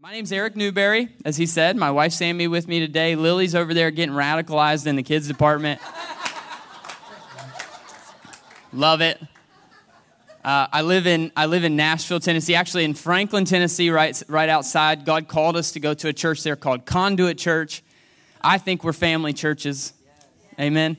My 0.00 0.12
name's 0.12 0.30
Eric 0.30 0.54
Newberry, 0.54 1.08
as 1.24 1.36
he 1.36 1.44
said. 1.44 1.76
My 1.76 1.90
wife 1.90 2.12
Sammy 2.12 2.46
with 2.46 2.68
me 2.68 2.78
today. 2.78 3.16
Lily's 3.16 3.56
over 3.56 3.74
there 3.74 3.90
getting 3.90 4.14
radicalized 4.14 4.86
in 4.86 4.94
the 4.94 5.02
kids 5.02 5.26
department. 5.26 5.80
Love 8.72 9.00
it. 9.00 9.20
Uh, 10.44 10.68
I 10.72 10.82
live 10.82 11.08
in 11.08 11.32
I 11.34 11.46
live 11.46 11.64
in 11.64 11.74
Nashville, 11.74 12.20
Tennessee. 12.20 12.54
Actually, 12.54 12.84
in 12.84 12.94
Franklin, 12.94 13.44
Tennessee, 13.44 13.90
right 13.90 14.22
right 14.28 14.48
outside. 14.48 15.04
God 15.04 15.26
called 15.26 15.56
us 15.56 15.72
to 15.72 15.80
go 15.80 15.94
to 15.94 16.06
a 16.06 16.12
church 16.12 16.44
there 16.44 16.54
called 16.54 16.86
Conduit 16.86 17.36
Church. 17.36 17.82
I 18.40 18.58
think 18.58 18.84
we're 18.84 18.92
family 18.92 19.32
churches. 19.32 19.92
Amen. 20.60 20.96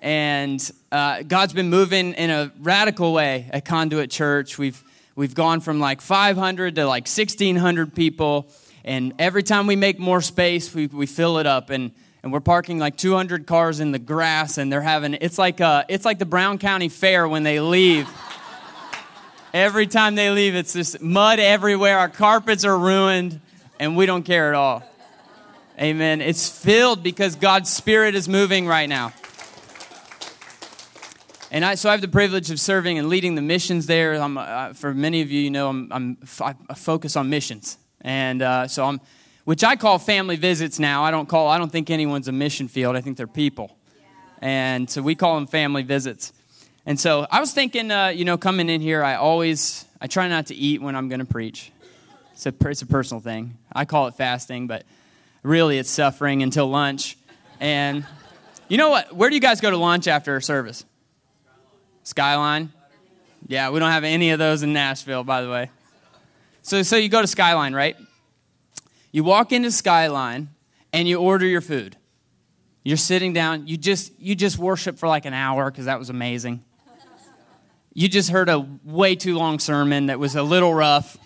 And 0.00 0.68
uh, 0.90 1.22
God's 1.22 1.52
been 1.52 1.70
moving 1.70 2.14
in 2.14 2.30
a 2.30 2.50
radical 2.58 3.12
way 3.12 3.48
at 3.52 3.64
Conduit 3.64 4.10
Church. 4.10 4.58
We've 4.58 4.82
We've 5.22 5.36
gone 5.36 5.60
from 5.60 5.78
like 5.78 6.00
500 6.00 6.74
to 6.74 6.84
like 6.84 7.04
1,600 7.04 7.94
people. 7.94 8.48
And 8.84 9.14
every 9.20 9.44
time 9.44 9.68
we 9.68 9.76
make 9.76 10.00
more 10.00 10.20
space, 10.20 10.74
we, 10.74 10.88
we 10.88 11.06
fill 11.06 11.38
it 11.38 11.46
up. 11.46 11.70
And, 11.70 11.92
and 12.24 12.32
we're 12.32 12.40
parking 12.40 12.80
like 12.80 12.96
200 12.96 13.46
cars 13.46 13.78
in 13.78 13.92
the 13.92 14.00
grass. 14.00 14.58
And 14.58 14.72
they're 14.72 14.82
having, 14.82 15.14
it's 15.14 15.38
like, 15.38 15.60
uh, 15.60 15.84
it's 15.88 16.04
like 16.04 16.18
the 16.18 16.26
Brown 16.26 16.58
County 16.58 16.88
Fair 16.88 17.28
when 17.28 17.44
they 17.44 17.60
leave. 17.60 18.10
every 19.54 19.86
time 19.86 20.16
they 20.16 20.30
leave, 20.30 20.56
it's 20.56 20.72
just 20.72 21.00
mud 21.00 21.38
everywhere. 21.38 22.00
Our 22.00 22.08
carpets 22.08 22.64
are 22.64 22.76
ruined. 22.76 23.40
And 23.78 23.96
we 23.96 24.06
don't 24.06 24.24
care 24.24 24.48
at 24.48 24.56
all. 24.56 24.82
Amen. 25.80 26.20
It's 26.20 26.48
filled 26.48 27.04
because 27.04 27.36
God's 27.36 27.70
Spirit 27.70 28.16
is 28.16 28.28
moving 28.28 28.66
right 28.66 28.88
now. 28.88 29.12
And 31.52 31.66
I, 31.66 31.74
so 31.74 31.90
I 31.90 31.92
have 31.92 32.00
the 32.00 32.08
privilege 32.08 32.50
of 32.50 32.58
serving 32.58 32.98
and 32.98 33.10
leading 33.10 33.34
the 33.34 33.42
missions 33.42 33.84
there. 33.84 34.14
Uh, 34.14 34.72
for 34.72 34.94
many 34.94 35.20
of 35.20 35.30
you, 35.30 35.38
you 35.38 35.50
know, 35.50 35.68
I'm, 35.68 35.92
I'm 35.92 36.16
I 36.40 36.54
focus 36.74 37.14
on 37.14 37.28
missions, 37.28 37.76
and 38.00 38.40
uh, 38.40 38.66
so 38.68 38.86
I'm, 38.86 39.02
which 39.44 39.62
I 39.62 39.76
call 39.76 39.98
family 39.98 40.36
visits 40.36 40.78
now. 40.78 41.04
I 41.04 41.10
don't 41.10 41.28
call. 41.28 41.48
I 41.48 41.58
don't 41.58 41.70
think 41.70 41.90
anyone's 41.90 42.26
a 42.26 42.32
mission 42.32 42.68
field. 42.68 42.96
I 42.96 43.02
think 43.02 43.18
they're 43.18 43.26
people, 43.26 43.76
and 44.40 44.88
so 44.88 45.02
we 45.02 45.14
call 45.14 45.34
them 45.34 45.46
family 45.46 45.82
visits. 45.82 46.32
And 46.86 46.98
so 46.98 47.26
I 47.30 47.38
was 47.40 47.52
thinking, 47.52 47.90
uh, 47.90 48.08
you 48.08 48.24
know, 48.24 48.38
coming 48.38 48.70
in 48.70 48.80
here, 48.80 49.04
I 49.04 49.16
always 49.16 49.84
I 50.00 50.06
try 50.06 50.28
not 50.28 50.46
to 50.46 50.54
eat 50.54 50.80
when 50.80 50.96
I'm 50.96 51.10
going 51.10 51.20
to 51.20 51.26
preach. 51.26 51.70
It's 52.32 52.46
a, 52.46 52.54
it's 52.62 52.80
a 52.80 52.86
personal 52.86 53.20
thing. 53.20 53.58
I 53.70 53.84
call 53.84 54.06
it 54.06 54.14
fasting, 54.14 54.68
but 54.68 54.84
really 55.42 55.76
it's 55.76 55.90
suffering 55.90 56.42
until 56.42 56.68
lunch. 56.68 57.18
And 57.60 58.06
you 58.68 58.78
know 58.78 58.88
what? 58.88 59.14
Where 59.14 59.28
do 59.28 59.34
you 59.34 59.42
guys 59.42 59.60
go 59.60 59.70
to 59.70 59.76
lunch 59.76 60.08
after 60.08 60.40
service? 60.40 60.86
Skyline? 62.04 62.72
Yeah, 63.46 63.70
we 63.70 63.78
don't 63.80 63.90
have 63.90 64.04
any 64.04 64.30
of 64.30 64.38
those 64.38 64.62
in 64.62 64.72
Nashville, 64.72 65.24
by 65.24 65.42
the 65.42 65.50
way. 65.50 65.70
So, 66.62 66.82
so 66.82 66.96
you 66.96 67.08
go 67.08 67.20
to 67.20 67.26
Skyline, 67.26 67.74
right? 67.74 67.96
You 69.10 69.24
walk 69.24 69.52
into 69.52 69.70
Skyline 69.70 70.48
and 70.92 71.08
you 71.08 71.18
order 71.18 71.46
your 71.46 71.60
food. 71.60 71.96
You're 72.84 72.96
sitting 72.96 73.32
down. 73.32 73.66
You 73.66 73.76
just 73.76 74.18
you 74.20 74.34
just 74.34 74.58
worship 74.58 74.98
for 74.98 75.08
like 75.08 75.24
an 75.24 75.34
hour 75.34 75.70
because 75.70 75.84
that 75.86 75.98
was 75.98 76.10
amazing. 76.10 76.64
You 77.94 78.08
just 78.08 78.30
heard 78.30 78.48
a 78.48 78.66
way 78.84 79.14
too 79.14 79.36
long 79.36 79.58
sermon 79.58 80.06
that 80.06 80.18
was 80.18 80.34
a 80.34 80.42
little 80.42 80.72
rough. 80.72 81.18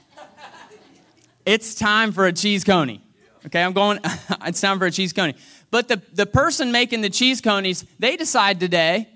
It's 1.44 1.76
time 1.76 2.10
for 2.10 2.26
a 2.26 2.32
cheese 2.32 2.64
coney. 2.64 3.00
Okay, 3.46 3.62
I'm 3.62 3.72
going. 3.72 4.00
it's 4.44 4.60
time 4.60 4.78
for 4.78 4.86
a 4.86 4.90
cheese 4.90 5.12
coney. 5.12 5.36
But 5.70 5.86
the, 5.86 6.02
the 6.12 6.26
person 6.26 6.72
making 6.72 7.02
the 7.02 7.10
cheese 7.10 7.40
conies, 7.40 7.84
they 7.98 8.16
decide 8.16 8.58
today 8.58 9.08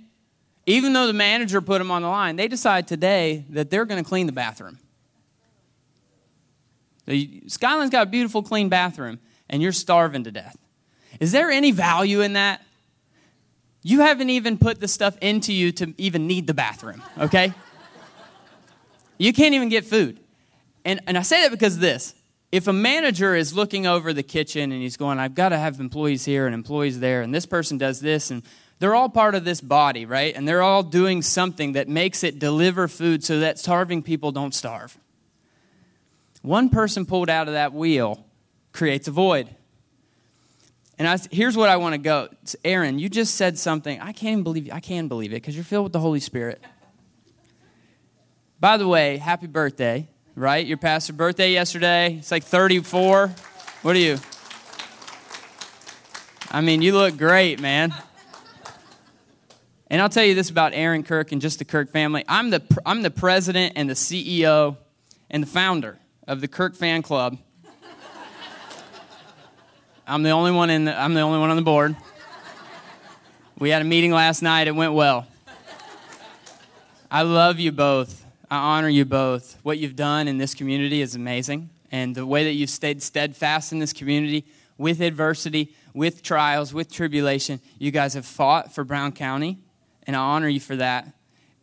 even 0.67 0.93
though 0.93 1.07
the 1.07 1.13
manager 1.13 1.61
put 1.61 1.79
them 1.79 1.91
on 1.91 2.03
the 2.03 2.09
line, 2.09 2.37
they 2.37 2.49
decide 2.49 2.87
today 2.87 3.45
that 3.51 3.71
they're 3.71 3.85
going 3.85 4.03
to 4.03 4.09
clean 4.09 4.27
the 4.27 4.33
bathroom. 4.33 4.79
Skyline's 7.47 7.91
got 7.91 8.07
a 8.07 8.11
beautiful, 8.11 8.43
clean 8.43 8.69
bathroom, 8.69 9.19
and 9.49 9.63
you're 9.63 9.73
starving 9.73 10.25
to 10.25 10.31
death. 10.31 10.57
Is 11.19 11.33
there 11.33 11.51
any 11.51 11.73
value 11.73 12.21
in 12.21 12.35
that? 12.35 12.63
You 13.83 14.01
haven't 14.01 14.31
even 14.31 14.59
put 14.59 14.81
the 14.81 14.87
stuff 14.87 15.17
into 15.21 15.53
you 15.53 15.73
to 15.73 15.95
even 15.99 16.27
need 16.27 16.47
the 16.47 16.55
bathroom, 16.55 17.03
okay? 17.19 17.53
you 19.19 19.33
can't 19.33 19.55
even 19.55 19.71
get 19.71 19.85
food. 19.85 20.21
And, 20.85 21.01
and 21.07 21.19
I 21.19 21.23
say 21.23 21.43
that 21.43 21.51
because 21.51 21.79
this 21.79 22.15
if 22.53 22.67
a 22.67 22.73
manager 22.73 23.37
is 23.37 23.55
looking 23.55 23.87
over 23.87 24.13
the 24.13 24.25
kitchen 24.25 24.73
and 24.73 24.83
he's 24.83 24.97
going, 24.97 25.19
I've 25.21 25.37
got 25.37 25.51
to 25.51 25.59
have 25.59 25.79
employees 25.79 26.25
here 26.25 26.47
and 26.47 26.55
employees 26.55 26.99
there, 26.99 27.23
and 27.23 27.33
this 27.33 27.47
person 27.47 27.79
does 27.79 28.01
this, 28.01 28.31
and 28.31 28.43
they're 28.81 28.95
all 28.95 29.11
part 29.11 29.35
of 29.35 29.45
this 29.45 29.61
body, 29.61 30.07
right? 30.07 30.35
And 30.35 30.49
they're 30.49 30.63
all 30.63 30.83
doing 30.83 31.21
something 31.21 31.73
that 31.73 31.87
makes 31.87 32.25
it 32.25 32.39
deliver 32.39 32.89
food 32.89 33.23
so 33.23 33.41
that 33.41 33.59
starving 33.59 34.03
people 34.03 34.33
don't 34.33 34.55
starve. 34.55 34.99
One 36.41 36.71
person 36.71 37.05
pulled 37.05 37.29
out 37.29 37.47
of 37.47 37.55
that 37.55 37.75
wheel 37.75 38.25
creates 38.73 39.07
a 39.07 39.11
void. 39.11 39.55
And 40.99 41.07
I, 41.07 41.19
here's 41.31 41.59
what 41.59 41.69
I 41.69 41.77
want 41.77 41.93
to 41.93 41.99
go. 41.99 42.29
Aaron, 42.65 42.99
you 42.99 43.11
just 43.11 43.35
said 43.35 43.59
something. 43.59 44.01
I 44.01 44.13
can't 44.13 44.43
believe 44.43 44.71
I 44.73 44.81
can 44.81 45.09
believe 45.09 45.33
it 45.33 45.37
because 45.37 45.55
you're 45.55 45.65
filled 45.65 45.85
with 45.85 45.93
the 45.93 46.01
Holy 46.01 46.21
Spirit. 46.21 46.63
By 48.61 48.79
the 48.79 48.89
way, 48.89 49.19
happy 49.19 49.47
birthday, 49.47 50.09
right? 50.35 50.67
Your 50.67 50.79
pastor 50.79 51.13
birthday 51.13 51.53
yesterday. 51.53 52.15
It's 52.15 52.31
like 52.31 52.45
34. 52.45 53.29
What 53.83 53.97
are 53.97 53.99
you? 53.99 54.19
I 56.51 56.63
mean, 56.63 56.81
you 56.81 56.95
look 56.95 57.19
great, 57.19 57.61
man. 57.61 57.95
And 59.91 60.01
I'll 60.01 60.09
tell 60.09 60.25
you 60.25 60.37
this 60.37 60.51
about 60.51 60.73
Aaron 60.73 61.03
Kirk 61.03 61.33
and 61.33 61.43
just 61.43 61.59
the 61.59 61.65
Kirk 61.65 61.91
family. 61.91 62.25
I'm 62.29 62.51
the, 62.51 62.63
I'm 62.87 63.03
the 63.03 63.11
president 63.11 63.73
and 63.75 63.91
the 63.91 63.95
CEO 63.95 64.77
and 65.29 65.43
the 65.43 65.49
founder 65.49 65.99
of 66.29 66.41
the 66.41 66.47
Kirk 66.47 66.77
Fan 66.77 67.03
Club. 67.03 67.39
I'm 70.07 70.23
the 70.23 70.31
only 70.31 70.53
one 70.53 70.71
in 70.71 70.85
the, 70.85 70.97
I'm 70.97 71.15
the 71.15 71.23
only 71.23 71.41
one 71.41 71.51
on 71.51 71.57
the 71.57 71.63
board. 71.63 71.97
We 73.59 73.71
had 73.71 73.83
a 73.83 73.85
meeting 73.85 74.13
last 74.13 74.43
night. 74.43 74.69
It 74.69 74.77
went 74.77 74.93
well. 74.93 75.27
I 77.11 77.23
love 77.23 77.59
you 77.59 77.73
both. 77.73 78.25
I 78.49 78.77
honor 78.77 78.89
you 78.89 79.05
both. 79.05 79.59
What 79.65 79.79
you've 79.79 79.97
done 79.97 80.29
in 80.29 80.39
this 80.39 80.55
community 80.55 81.03
is 81.03 81.17
amazing. 81.17 81.69
And 81.91 82.15
the 82.15 82.25
way 82.25 82.45
that 82.45 82.53
you've 82.53 82.71
stayed 82.71 83.03
steadfast 83.03 83.73
in 83.73 83.81
this 83.81 83.93
community 83.93 84.47
with 84.79 85.01
adversity, 85.01 85.75
with 85.95 86.23
trials, 86.23 86.73
with 86.73 86.93
tribulation, 86.93 87.61
you 87.81 87.91
guys 87.91 88.15
have 88.15 88.25
fought 88.25 88.73
for 88.73 88.85
Brown 88.85 89.11
County 89.11 89.59
and 90.07 90.17
I 90.17 90.21
honor 90.21 90.49
you 90.49 90.61
for 90.61 90.77
that. 90.77 91.13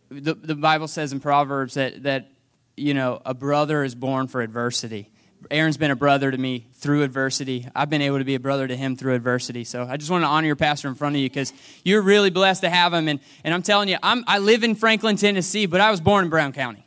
The, 0.09 0.33
the 0.33 0.55
Bible 0.55 0.87
says 0.87 1.11
in 1.11 1.19
Proverbs 1.19 1.73
that, 1.73 2.03
that, 2.03 2.31
you 2.75 2.93
know, 2.93 3.21
a 3.25 3.33
brother 3.33 3.83
is 3.83 3.95
born 3.95 4.27
for 4.27 4.41
adversity. 4.41 5.09
Aaron's 5.51 5.77
been 5.77 5.91
a 5.91 5.95
brother 5.95 6.31
to 6.31 6.37
me 6.37 6.67
through 6.73 7.03
adversity. 7.03 7.67
I've 7.75 7.89
been 7.89 8.01
able 8.01 8.17
to 8.17 8.23
be 8.23 8.35
a 8.35 8.39
brother 8.39 8.67
to 8.67 8.75
him 8.75 8.95
through 8.95 9.13
adversity. 9.15 9.63
So 9.63 9.85
I 9.87 9.97
just 9.97 10.09
want 10.09 10.23
to 10.23 10.27
honor 10.27 10.47
your 10.47 10.55
pastor 10.55 10.87
in 10.87 10.95
front 10.95 11.15
of 11.15 11.21
you 11.21 11.29
because 11.29 11.53
you're 11.83 12.01
really 12.01 12.29
blessed 12.29 12.61
to 12.61 12.69
have 12.69 12.93
him. 12.93 13.07
And, 13.07 13.19
and 13.43 13.53
I'm 13.53 13.61
telling 13.61 13.89
you, 13.89 13.97
I'm, 14.01 14.23
I 14.27 14.39
live 14.39 14.63
in 14.63 14.75
Franklin, 14.75 15.15
Tennessee, 15.15 15.65
but 15.65 15.79
I 15.79 15.91
was 15.91 16.01
born 16.01 16.23
in 16.25 16.29
Brown 16.29 16.53
County. 16.53 16.85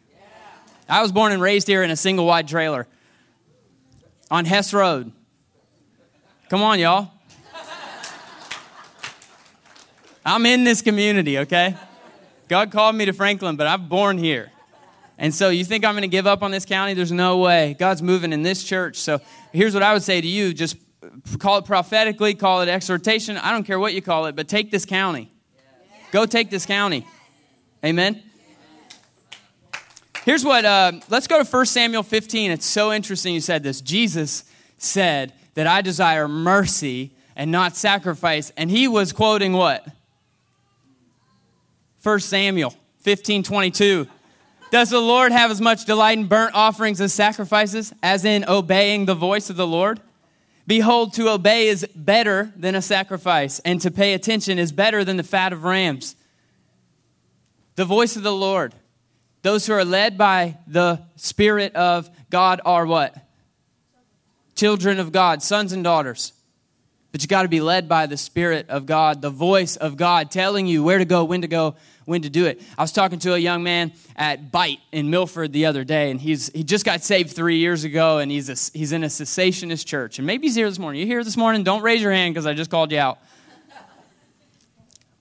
I 0.88 1.02
was 1.02 1.12
born 1.12 1.30
and 1.32 1.40
raised 1.40 1.68
here 1.68 1.84
in 1.84 1.90
a 1.90 1.96
single 1.96 2.26
wide 2.26 2.48
trailer 2.48 2.88
on 4.30 4.44
Hess 4.44 4.74
Road. 4.74 5.12
Come 6.48 6.62
on, 6.62 6.80
y'all. 6.80 7.12
I'm 10.24 10.44
in 10.46 10.64
this 10.64 10.82
community, 10.82 11.38
okay? 11.38 11.76
God 12.48 12.70
called 12.70 12.96
me 12.96 13.06
to 13.06 13.12
Franklin, 13.12 13.56
but 13.56 13.66
I'm 13.66 13.88
born 13.88 14.18
here. 14.18 14.50
And 15.16 15.34
so 15.34 15.50
you 15.50 15.64
think 15.64 15.84
I'm 15.84 15.94
going 15.94 16.02
to 16.02 16.08
give 16.08 16.26
up 16.26 16.42
on 16.42 16.50
this 16.50 16.64
county? 16.64 16.94
There's 16.94 17.12
no 17.12 17.38
way. 17.38 17.76
God's 17.78 18.02
moving 18.02 18.32
in 18.32 18.42
this 18.42 18.64
church. 18.64 18.96
So 18.96 19.20
here's 19.52 19.74
what 19.74 19.82
I 19.82 19.92
would 19.92 20.02
say 20.02 20.20
to 20.20 20.26
you 20.26 20.54
just 20.54 20.76
call 21.38 21.58
it 21.58 21.64
prophetically, 21.64 22.34
call 22.34 22.62
it 22.62 22.68
exhortation. 22.68 23.36
I 23.36 23.50
don't 23.52 23.64
care 23.64 23.78
what 23.78 23.94
you 23.94 24.02
call 24.02 24.26
it, 24.26 24.36
but 24.36 24.48
take 24.48 24.70
this 24.70 24.84
county. 24.84 25.30
Go 26.10 26.26
take 26.26 26.50
this 26.50 26.66
county. 26.66 27.06
Amen. 27.84 28.22
Here's 30.24 30.44
what, 30.44 30.64
uh, 30.64 30.92
let's 31.08 31.26
go 31.26 31.42
to 31.42 31.48
1 31.48 31.66
Samuel 31.66 32.02
15. 32.02 32.50
It's 32.50 32.66
so 32.66 32.92
interesting 32.92 33.32
you 33.32 33.40
said 33.40 33.62
this. 33.62 33.80
Jesus 33.80 34.44
said 34.76 35.32
that 35.54 35.66
I 35.66 35.80
desire 35.80 36.28
mercy 36.28 37.12
and 37.36 37.50
not 37.50 37.76
sacrifice. 37.76 38.52
And 38.56 38.70
he 38.70 38.86
was 38.86 39.12
quoting 39.12 39.52
what? 39.52 39.86
1 42.02 42.20
Samuel 42.20 42.74
15 43.00 43.42
22. 43.42 44.06
Does 44.70 44.90
the 44.90 45.00
Lord 45.00 45.32
have 45.32 45.50
as 45.50 45.60
much 45.60 45.84
delight 45.84 46.16
in 46.16 46.26
burnt 46.26 46.54
offerings 46.54 47.00
as 47.00 47.12
sacrifices, 47.12 47.92
as 48.02 48.24
in 48.24 48.44
obeying 48.46 49.04
the 49.04 49.14
voice 49.14 49.50
of 49.50 49.56
the 49.56 49.66
Lord? 49.66 50.00
Behold, 50.66 51.12
to 51.14 51.28
obey 51.28 51.66
is 51.66 51.86
better 51.94 52.52
than 52.56 52.74
a 52.74 52.82
sacrifice, 52.82 53.58
and 53.60 53.80
to 53.80 53.90
pay 53.90 54.14
attention 54.14 54.58
is 54.58 54.70
better 54.70 55.04
than 55.04 55.16
the 55.16 55.24
fat 55.24 55.52
of 55.52 55.64
rams. 55.64 56.14
The 57.74 57.84
voice 57.84 58.16
of 58.16 58.22
the 58.22 58.32
Lord. 58.32 58.74
Those 59.42 59.66
who 59.66 59.72
are 59.72 59.84
led 59.84 60.16
by 60.16 60.58
the 60.66 61.02
Spirit 61.16 61.74
of 61.74 62.08
God 62.30 62.60
are 62.64 62.86
what? 62.86 63.16
Children 64.54 65.00
of 65.00 65.12
God, 65.12 65.42
sons 65.42 65.72
and 65.72 65.82
daughters. 65.82 66.32
But 67.12 67.22
you 67.22 67.28
got 67.28 67.42
to 67.42 67.48
be 67.48 67.60
led 67.60 67.88
by 67.88 68.06
the 68.06 68.16
Spirit 68.16 68.68
of 68.68 68.86
God, 68.86 69.20
the 69.20 69.30
voice 69.30 69.76
of 69.76 69.96
God 69.96 70.30
telling 70.30 70.66
you 70.66 70.84
where 70.84 70.98
to 70.98 71.04
go, 71.04 71.24
when 71.24 71.42
to 71.42 71.48
go, 71.48 71.74
when 72.04 72.22
to 72.22 72.30
do 72.30 72.46
it. 72.46 72.60
I 72.76 72.82
was 72.82 72.92
talking 72.92 73.18
to 73.20 73.34
a 73.34 73.38
young 73.38 73.62
man 73.62 73.92
at 74.16 74.50
Bite 74.50 74.80
in 74.92 75.10
Milford 75.10 75.52
the 75.52 75.66
other 75.66 75.84
day, 75.84 76.10
and 76.10 76.20
he's 76.20 76.50
he 76.52 76.64
just 76.64 76.84
got 76.84 77.02
saved 77.02 77.34
three 77.34 77.58
years 77.58 77.84
ago, 77.84 78.18
and 78.18 78.30
he's 78.30 78.48
a, 78.48 78.78
he's 78.78 78.92
in 78.92 79.04
a 79.04 79.08
cessationist 79.08 79.86
church. 79.86 80.18
And 80.18 80.26
maybe 80.26 80.46
he's 80.46 80.56
here 80.56 80.68
this 80.68 80.78
morning. 80.78 81.00
You 81.00 81.06
here 81.06 81.22
this 81.24 81.36
morning? 81.36 81.62
Don't 81.62 81.82
raise 81.82 82.02
your 82.02 82.12
hand 82.12 82.34
because 82.34 82.46
I 82.46 82.54
just 82.54 82.70
called 82.70 82.92
you 82.92 82.98
out. 82.98 83.18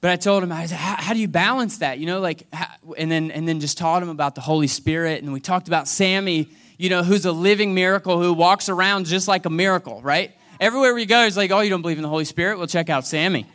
But 0.02 0.12
I 0.12 0.16
told 0.16 0.44
him, 0.44 0.52
I 0.52 0.66
said, 0.66 0.78
how, 0.78 0.96
how 0.96 1.14
do 1.14 1.20
you 1.20 1.28
balance 1.28 1.80
that? 1.80 2.00
You 2.00 2.06
know, 2.06 2.22
like, 2.22 2.48
how, 2.54 2.68
and 2.98 3.12
then 3.12 3.32
and 3.32 3.48
then 3.48 3.60
just 3.60 3.78
taught 3.78 4.02
him 4.02 4.10
about 4.10 4.34
the 4.36 4.42
Holy 4.42 4.68
Spirit, 4.68 5.24
and 5.24 5.34
we 5.34 5.42
talked 5.42 5.68
about 5.68 5.88
Sammy, 5.90 6.48
you 6.78 6.90
know, 6.90 7.04
who's 7.04 7.26
a 7.26 7.34
living 7.34 7.74
miracle, 7.74 8.22
who 8.22 8.32
walks 8.32 8.70
around 8.70 9.08
just 9.08 9.28
like 9.28 9.46
a 9.46 9.50
miracle, 9.50 10.02
right? 10.02 10.32
Everywhere 10.62 10.94
we 10.94 11.06
go, 11.06 11.26
he's 11.26 11.38
like, 11.38 11.52
oh, 11.52 11.60
you 11.60 11.70
don't 11.70 11.82
believe 11.82 11.98
in 11.98 12.04
the 12.04 12.10
Holy 12.10 12.26
Spirit? 12.26 12.58
Well, 12.58 12.68
check 12.68 12.90
out 12.90 13.06
Sammy. 13.06 13.46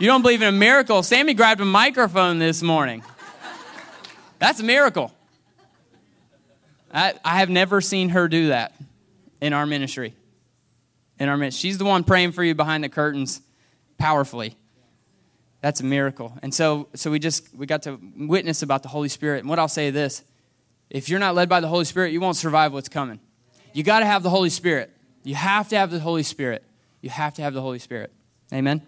You 0.00 0.06
don't 0.06 0.22
believe 0.22 0.40
in 0.40 0.48
a 0.48 0.52
miracle? 0.52 1.02
Sammy 1.02 1.34
grabbed 1.34 1.60
a 1.60 1.66
microphone 1.66 2.38
this 2.38 2.62
morning. 2.62 3.04
That's 4.38 4.58
a 4.58 4.64
miracle. 4.64 5.12
I, 6.90 7.12
I 7.22 7.40
have 7.40 7.50
never 7.50 7.82
seen 7.82 8.08
her 8.08 8.26
do 8.26 8.48
that 8.48 8.74
in 9.42 9.52
our 9.52 9.66
ministry. 9.66 10.14
In 11.18 11.28
our 11.28 11.36
ministry. 11.36 11.68
She's 11.68 11.76
the 11.76 11.84
one 11.84 12.02
praying 12.02 12.32
for 12.32 12.42
you 12.42 12.54
behind 12.54 12.82
the 12.82 12.88
curtains 12.88 13.42
powerfully. 13.98 14.56
That's 15.60 15.80
a 15.82 15.84
miracle. 15.84 16.32
And 16.40 16.54
so, 16.54 16.88
so 16.94 17.10
we 17.10 17.18
just 17.18 17.54
we 17.54 17.66
got 17.66 17.82
to 17.82 18.00
witness 18.16 18.62
about 18.62 18.82
the 18.82 18.88
Holy 18.88 19.10
Spirit. 19.10 19.40
And 19.40 19.50
what 19.50 19.58
I'll 19.58 19.68
say 19.68 19.90
this 19.90 20.24
if 20.88 21.10
you're 21.10 21.20
not 21.20 21.34
led 21.34 21.50
by 21.50 21.60
the 21.60 21.68
Holy 21.68 21.84
Spirit, 21.84 22.12
you 22.12 22.22
won't 22.22 22.36
survive 22.36 22.72
what's 22.72 22.88
coming. 22.88 23.20
You 23.74 23.82
got 23.82 24.00
to 24.00 24.06
have 24.06 24.22
the 24.22 24.30
Holy 24.30 24.48
Spirit. 24.48 24.96
You 25.24 25.34
have 25.34 25.68
to 25.68 25.76
have 25.76 25.90
the 25.90 26.00
Holy 26.00 26.22
Spirit. 26.22 26.64
You 27.02 27.10
have 27.10 27.34
to 27.34 27.42
have 27.42 27.52
the 27.52 27.60
Holy 27.60 27.78
Spirit. 27.78 28.10
Amen. 28.50 28.80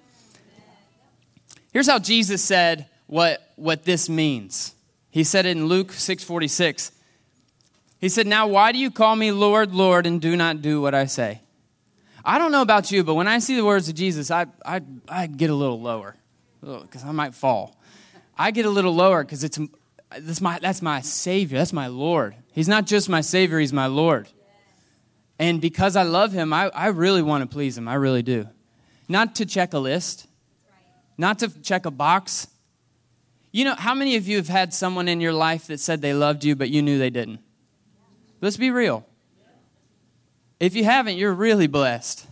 Here's 1.72 1.88
how 1.88 1.98
Jesus 1.98 2.42
said 2.42 2.86
what, 3.06 3.52
what 3.56 3.84
this 3.84 4.08
means. 4.08 4.74
He 5.10 5.24
said 5.24 5.46
it 5.46 5.50
in 5.50 5.66
Luke 5.66 5.92
6:46. 5.92 6.92
He 8.00 8.08
said, 8.08 8.26
"Now 8.26 8.46
why 8.46 8.72
do 8.72 8.78
you 8.78 8.90
call 8.90 9.14
me 9.14 9.30
Lord, 9.30 9.74
Lord, 9.74 10.06
and 10.06 10.20
do 10.20 10.36
not 10.36 10.62
do 10.62 10.80
what 10.80 10.94
I 10.94 11.06
say?" 11.06 11.40
I 12.24 12.38
don't 12.38 12.52
know 12.52 12.62
about 12.62 12.90
you, 12.90 13.04
but 13.04 13.14
when 13.14 13.28
I 13.28 13.38
see 13.38 13.56
the 13.56 13.64
words 13.64 13.88
of 13.88 13.94
Jesus, 13.94 14.30
I, 14.30 14.46
I, 14.64 14.80
I 15.08 15.26
get 15.26 15.50
a 15.50 15.54
little 15.54 15.80
lower 15.80 16.16
because 16.60 17.04
I 17.04 17.12
might 17.12 17.34
fall. 17.34 17.76
I 18.38 18.52
get 18.52 18.64
a 18.64 18.70
little 18.70 18.94
lower 18.94 19.24
because 19.24 19.44
it's 19.44 19.58
that's 20.18 20.40
my, 20.40 20.58
that's 20.58 20.82
my 20.82 21.00
Savior. 21.00 21.58
That's 21.58 21.72
my 21.72 21.88
Lord. 21.88 22.36
He's 22.52 22.68
not 22.68 22.86
just 22.86 23.08
my 23.08 23.20
Savior, 23.20 23.58
He's 23.58 23.72
my 23.72 23.86
Lord. 23.86 24.28
And 25.38 25.60
because 25.60 25.96
I 25.96 26.04
love 26.04 26.32
him, 26.32 26.52
I, 26.52 26.68
I 26.68 26.88
really 26.88 27.22
want 27.22 27.42
to 27.42 27.52
please 27.52 27.76
him. 27.76 27.88
I 27.88 27.94
really 27.94 28.22
do. 28.22 28.46
Not 29.08 29.34
to 29.36 29.46
check 29.46 29.72
a 29.72 29.78
list, 29.78 30.28
not 31.18 31.38
to 31.40 31.62
check 31.62 31.86
a 31.86 31.90
box. 31.90 32.48
You 33.50 33.64
know, 33.64 33.74
how 33.74 33.94
many 33.94 34.16
of 34.16 34.26
you 34.26 34.36
have 34.36 34.48
had 34.48 34.72
someone 34.72 35.08
in 35.08 35.20
your 35.20 35.32
life 35.32 35.66
that 35.66 35.80
said 35.80 36.00
they 36.00 36.14
loved 36.14 36.44
you, 36.44 36.56
but 36.56 36.70
you 36.70 36.82
knew 36.82 36.98
they 36.98 37.10
didn't? 37.10 37.40
Let's 38.40 38.56
be 38.56 38.70
real. 38.70 39.06
If 40.58 40.74
you 40.74 40.84
haven't, 40.84 41.16
you're 41.16 41.32
really 41.34 41.66
blessed. 41.66 42.26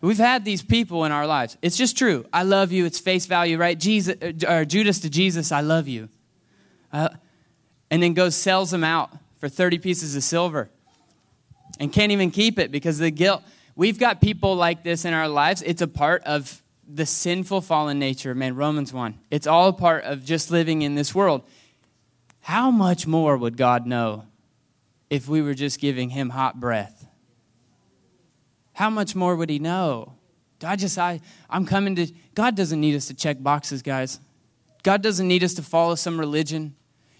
We've 0.00 0.18
had 0.18 0.44
these 0.44 0.62
people 0.62 1.04
in 1.04 1.12
our 1.12 1.26
lives. 1.26 1.56
It's 1.62 1.76
just 1.76 1.96
true. 1.96 2.26
I 2.32 2.42
love 2.42 2.72
you. 2.72 2.84
It's 2.86 2.98
face 2.98 3.26
value, 3.26 3.56
right? 3.56 3.78
Jesus, 3.78 4.16
or 4.46 4.64
Judas 4.64 5.00
to 5.00 5.10
Jesus, 5.10 5.52
I 5.52 5.60
love 5.60 5.86
you. 5.86 6.08
Uh, 6.92 7.10
and 7.90 8.02
then 8.02 8.14
goes 8.14 8.34
sells 8.34 8.70
them 8.70 8.84
out 8.84 9.10
for 9.38 9.48
30 9.48 9.78
pieces 9.78 10.16
of 10.16 10.24
silver 10.24 10.70
and 11.78 11.92
can't 11.92 12.12
even 12.12 12.30
keep 12.30 12.58
it 12.58 12.70
because 12.70 12.98
the 12.98 13.10
guilt. 13.10 13.42
We've 13.74 13.98
got 13.98 14.20
people 14.20 14.54
like 14.54 14.82
this 14.82 15.04
in 15.04 15.14
our 15.14 15.28
lives. 15.28 15.62
It's 15.62 15.82
a 15.82 15.88
part 15.88 16.22
of 16.24 16.61
the 16.86 17.06
sinful 17.06 17.60
fallen 17.60 17.98
nature, 17.98 18.34
man. 18.34 18.56
Romans 18.56 18.92
1. 18.92 19.18
It's 19.30 19.46
all 19.46 19.68
a 19.68 19.72
part 19.72 20.04
of 20.04 20.24
just 20.24 20.50
living 20.50 20.82
in 20.82 20.94
this 20.94 21.14
world. 21.14 21.42
How 22.40 22.70
much 22.70 23.06
more 23.06 23.36
would 23.36 23.56
God 23.56 23.86
know 23.86 24.26
if 25.08 25.28
we 25.28 25.42
were 25.42 25.54
just 25.54 25.80
giving 25.80 26.10
him 26.10 26.30
hot 26.30 26.58
breath? 26.58 27.06
How 28.72 28.90
much 28.90 29.14
more 29.14 29.36
would 29.36 29.50
he 29.50 29.58
know? 29.58 30.14
God 30.58 30.78
just 30.78 30.98
I 30.98 31.20
I'm 31.50 31.66
coming 31.66 31.96
to 31.96 32.06
God 32.34 32.56
doesn't 32.56 32.80
need 32.80 32.94
us 32.94 33.06
to 33.06 33.14
check 33.14 33.42
boxes, 33.42 33.82
guys. 33.82 34.20
God 34.82 35.02
doesn't 35.02 35.28
need 35.28 35.44
us 35.44 35.54
to 35.54 35.62
follow 35.62 35.94
some 35.94 36.18
religion. 36.18 36.74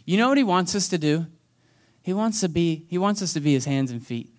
You 0.04 0.16
know 0.16 0.28
what 0.28 0.38
he 0.38 0.44
wants 0.44 0.74
us 0.74 0.88
to 0.88 0.98
do? 0.98 1.26
He 2.02 2.12
wants 2.12 2.40
to 2.40 2.48
be 2.48 2.86
he 2.88 2.98
wants 2.98 3.22
us 3.22 3.32
to 3.34 3.40
be 3.40 3.52
his 3.52 3.64
hands 3.64 3.90
and 3.90 4.04
feet. 4.04 4.32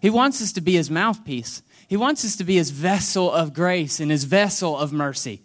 He 0.00 0.10
wants 0.10 0.42
us 0.42 0.52
to 0.52 0.60
be 0.60 0.72
his 0.72 0.90
mouthpiece. 0.90 1.62
He 1.92 1.98
wants 1.98 2.24
us 2.24 2.36
to 2.36 2.44
be 2.44 2.54
his 2.54 2.70
vessel 2.70 3.30
of 3.30 3.52
grace 3.52 4.00
and 4.00 4.10
his 4.10 4.24
vessel 4.24 4.78
of 4.78 4.94
mercy. 4.94 5.42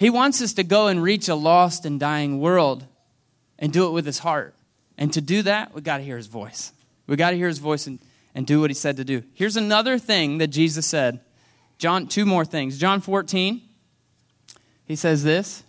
He 0.00 0.10
wants 0.10 0.42
us 0.42 0.52
to 0.54 0.64
go 0.64 0.88
and 0.88 1.00
reach 1.00 1.28
a 1.28 1.36
lost 1.36 1.86
and 1.86 2.00
dying 2.00 2.40
world 2.40 2.84
and 3.60 3.72
do 3.72 3.86
it 3.86 3.92
with 3.92 4.04
his 4.04 4.18
heart. 4.18 4.56
And 4.96 5.12
to 5.12 5.20
do 5.20 5.40
that, 5.42 5.72
we 5.72 5.80
got 5.80 5.98
to 5.98 6.02
hear 6.02 6.16
his 6.16 6.26
voice. 6.26 6.72
We 7.06 7.14
got 7.14 7.30
to 7.30 7.36
hear 7.36 7.46
his 7.46 7.60
voice 7.60 7.86
and, 7.86 8.00
and 8.34 8.44
do 8.44 8.60
what 8.60 8.70
he 8.70 8.74
said 8.74 8.96
to 8.96 9.04
do. 9.04 9.22
Here's 9.34 9.56
another 9.56 9.98
thing 9.98 10.38
that 10.38 10.48
Jesus 10.48 10.84
said. 10.84 11.20
John, 11.78 12.08
two 12.08 12.26
more 12.26 12.44
things. 12.44 12.76
John 12.76 13.00
14, 13.00 13.62
he 14.84 14.96
says 14.96 15.22
this 15.22 15.62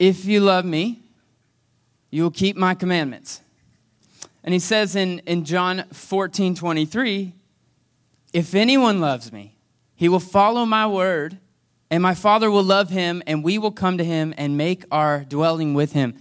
If 0.00 0.24
you 0.24 0.40
love 0.40 0.64
me, 0.64 1.04
you 2.10 2.24
will 2.24 2.32
keep 2.32 2.56
my 2.56 2.74
commandments. 2.74 3.42
And 4.42 4.52
he 4.52 4.58
says 4.58 4.96
in, 4.96 5.20
in 5.20 5.44
John 5.44 5.84
14 5.92 6.56
23, 6.56 7.34
if 8.32 8.54
anyone 8.54 9.00
loves 9.00 9.32
me, 9.32 9.56
he 9.94 10.08
will 10.08 10.20
follow 10.20 10.64
my 10.64 10.86
word, 10.86 11.38
and 11.90 12.02
my 12.02 12.14
Father 12.14 12.50
will 12.50 12.62
love 12.62 12.90
him, 12.90 13.22
and 13.26 13.42
we 13.42 13.58
will 13.58 13.72
come 13.72 13.98
to 13.98 14.04
him 14.04 14.34
and 14.36 14.56
make 14.56 14.84
our 14.90 15.24
dwelling 15.24 15.74
with 15.74 15.92
him. 15.92 16.14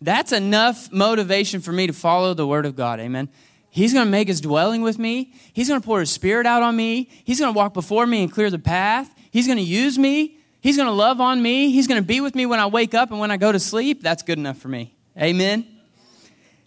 That's 0.00 0.32
enough 0.32 0.90
motivation 0.90 1.60
for 1.60 1.72
me 1.72 1.86
to 1.86 1.92
follow 1.92 2.34
the 2.34 2.46
word 2.46 2.66
of 2.66 2.74
God. 2.74 2.98
Amen. 2.98 3.28
He's 3.70 3.92
going 3.94 4.04
to 4.04 4.10
make 4.10 4.28
his 4.28 4.40
dwelling 4.40 4.82
with 4.82 4.98
me. 4.98 5.32
He's 5.52 5.68
going 5.68 5.80
to 5.80 5.86
pour 5.86 6.00
his 6.00 6.10
spirit 6.10 6.46
out 6.46 6.62
on 6.62 6.76
me. 6.76 7.08
He's 7.24 7.38
going 7.38 7.52
to 7.52 7.56
walk 7.56 7.72
before 7.72 8.06
me 8.06 8.22
and 8.22 8.30
clear 8.30 8.50
the 8.50 8.58
path. 8.58 9.14
He's 9.30 9.46
going 9.46 9.58
to 9.58 9.64
use 9.64 9.98
me. 9.98 10.36
He's 10.60 10.76
going 10.76 10.88
to 10.88 10.92
love 10.92 11.20
on 11.20 11.40
me. 11.40 11.70
He's 11.70 11.86
going 11.86 12.00
to 12.00 12.06
be 12.06 12.20
with 12.20 12.34
me 12.34 12.44
when 12.44 12.60
I 12.60 12.66
wake 12.66 12.92
up 12.94 13.10
and 13.10 13.18
when 13.18 13.30
I 13.30 13.36
go 13.36 13.50
to 13.50 13.58
sleep. 13.58 14.02
That's 14.02 14.22
good 14.22 14.38
enough 14.38 14.58
for 14.58 14.68
me. 14.68 14.94
Amen. 15.16 15.71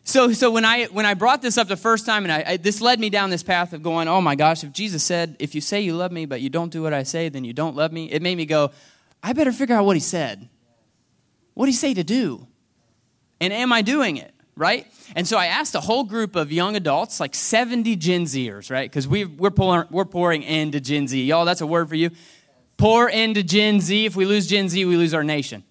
So, 0.08 0.32
so 0.34 0.52
when 0.52 0.64
I 0.66 0.86
when 0.86 1.08
I 1.08 1.16
brought 1.16 1.42
this 1.42 1.58
up 1.58 1.68
the 1.68 1.76
first 1.76 2.06
time, 2.06 2.26
and 2.26 2.32
I, 2.32 2.44
I, 2.52 2.58
this 2.58 2.80
led 2.80 3.00
me 3.00 3.10
down 3.10 3.32
this 3.32 3.42
path 3.42 3.74
of 3.74 3.82
going, 3.82 4.08
oh 4.08 4.22
my 4.22 4.36
gosh, 4.36 4.64
if 4.64 4.72
Jesus 4.72 5.04
said, 5.04 5.36
if 5.40 5.56
you 5.56 5.62
say 5.62 5.82
you 5.82 5.96
love 5.96 6.12
me 6.12 6.28
but 6.28 6.42
you 6.42 6.50
don't 6.50 6.72
do 6.72 6.84
what 6.84 6.94
I 6.94 7.02
say, 7.02 7.28
then 7.28 7.44
you 7.44 7.54
don't 7.54 7.76
love 7.76 7.92
me. 7.92 8.12
It 8.12 8.22
made 8.22 8.38
me 8.38 8.46
go, 8.46 8.72
I 9.24 9.34
better 9.34 9.52
figure 9.52 9.76
out 9.76 9.84
what 9.84 9.96
he 9.96 10.00
said. 10.00 10.48
What 11.56 11.66
did 11.66 11.72
he 11.72 11.78
say 11.78 11.96
to 11.96 12.04
do? 12.04 12.46
And 13.42 13.52
am 13.52 13.74
I 13.74 13.82
doing 13.82 14.18
it? 14.18 14.32
Right? 14.56 14.86
And 15.16 15.28
so 15.28 15.38
I 15.38 15.48
asked 15.48 15.74
a 15.74 15.82
whole 15.82 16.04
group 16.04 16.36
of 16.36 16.52
young 16.52 16.76
adults, 16.76 17.20
like 17.20 17.34
70 17.34 17.96
Gen 17.96 18.26
Zers, 18.26 18.70
right? 18.70 18.90
Because 18.90 19.08
we, 19.08 19.26
we're, 19.26 19.52
we're 19.90 20.06
pouring 20.06 20.44
into 20.44 20.80
Gen 20.80 21.08
Z. 21.08 21.22
Y'all, 21.22 21.46
that's 21.46 21.62
a 21.62 21.68
word 21.68 21.90
for 21.90 21.96
you. 21.96 22.12
Pour 22.78 23.10
into 23.10 23.42
Gen 23.42 23.82
Z. 23.82 24.06
If 24.06 24.16
we 24.16 24.26
lose 24.26 24.46
Gen 24.48 24.70
Z, 24.70 24.86
we 24.86 24.96
lose 24.96 25.16
our 25.16 25.24
nation. 25.24 25.64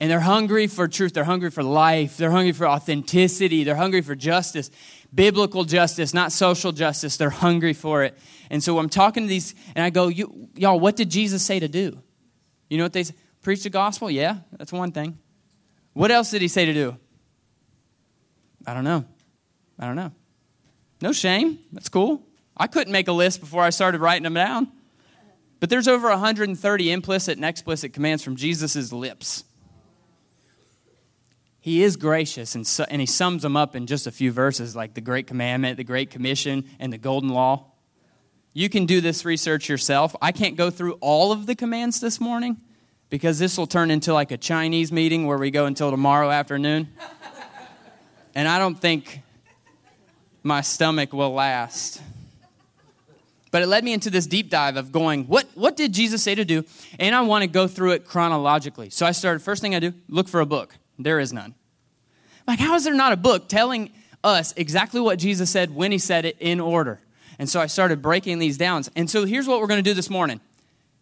And 0.00 0.10
they're 0.10 0.20
hungry 0.20 0.68
for 0.68 0.86
truth. 0.86 1.12
They're 1.12 1.24
hungry 1.24 1.50
for 1.50 1.62
life. 1.62 2.16
They're 2.16 2.30
hungry 2.30 2.52
for 2.52 2.68
authenticity. 2.68 3.64
They're 3.64 3.74
hungry 3.74 4.00
for 4.00 4.14
justice, 4.14 4.70
biblical 5.12 5.64
justice, 5.64 6.14
not 6.14 6.30
social 6.30 6.70
justice. 6.70 7.16
They're 7.16 7.30
hungry 7.30 7.72
for 7.72 8.04
it. 8.04 8.16
And 8.50 8.62
so 8.62 8.78
I'm 8.78 8.88
talking 8.88 9.24
to 9.24 9.28
these, 9.28 9.54
and 9.74 9.84
I 9.84 9.90
go, 9.90 10.08
y'all, 10.08 10.78
what 10.78 10.94
did 10.94 11.10
Jesus 11.10 11.42
say 11.42 11.58
to 11.58 11.68
do? 11.68 12.00
You 12.70 12.78
know 12.78 12.84
what 12.84 12.92
they 12.92 13.04
say? 13.04 13.14
Preach 13.42 13.62
the 13.62 13.70
gospel? 13.70 14.10
Yeah, 14.10 14.38
that's 14.52 14.72
one 14.72 14.92
thing. 14.92 15.18
What 15.94 16.10
else 16.10 16.30
did 16.30 16.42
he 16.42 16.48
say 16.48 16.66
to 16.66 16.72
do? 16.72 16.96
I 18.66 18.74
don't 18.74 18.84
know. 18.84 19.04
I 19.78 19.86
don't 19.86 19.96
know. 19.96 20.12
No 21.00 21.12
shame. 21.12 21.58
That's 21.72 21.88
cool. 21.88 22.22
I 22.56 22.66
couldn't 22.66 22.92
make 22.92 23.08
a 23.08 23.12
list 23.12 23.40
before 23.40 23.62
I 23.62 23.70
started 23.70 24.00
writing 24.00 24.24
them 24.24 24.34
down. 24.34 24.68
But 25.60 25.70
there's 25.70 25.88
over 25.88 26.08
130 26.08 26.92
implicit 26.92 27.36
and 27.36 27.44
explicit 27.44 27.92
commands 27.92 28.22
from 28.22 28.36
Jesus' 28.36 28.92
lips. 28.92 29.44
He 31.60 31.82
is 31.82 31.96
gracious, 31.96 32.54
and, 32.54 32.66
so, 32.66 32.84
and 32.88 33.00
he 33.00 33.06
sums 33.06 33.42
them 33.42 33.56
up 33.56 33.74
in 33.74 33.86
just 33.86 34.06
a 34.06 34.12
few 34.12 34.30
verses, 34.30 34.76
like 34.76 34.94
the 34.94 35.00
Great 35.00 35.26
Commandment, 35.26 35.76
the 35.76 35.84
Great 35.84 36.10
Commission, 36.10 36.64
and 36.78 36.92
the 36.92 36.98
Golden 36.98 37.30
Law. 37.30 37.72
You 38.54 38.68
can 38.68 38.86
do 38.86 39.00
this 39.00 39.24
research 39.24 39.68
yourself. 39.68 40.14
I 40.22 40.32
can't 40.32 40.56
go 40.56 40.70
through 40.70 40.94
all 40.94 41.32
of 41.32 41.46
the 41.46 41.54
commands 41.54 42.00
this 42.00 42.20
morning 42.20 42.56
because 43.10 43.38
this 43.38 43.58
will 43.58 43.66
turn 43.66 43.90
into 43.90 44.12
like 44.12 44.30
a 44.30 44.36
Chinese 44.36 44.92
meeting 44.92 45.26
where 45.26 45.38
we 45.38 45.50
go 45.50 45.66
until 45.66 45.90
tomorrow 45.90 46.30
afternoon. 46.30 46.88
and 48.34 48.48
I 48.48 48.58
don't 48.58 48.78
think 48.78 49.20
my 50.42 50.60
stomach 50.60 51.12
will 51.12 51.32
last. 51.32 52.02
But 53.50 53.62
it 53.62 53.66
led 53.66 53.82
me 53.82 53.92
into 53.92 54.10
this 54.10 54.26
deep 54.26 54.50
dive 54.50 54.76
of 54.76 54.92
going, 54.92 55.24
what, 55.24 55.46
what 55.54 55.76
did 55.76 55.92
Jesus 55.92 56.22
say 56.22 56.34
to 56.34 56.44
do? 56.44 56.64
And 56.98 57.14
I 57.14 57.22
want 57.22 57.42
to 57.42 57.48
go 57.48 57.66
through 57.66 57.92
it 57.92 58.04
chronologically. 58.04 58.90
So 58.90 59.06
I 59.06 59.12
started, 59.12 59.40
first 59.40 59.62
thing 59.62 59.74
I 59.74 59.80
do, 59.80 59.94
look 60.08 60.28
for 60.28 60.40
a 60.40 60.46
book. 60.46 60.76
There 60.98 61.20
is 61.20 61.32
none. 61.32 61.54
Like, 62.46 62.58
how 62.58 62.74
is 62.74 62.84
there 62.84 62.94
not 62.94 63.12
a 63.12 63.16
book 63.16 63.48
telling 63.48 63.90
us 64.24 64.52
exactly 64.56 65.00
what 65.00 65.18
Jesus 65.18 65.50
said 65.50 65.74
when 65.74 65.92
he 65.92 65.98
said 65.98 66.24
it 66.24 66.36
in 66.40 66.60
order? 66.60 67.00
And 67.38 67.48
so 67.48 67.60
I 67.60 67.66
started 67.66 68.02
breaking 68.02 68.38
these 68.38 68.58
down. 68.58 68.82
And 68.96 69.08
so 69.08 69.24
here's 69.24 69.46
what 69.46 69.60
we're 69.60 69.66
going 69.66 69.82
to 69.82 69.88
do 69.88 69.94
this 69.94 70.10
morning. 70.10 70.40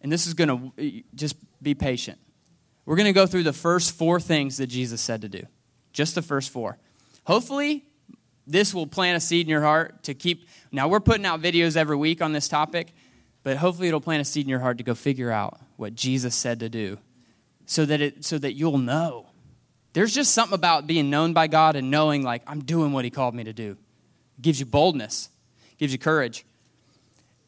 And 0.03 0.13
this 0.13 0.27
is 0.27 0.35
going 0.35 0.73
to 0.77 1.03
just 1.15 1.37
be 1.63 1.75
patient. 1.75 2.19
We're 2.85 2.97
going 2.97 3.07
to 3.07 3.13
go 3.13 3.27
through 3.27 3.45
the 3.45 3.53
first 3.53 3.97
four 3.97 4.21
things 4.21 4.59
that 4.59 4.67
Jesus 4.67 5.01
said 5.01 5.23
to 5.23 5.29
do. 5.29 5.43
Just 5.93 6.15
the 6.15 6.23
first 6.23 6.51
four. 6.51 6.79
Hopefully, 7.25 7.85
this 8.47 8.75
will 8.75 8.87
plant 8.87 9.17
a 9.17 9.21
seed 9.21 9.47
in 9.47 9.51
your 9.51 9.63
heart 9.63 10.05
to 10.05 10.15
keep. 10.15 10.47
Now, 10.71 10.89
we're 10.89 11.01
putting 11.01 11.27
out 11.27 11.41
videos 11.41 11.77
every 11.77 11.97
week 11.97 12.23
on 12.23 12.33
this 12.33 12.49
topic, 12.49 12.93
but 13.43 13.57
hopefully, 13.57 13.89
it'll 13.89 14.01
plant 14.01 14.21
a 14.21 14.25
seed 14.25 14.45
in 14.45 14.51
your 14.51 14.61
heart 14.61 14.79
to 14.79 14.85
go 14.85 14.95
figure 14.95 15.31
out 15.31 15.59
what 15.77 15.95
Jesus 15.95 16.35
said 16.35 16.61
to 16.61 16.69
do 16.69 16.99
so 17.65 17.85
that, 17.87 18.01
it, 18.01 18.25
so 18.25 18.39
that 18.39 18.53
you'll 18.53 18.79
know. 18.79 19.27
There's 19.97 20.15
just 20.15 20.33
something 20.33 20.55
about 20.55 20.87
being 20.87 21.09
known 21.09 21.33
by 21.33 21.47
God 21.47 21.75
and 21.75 21.91
knowing, 21.91 22.23
like, 22.23 22.43
I'm 22.47 22.63
doing 22.63 22.93
what 22.93 23.07
He 23.07 23.11
called 23.11 23.35
me 23.35 23.45
to 23.45 23.55
do. 23.55 23.79
It 24.37 24.43
gives 24.43 24.61
you 24.61 24.67
boldness, 24.67 25.31
gives 25.79 25.91
you 25.91 25.99
courage. 25.99 26.45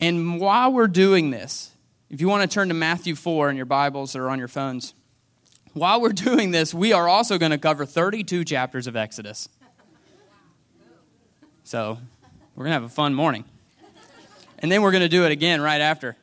And 0.00 0.40
while 0.40 0.72
we're 0.72 0.88
doing 0.88 1.28
this, 1.28 1.72
if 2.08 2.22
you 2.22 2.28
want 2.28 2.50
to 2.50 2.54
turn 2.54 2.68
to 2.68 2.74
Matthew 2.74 3.16
4 3.16 3.50
in 3.50 3.56
your 3.58 3.66
Bibles 3.66 4.16
or 4.16 4.30
on 4.30 4.38
your 4.38 4.48
phones, 4.48 4.94
while 5.74 6.00
we're 6.00 6.14
doing 6.14 6.50
this, 6.50 6.72
we 6.72 6.94
are 6.94 7.06
also 7.06 7.36
going 7.36 7.50
to 7.52 7.58
cover 7.58 7.84
32 7.84 8.46
chapters 8.46 8.86
of 8.86 8.96
Exodus. 8.96 9.50
So 11.64 11.98
we're 12.54 12.64
going 12.64 12.70
to 12.70 12.80
have 12.80 12.84
a 12.84 12.88
fun 12.88 13.12
morning. 13.12 13.44
And 14.60 14.72
then 14.72 14.80
we're 14.80 14.92
going 14.92 15.02
to 15.02 15.10
do 15.10 15.26
it 15.26 15.32
again 15.32 15.60
right 15.60 15.82
after. 15.82 16.16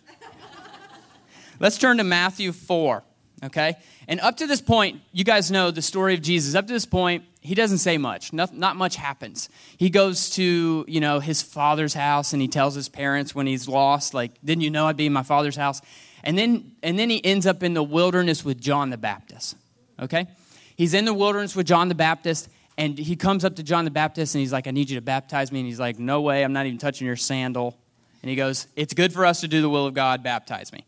Let's 1.60 1.77
turn 1.77 1.98
to 1.98 2.03
Matthew 2.03 2.51
4, 2.51 3.03
okay? 3.44 3.75
And 4.08 4.20
up 4.20 4.38
to 4.38 4.48
this 4.48 4.62
point, 4.62 5.02
you 5.12 5.24
guys 5.24 5.50
know 5.50 5.72
the 5.72 5.82
story 5.82 6.14
of 6.14 6.22
Jesus. 6.22 6.56
Up 6.56 6.68
to 6.68 6.74
this 6.74 6.86
point, 6.86 7.24
he 7.42 7.56
doesn't 7.56 7.80
say 7.80 7.98
much. 7.98 8.34
Not, 8.34 8.56
not 8.56 8.76
much 8.76 8.96
happens. 8.96 9.50
He 9.78 9.90
goes 9.90 10.30
to, 10.32 10.86
you 10.88 11.00
know, 11.00 11.20
his 11.20 11.42
father's 11.42 11.94
house 11.94 12.34
and 12.34 12.42
he 12.42 12.48
tells 12.48 12.76
his 12.76 12.90
parents 12.90 13.34
when 13.34 13.48
he's 13.48 13.68
lost, 13.68 14.14
like, 14.14 14.32
didn't 14.44 14.62
you 14.62 14.70
know 14.70 14.88
I'd 14.88 14.98
be 14.98 15.06
in 15.06 15.14
my 15.14 15.24
father's 15.24 15.56
house? 15.56 15.82
And 16.24 16.38
then, 16.38 16.72
and 16.82 16.98
then 16.98 17.10
he 17.10 17.24
ends 17.24 17.46
up 17.46 17.64
in 17.64 17.74
the 17.74 17.84
wilderness 17.84 18.44
with 18.44 18.60
John 18.60 18.90
the 18.90 18.98
Baptist. 18.98 19.56
Okay? 20.00 20.28
He's 20.76 20.94
in 20.94 21.06
the 21.06 21.14
wilderness 21.14 21.56
with 21.56 21.68
John 21.68 21.88
the 21.88 21.96
Baptist, 21.96 22.50
and 22.78 22.98
he 22.98 23.16
comes 23.16 23.46
up 23.46 23.56
to 23.56 23.64
John 23.64 23.86
the 23.86 23.92
Baptist 23.92 24.36
and 24.36 24.42
he's 24.42 24.52
like, 24.52 24.68
I 24.68 24.72
need 24.72 24.90
you 24.90 24.98
to 24.98 25.02
baptize 25.02 25.52
me. 25.52 25.60
And 25.60 25.68
he's 25.68 25.80
like, 25.80 25.98
No 25.98 26.22
way, 26.22 26.44
I'm 26.44 26.52
not 26.52 26.66
even 26.66 26.78
touching 26.78 27.08
your 27.08 27.16
sandal. 27.16 27.78
And 28.22 28.30
he 28.30 28.36
goes, 28.36 28.68
It's 28.76 28.94
good 28.94 29.14
for 29.14 29.26
us 29.26 29.42
to 29.42 29.48
do 29.48 29.62
the 29.62 29.70
will 29.70 29.86
of 29.86 29.94
God, 29.94 30.24
baptize 30.24 30.74
me. 30.74 30.84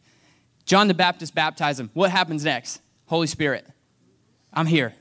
John 0.66 0.90
the 0.90 0.94
Baptist 0.94 1.34
baptized 1.34 1.80
him. 1.80 1.90
What 1.94 2.12
happens 2.12 2.44
next? 2.44 2.82
Holy 3.08 3.28
Spirit. 3.28 3.66
I'm 4.54 4.68
here. 4.68 4.94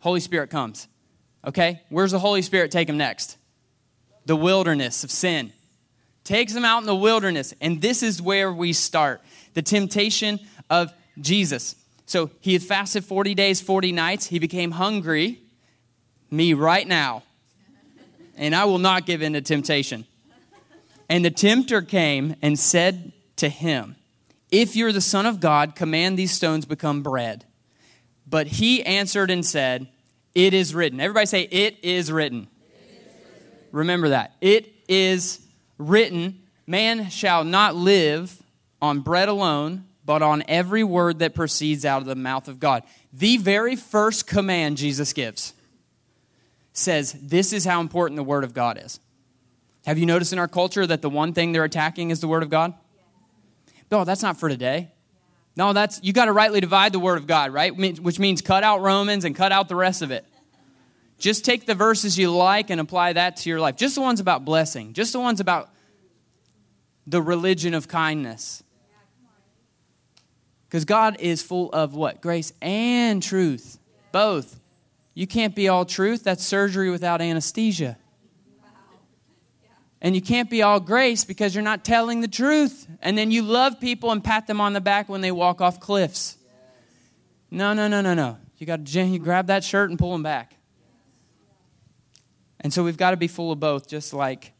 Holy 0.00 0.20
Spirit 0.20 0.50
comes. 0.50 0.86
Okay? 1.46 1.80
Where's 1.88 2.12
the 2.12 2.18
Holy 2.18 2.42
Spirit 2.42 2.70
take 2.70 2.88
him 2.88 2.96
next? 2.96 3.36
The 4.26 4.36
wilderness 4.36 5.04
of 5.04 5.10
sin 5.10 5.52
takes 6.24 6.54
him 6.54 6.64
out 6.64 6.80
in 6.80 6.86
the 6.86 6.94
wilderness. 6.94 7.54
And 7.60 7.80
this 7.80 8.02
is 8.02 8.20
where 8.20 8.52
we 8.52 8.72
start 8.72 9.22
the 9.52 9.62
temptation 9.62 10.40
of 10.68 10.92
Jesus. 11.20 11.76
So 12.06 12.30
he 12.40 12.54
had 12.54 12.62
fasted 12.62 13.04
40 13.04 13.34
days, 13.34 13.60
40 13.60 13.92
nights. 13.92 14.26
He 14.26 14.38
became 14.38 14.72
hungry, 14.72 15.40
me 16.30 16.54
right 16.54 16.86
now. 16.86 17.22
And 18.36 18.54
I 18.54 18.64
will 18.64 18.78
not 18.78 19.06
give 19.06 19.22
in 19.22 19.34
to 19.34 19.40
temptation. 19.40 20.06
And 21.08 21.24
the 21.24 21.30
tempter 21.30 21.82
came 21.82 22.34
and 22.42 22.58
said 22.58 23.12
to 23.36 23.48
him, 23.48 23.96
If 24.54 24.76
you're 24.76 24.92
the 24.92 25.00
Son 25.00 25.26
of 25.26 25.40
God, 25.40 25.74
command 25.74 26.16
these 26.16 26.30
stones 26.30 26.64
become 26.64 27.02
bread. 27.02 27.44
But 28.24 28.46
he 28.46 28.84
answered 28.84 29.32
and 29.32 29.44
said, 29.44 29.88
It 30.32 30.54
is 30.54 30.72
written. 30.72 31.00
Everybody 31.00 31.26
say, 31.26 31.42
It 31.42 31.78
is 31.82 32.12
written. 32.12 32.46
It 32.62 32.92
is 32.92 33.12
written. 33.24 33.68
Remember 33.72 34.10
that. 34.10 34.36
It 34.40 34.72
is 34.86 35.44
written, 35.76 36.40
Man 36.68 37.10
shall 37.10 37.42
not 37.42 37.74
live 37.74 38.40
on 38.80 39.00
bread 39.00 39.28
alone, 39.28 39.86
but 40.04 40.22
on 40.22 40.44
every 40.46 40.84
word 40.84 41.18
that 41.18 41.34
proceeds 41.34 41.84
out 41.84 42.00
of 42.00 42.06
the 42.06 42.14
mouth 42.14 42.46
of 42.46 42.60
God. 42.60 42.84
The 43.12 43.38
very 43.38 43.74
first 43.74 44.28
command 44.28 44.76
Jesus 44.76 45.12
gives 45.12 45.52
says, 46.72 47.12
This 47.20 47.52
is 47.52 47.64
how 47.64 47.80
important 47.80 48.18
the 48.18 48.22
Word 48.22 48.44
of 48.44 48.54
God 48.54 48.80
is. 48.80 49.00
Have 49.84 49.98
you 49.98 50.06
noticed 50.06 50.32
in 50.32 50.38
our 50.38 50.46
culture 50.46 50.86
that 50.86 51.02
the 51.02 51.10
one 51.10 51.32
thing 51.32 51.50
they're 51.50 51.64
attacking 51.64 52.10
is 52.10 52.20
the 52.20 52.28
Word 52.28 52.44
of 52.44 52.50
God? 52.50 52.74
No, 53.90 54.00
oh, 54.00 54.04
that's 54.04 54.22
not 54.22 54.38
for 54.38 54.48
today. 54.48 54.90
No, 55.56 55.72
that's 55.72 56.00
you 56.02 56.12
got 56.12 56.24
to 56.24 56.32
rightly 56.32 56.60
divide 56.60 56.92
the 56.92 56.98
Word 56.98 57.18
of 57.18 57.26
God, 57.26 57.52
right? 57.52 57.74
Which 57.74 58.18
means 58.18 58.42
cut 58.42 58.64
out 58.64 58.80
Romans 58.80 59.24
and 59.24 59.36
cut 59.36 59.52
out 59.52 59.68
the 59.68 59.76
rest 59.76 60.02
of 60.02 60.10
it. 60.10 60.24
Just 61.18 61.44
take 61.44 61.64
the 61.64 61.74
verses 61.74 62.18
you 62.18 62.32
like 62.32 62.70
and 62.70 62.80
apply 62.80 63.12
that 63.12 63.36
to 63.38 63.48
your 63.48 63.60
life. 63.60 63.76
Just 63.76 63.94
the 63.94 64.00
ones 64.00 64.18
about 64.20 64.44
blessing, 64.44 64.94
just 64.94 65.12
the 65.12 65.20
ones 65.20 65.40
about 65.40 65.70
the 67.06 67.22
religion 67.22 67.74
of 67.74 67.86
kindness. 67.86 68.62
Because 70.66 70.84
God 70.84 71.18
is 71.20 71.40
full 71.40 71.70
of 71.72 71.94
what? 71.94 72.20
Grace 72.20 72.52
and 72.60 73.22
truth. 73.22 73.78
Both. 74.10 74.58
You 75.14 75.28
can't 75.28 75.54
be 75.54 75.68
all 75.68 75.84
truth. 75.84 76.24
That's 76.24 76.44
surgery 76.44 76.90
without 76.90 77.20
anesthesia. 77.20 77.96
And 80.04 80.14
you 80.14 80.20
can't 80.20 80.50
be 80.50 80.62
all 80.62 80.80
grace 80.80 81.24
because 81.24 81.54
you're 81.54 81.64
not 81.64 81.82
telling 81.82 82.20
the 82.20 82.28
truth. 82.28 82.86
And 83.00 83.16
then 83.16 83.30
you 83.30 83.40
love 83.40 83.80
people 83.80 84.12
and 84.12 84.22
pat 84.22 84.46
them 84.46 84.60
on 84.60 84.74
the 84.74 84.80
back 84.82 85.08
when 85.08 85.22
they 85.22 85.32
walk 85.32 85.62
off 85.62 85.80
cliffs. 85.80 86.36
No, 87.50 87.72
no, 87.72 87.88
no, 87.88 88.02
no, 88.02 88.12
no. 88.12 88.36
You 88.58 88.66
got 88.66 88.84
to 88.84 89.02
you 89.02 89.18
grab 89.18 89.46
that 89.46 89.64
shirt 89.64 89.88
and 89.88 89.98
pull 89.98 90.12
them 90.12 90.22
back. 90.22 90.56
And 92.60 92.70
so 92.70 92.84
we've 92.84 92.98
got 92.98 93.12
to 93.12 93.16
be 93.16 93.28
full 93.28 93.50
of 93.50 93.60
both, 93.60 93.88
just 93.88 94.12
like 94.12 94.52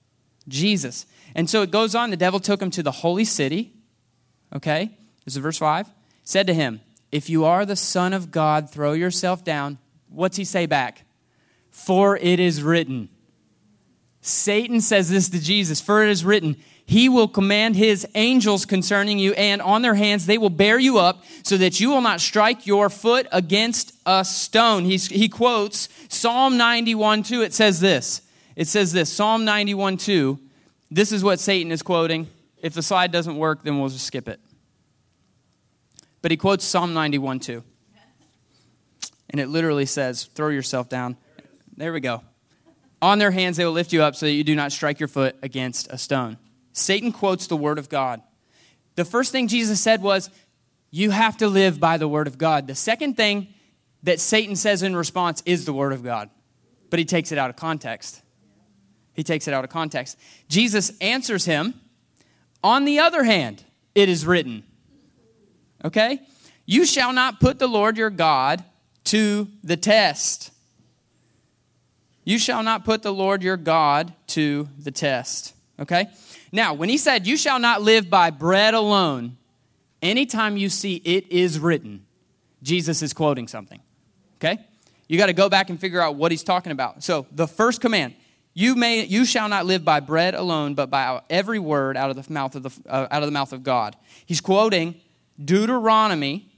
Jesus. 0.48 1.04
And 1.34 1.48
so 1.48 1.60
it 1.60 1.70
goes 1.70 1.94
on. 1.94 2.08
The 2.08 2.16
devil 2.16 2.40
took 2.40 2.62
him 2.62 2.70
to 2.70 2.82
the 2.82 2.90
holy 2.90 3.26
city. 3.26 3.74
Okay? 4.54 4.96
This 5.26 5.36
is 5.36 5.42
verse 5.42 5.58
5. 5.58 5.90
Said 6.22 6.46
to 6.46 6.54
him, 6.54 6.80
If 7.12 7.28
you 7.28 7.44
are 7.44 7.66
the 7.66 7.76
Son 7.76 8.14
of 8.14 8.30
God, 8.30 8.70
throw 8.70 8.94
yourself 8.94 9.44
down. 9.44 9.76
What's 10.08 10.38
he 10.38 10.44
say 10.44 10.64
back? 10.64 11.04
For 11.70 12.16
it 12.16 12.40
is 12.40 12.62
written. 12.62 13.10
Satan 14.26 14.80
says 14.80 15.10
this 15.10 15.28
to 15.28 15.40
Jesus 15.40 15.80
For 15.80 16.02
it 16.02 16.10
is 16.10 16.24
written, 16.24 16.56
He 16.86 17.08
will 17.08 17.28
command 17.28 17.76
His 17.76 18.06
angels 18.14 18.64
concerning 18.64 19.18
you, 19.18 19.32
and 19.34 19.60
on 19.60 19.82
their 19.82 19.94
hands 19.94 20.26
they 20.26 20.38
will 20.38 20.50
bear 20.50 20.78
you 20.78 20.98
up, 20.98 21.24
so 21.42 21.56
that 21.56 21.78
you 21.80 21.90
will 21.90 22.00
not 22.00 22.20
strike 22.20 22.66
your 22.66 22.88
foot 22.90 23.26
against 23.32 23.94
a 24.06 24.24
stone. 24.24 24.84
He's, 24.84 25.08
he 25.08 25.28
quotes 25.28 25.88
Psalm 26.08 26.56
91 26.56 27.22
2. 27.22 27.42
It 27.42 27.52
says 27.52 27.80
this. 27.80 28.22
It 28.56 28.68
says 28.68 28.92
this 28.92 29.12
Psalm 29.12 29.44
91 29.44 29.98
2 29.98 30.38
this 30.94 31.10
is 31.10 31.24
what 31.24 31.40
Satan 31.40 31.72
is 31.72 31.82
quoting. 31.82 32.28
If 32.62 32.74
the 32.74 32.82
slide 32.82 33.10
doesn't 33.10 33.36
work, 33.36 33.64
then 33.64 33.80
we'll 33.80 33.88
just 33.88 34.06
skip 34.06 34.28
it. 34.28 34.38
But 36.22 36.30
he 36.30 36.36
quotes 36.36 36.64
Psalm 36.64 36.94
91 36.94 37.40
too. 37.40 37.64
And 39.30 39.40
it 39.40 39.48
literally 39.48 39.86
says, 39.86 40.24
throw 40.36 40.50
yourself 40.50 40.88
down. 40.88 41.16
There 41.76 41.92
we 41.92 41.98
go. 41.98 42.22
On 43.04 43.18
their 43.18 43.32
hands 43.32 43.58
they 43.58 43.66
will 43.66 43.72
lift 43.72 43.92
you 43.92 44.02
up 44.02 44.16
so 44.16 44.24
that 44.24 44.32
you 44.32 44.42
do 44.42 44.56
not 44.56 44.72
strike 44.72 44.98
your 44.98 45.08
foot 45.08 45.36
against 45.42 45.88
a 45.90 45.98
stone. 45.98 46.38
Satan 46.72 47.12
quotes 47.12 47.46
the 47.46 47.56
word 47.56 47.78
of 47.78 47.90
God. 47.90 48.22
The 48.94 49.04
first 49.04 49.30
thing 49.30 49.46
Jesus 49.46 49.78
said 49.78 50.00
was, 50.00 50.30
You 50.90 51.10
have 51.10 51.36
to 51.36 51.48
live 51.48 51.78
by 51.78 51.98
the 51.98 52.08
word 52.08 52.26
of 52.26 52.38
God. 52.38 52.66
The 52.66 52.74
second 52.74 53.18
thing 53.18 53.48
that 54.04 54.20
Satan 54.20 54.56
says 54.56 54.82
in 54.82 54.96
response 54.96 55.42
is 55.44 55.66
the 55.66 55.74
word 55.74 55.92
of 55.92 56.02
God, 56.02 56.30
but 56.88 56.98
he 56.98 57.04
takes 57.04 57.30
it 57.30 57.36
out 57.36 57.50
of 57.50 57.56
context. 57.56 58.22
He 59.12 59.22
takes 59.22 59.46
it 59.46 59.52
out 59.52 59.64
of 59.64 59.70
context. 59.70 60.18
Jesus 60.48 60.90
answers 61.02 61.44
him, 61.44 61.74
On 62.62 62.86
the 62.86 63.00
other 63.00 63.22
hand, 63.22 63.64
it 63.94 64.08
is 64.08 64.24
written, 64.24 64.64
okay? 65.84 66.20
You 66.64 66.86
shall 66.86 67.12
not 67.12 67.38
put 67.38 67.58
the 67.58 67.68
Lord 67.68 67.98
your 67.98 68.08
God 68.08 68.64
to 69.04 69.48
the 69.62 69.76
test. 69.76 70.52
You 72.24 72.38
shall 72.38 72.62
not 72.62 72.84
put 72.84 73.02
the 73.02 73.12
Lord 73.12 73.42
your 73.42 73.56
God 73.56 74.12
to 74.28 74.68
the 74.78 74.90
test. 74.90 75.54
Okay? 75.78 76.08
Now, 76.52 76.74
when 76.74 76.88
he 76.88 76.98
said, 76.98 77.26
You 77.26 77.36
shall 77.36 77.58
not 77.58 77.82
live 77.82 78.08
by 78.08 78.30
bread 78.30 78.74
alone, 78.74 79.36
anytime 80.02 80.56
you 80.56 80.68
see 80.68 80.96
it 81.04 81.30
is 81.30 81.58
written, 81.58 82.06
Jesus 82.62 83.02
is 83.02 83.12
quoting 83.12 83.48
something. 83.48 83.80
Okay? 84.38 84.58
You 85.08 85.18
got 85.18 85.26
to 85.26 85.32
go 85.32 85.48
back 85.48 85.68
and 85.68 85.78
figure 85.78 86.00
out 86.00 86.16
what 86.16 86.30
he's 86.30 86.42
talking 86.42 86.72
about. 86.72 87.02
So, 87.02 87.26
the 87.30 87.46
first 87.46 87.80
command 87.80 88.14
you, 88.56 88.76
may, 88.76 89.04
you 89.04 89.24
shall 89.24 89.48
not 89.48 89.66
live 89.66 89.84
by 89.84 89.98
bread 89.98 90.36
alone, 90.36 90.74
but 90.74 90.88
by 90.88 91.20
every 91.28 91.58
word 91.58 91.96
out 91.96 92.10
of 92.10 92.24
the 92.24 92.32
mouth 92.32 92.54
of, 92.54 92.62
the, 92.62 92.70
uh, 92.88 93.08
out 93.10 93.22
of, 93.22 93.26
the 93.26 93.32
mouth 93.32 93.52
of 93.52 93.64
God. 93.64 93.96
He's 94.24 94.40
quoting 94.40 95.00
Deuteronomy 95.44 96.52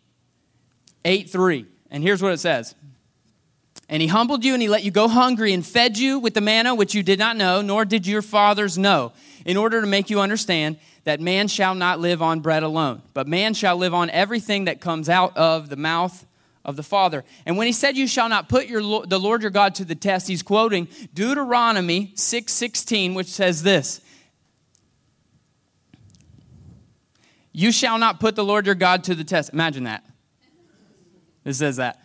8 1.07 1.31
3. 1.31 1.67
And 1.91 2.03
here's 2.03 2.23
what 2.23 2.33
it 2.33 2.39
says 2.39 2.75
and 3.89 4.03
he 4.03 4.09
humbled 4.09 4.45
you 4.45 4.53
and 4.53 4.61
he 4.61 4.69
let 4.69 4.83
you 4.83 4.91
go 4.91 5.07
hungry 5.07 5.53
and 5.53 5.65
fed 5.65 5.97
you 5.97 6.19
with 6.19 6.35
the 6.35 6.41
manna 6.41 6.75
which 6.75 6.95
you 6.95 7.03
did 7.03 7.19
not 7.19 7.37
know, 7.37 7.63
nor 7.63 7.85
did 7.85 8.07
your 8.07 8.23
fathers 8.23 8.77
know, 8.77 9.13
in 9.45 9.57
order 9.57 9.81
to 9.81 9.87
make 9.87 10.11
you 10.11 10.21
understand 10.21 10.77
that 11.05 11.21
man 11.21 11.47
shall 11.47 11.75
not 11.75 12.01
live 12.01 12.21
on 12.21 12.41
bread 12.41 12.65
alone, 12.65 13.01
but 13.15 13.29
man 13.29 13.55
shall 13.55 13.77
live 13.77 13.95
on 13.95 14.11
everything 14.11 14.65
that 14.65 14.81
comes 14.81 15.09
out 15.09 15.37
of 15.37 15.69
the 15.69 15.77
mouth 15.77 16.27
of 16.65 16.75
the 16.75 16.83
Father. 16.83 17.25
And 17.47 17.57
when 17.57 17.69
he 17.69 17.73
said 17.73 17.97
you 17.97 18.09
shall 18.09 18.29
not 18.29 18.49
put 18.49 18.67
your, 18.67 19.07
the 19.07 19.21
Lord 19.21 19.43
your 19.43 19.53
God 19.53 19.77
to 19.77 19.85
the 19.85 19.95
test, 19.95 20.27
he's 20.27 20.43
quoting 20.43 20.89
Deuteronomy 21.15 22.13
6:16, 22.17 23.15
which 23.15 23.29
says 23.29 23.63
this: 23.63 24.01
You 27.53 27.71
shall 27.71 27.99
not 27.99 28.19
put 28.19 28.35
the 28.35 28.45
Lord 28.45 28.67
your 28.67 28.75
God 28.75 29.05
to 29.05 29.15
the 29.15 29.23
test. 29.23 29.53
Imagine 29.53 29.85
that. 29.85 30.05
It 31.45 31.55
says 31.55 31.77
that. 31.77 32.01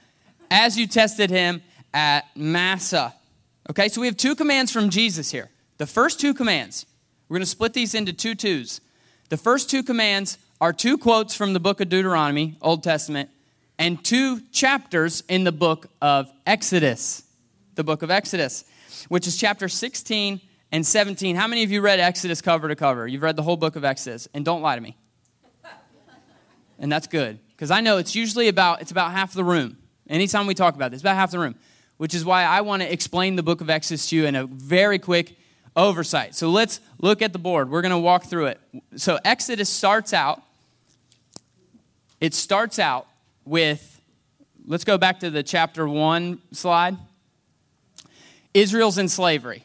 As 0.51 0.77
you 0.77 0.85
tested 0.85 1.31
him 1.31 1.63
at 1.93 2.25
Massah. 2.35 3.13
Okay, 3.69 3.89
so 3.89 4.01
we 4.01 4.07
have 4.07 4.17
two 4.17 4.35
commands 4.35 4.71
from 4.71 4.89
Jesus 4.89 5.31
here. 5.31 5.49
The 5.77 5.85
first 5.85 6.19
two 6.19 6.33
commands, 6.33 6.85
we're 7.27 7.35
going 7.35 7.43
to 7.43 7.49
split 7.49 7.73
these 7.73 7.95
into 7.95 8.13
two 8.13 8.35
twos. 8.35 8.81
The 9.29 9.37
first 9.37 9.69
two 9.69 9.83
commands 9.83 10.37
are 10.59 10.73
two 10.73 10.97
quotes 10.97 11.35
from 11.35 11.53
the 11.53 11.59
book 11.59 11.81
of 11.81 11.89
Deuteronomy, 11.89 12.57
Old 12.61 12.83
Testament, 12.83 13.29
and 13.79 14.03
two 14.03 14.41
chapters 14.51 15.23
in 15.27 15.43
the 15.43 15.51
book 15.51 15.87
of 16.01 16.31
Exodus. 16.45 17.23
The 17.75 17.83
book 17.83 18.03
of 18.03 18.11
Exodus, 18.11 18.65
which 19.07 19.25
is 19.25 19.37
chapter 19.37 19.67
16 19.67 20.41
and 20.71 20.85
17. 20.85 21.35
How 21.35 21.47
many 21.47 21.63
of 21.63 21.71
you 21.71 21.81
read 21.81 21.99
Exodus 21.99 22.41
cover 22.41 22.67
to 22.67 22.75
cover? 22.75 23.07
You've 23.07 23.23
read 23.23 23.35
the 23.35 23.43
whole 23.43 23.57
book 23.57 23.75
of 23.75 23.83
Exodus, 23.83 24.27
and 24.33 24.45
don't 24.45 24.61
lie 24.61 24.75
to 24.75 24.81
me. 24.81 24.97
And 26.77 26.91
that's 26.91 27.07
good, 27.07 27.39
because 27.51 27.71
I 27.71 27.81
know 27.81 27.97
it's 27.97 28.15
usually 28.15 28.47
about 28.47 28.81
it's 28.81 28.91
about 28.91 29.11
half 29.11 29.33
the 29.33 29.43
room. 29.43 29.77
Anytime 30.09 30.47
we 30.47 30.53
talk 30.53 30.75
about 30.75 30.91
this, 30.91 31.01
about 31.01 31.15
half 31.15 31.31
the 31.31 31.39
room, 31.39 31.55
which 32.01 32.15
is 32.15 32.25
why 32.25 32.45
I 32.45 32.61
want 32.61 32.81
to 32.81 32.91
explain 32.91 33.35
the 33.35 33.43
book 33.43 33.61
of 33.61 33.69
Exodus 33.69 34.09
to 34.09 34.15
you 34.15 34.25
in 34.25 34.35
a 34.35 34.47
very 34.47 34.97
quick 34.97 35.35
oversight. 35.75 36.33
So 36.33 36.49
let's 36.49 36.79
look 36.97 37.21
at 37.21 37.31
the 37.31 37.37
board. 37.37 37.69
We're 37.69 37.83
going 37.83 37.91
to 37.91 37.99
walk 37.99 38.23
through 38.23 38.47
it. 38.47 38.59
So 38.95 39.19
Exodus 39.23 39.69
starts 39.69 40.11
out 40.11 40.41
it 42.19 42.33
starts 42.33 42.79
out 42.79 43.05
with 43.45 44.01
let's 44.65 44.83
go 44.83 44.97
back 44.97 45.19
to 45.19 45.29
the 45.29 45.43
chapter 45.43 45.87
1 45.87 46.39
slide. 46.53 46.97
Israel's 48.51 48.97
in 48.97 49.07
slavery, 49.07 49.63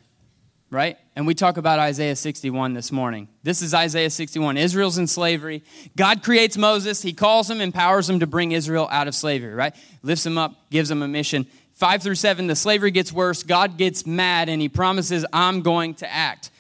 right? 0.71 0.99
And 1.15 1.27
we 1.27 1.35
talk 1.35 1.57
about 1.57 1.79
Isaiah 1.79 2.17
61 2.17 2.75
this 2.75 2.93
morning. 2.93 3.29
This 3.43 3.63
is 3.63 3.73
Isaiah 3.73 4.11
61. 4.11 4.59
Israel's 4.59 4.99
in 4.99 5.07
slavery. 5.07 5.63
God 5.97 6.23
creates 6.23 6.59
Moses. 6.59 7.01
He 7.01 7.15
calls 7.15 7.49
him, 7.49 7.63
empowers 7.63 8.11
him 8.11 8.21
to 8.21 8.27
bring 8.27 8.53
Israel 8.53 8.89
out 8.91 9.09
of 9.09 9.15
slavery, 9.15 9.55
right? 9.55 9.75
Lifts 10.03 10.27
him 10.27 10.37
up, 10.37 10.55
gives 10.71 10.91
him 10.91 11.03
a 11.03 11.09
mission. 11.09 11.47
Five 11.77 12.03
through 12.03 12.15
seven, 12.15 12.47
the 12.47 12.57
slavery 12.57 12.91
gets 12.91 13.13
worse. 13.13 13.43
God 13.43 13.77
gets 13.77 14.07
mad 14.07 14.49
and 14.49 14.63
he 14.63 14.69
promises, 14.69 15.27
I'm 15.31 15.61
going 15.61 15.93
to 15.97 16.11
act. 16.11 16.51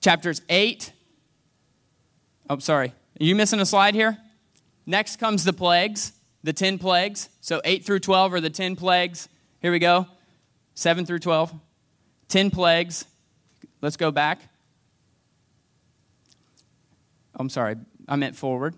Chapters 0.00 0.40
eight. 0.48 0.92
Oh, 2.48 2.58
sorry. 2.58 2.94
Are 3.20 3.24
you 3.24 3.34
missing 3.34 3.58
a 3.58 3.66
slide 3.66 3.94
here? 3.94 4.16
Next 4.86 5.16
comes 5.16 5.42
the 5.42 5.52
plagues, 5.52 6.12
the 6.44 6.52
10 6.52 6.78
plagues. 6.78 7.30
So 7.40 7.60
8 7.64 7.84
through 7.84 7.98
12 7.98 8.34
are 8.34 8.40
the 8.40 8.50
10 8.50 8.76
plagues. 8.76 9.28
Here 9.60 9.72
we 9.72 9.80
go. 9.80 10.06
7 10.74 11.04
through 11.04 11.18
12. 11.18 11.52
10 12.28 12.50
plagues. 12.52 13.04
Let's 13.80 13.96
go 13.96 14.12
back. 14.12 14.40
I'm 17.34 17.48
sorry, 17.48 17.74
I 18.06 18.14
meant 18.14 18.36
forward. 18.36 18.76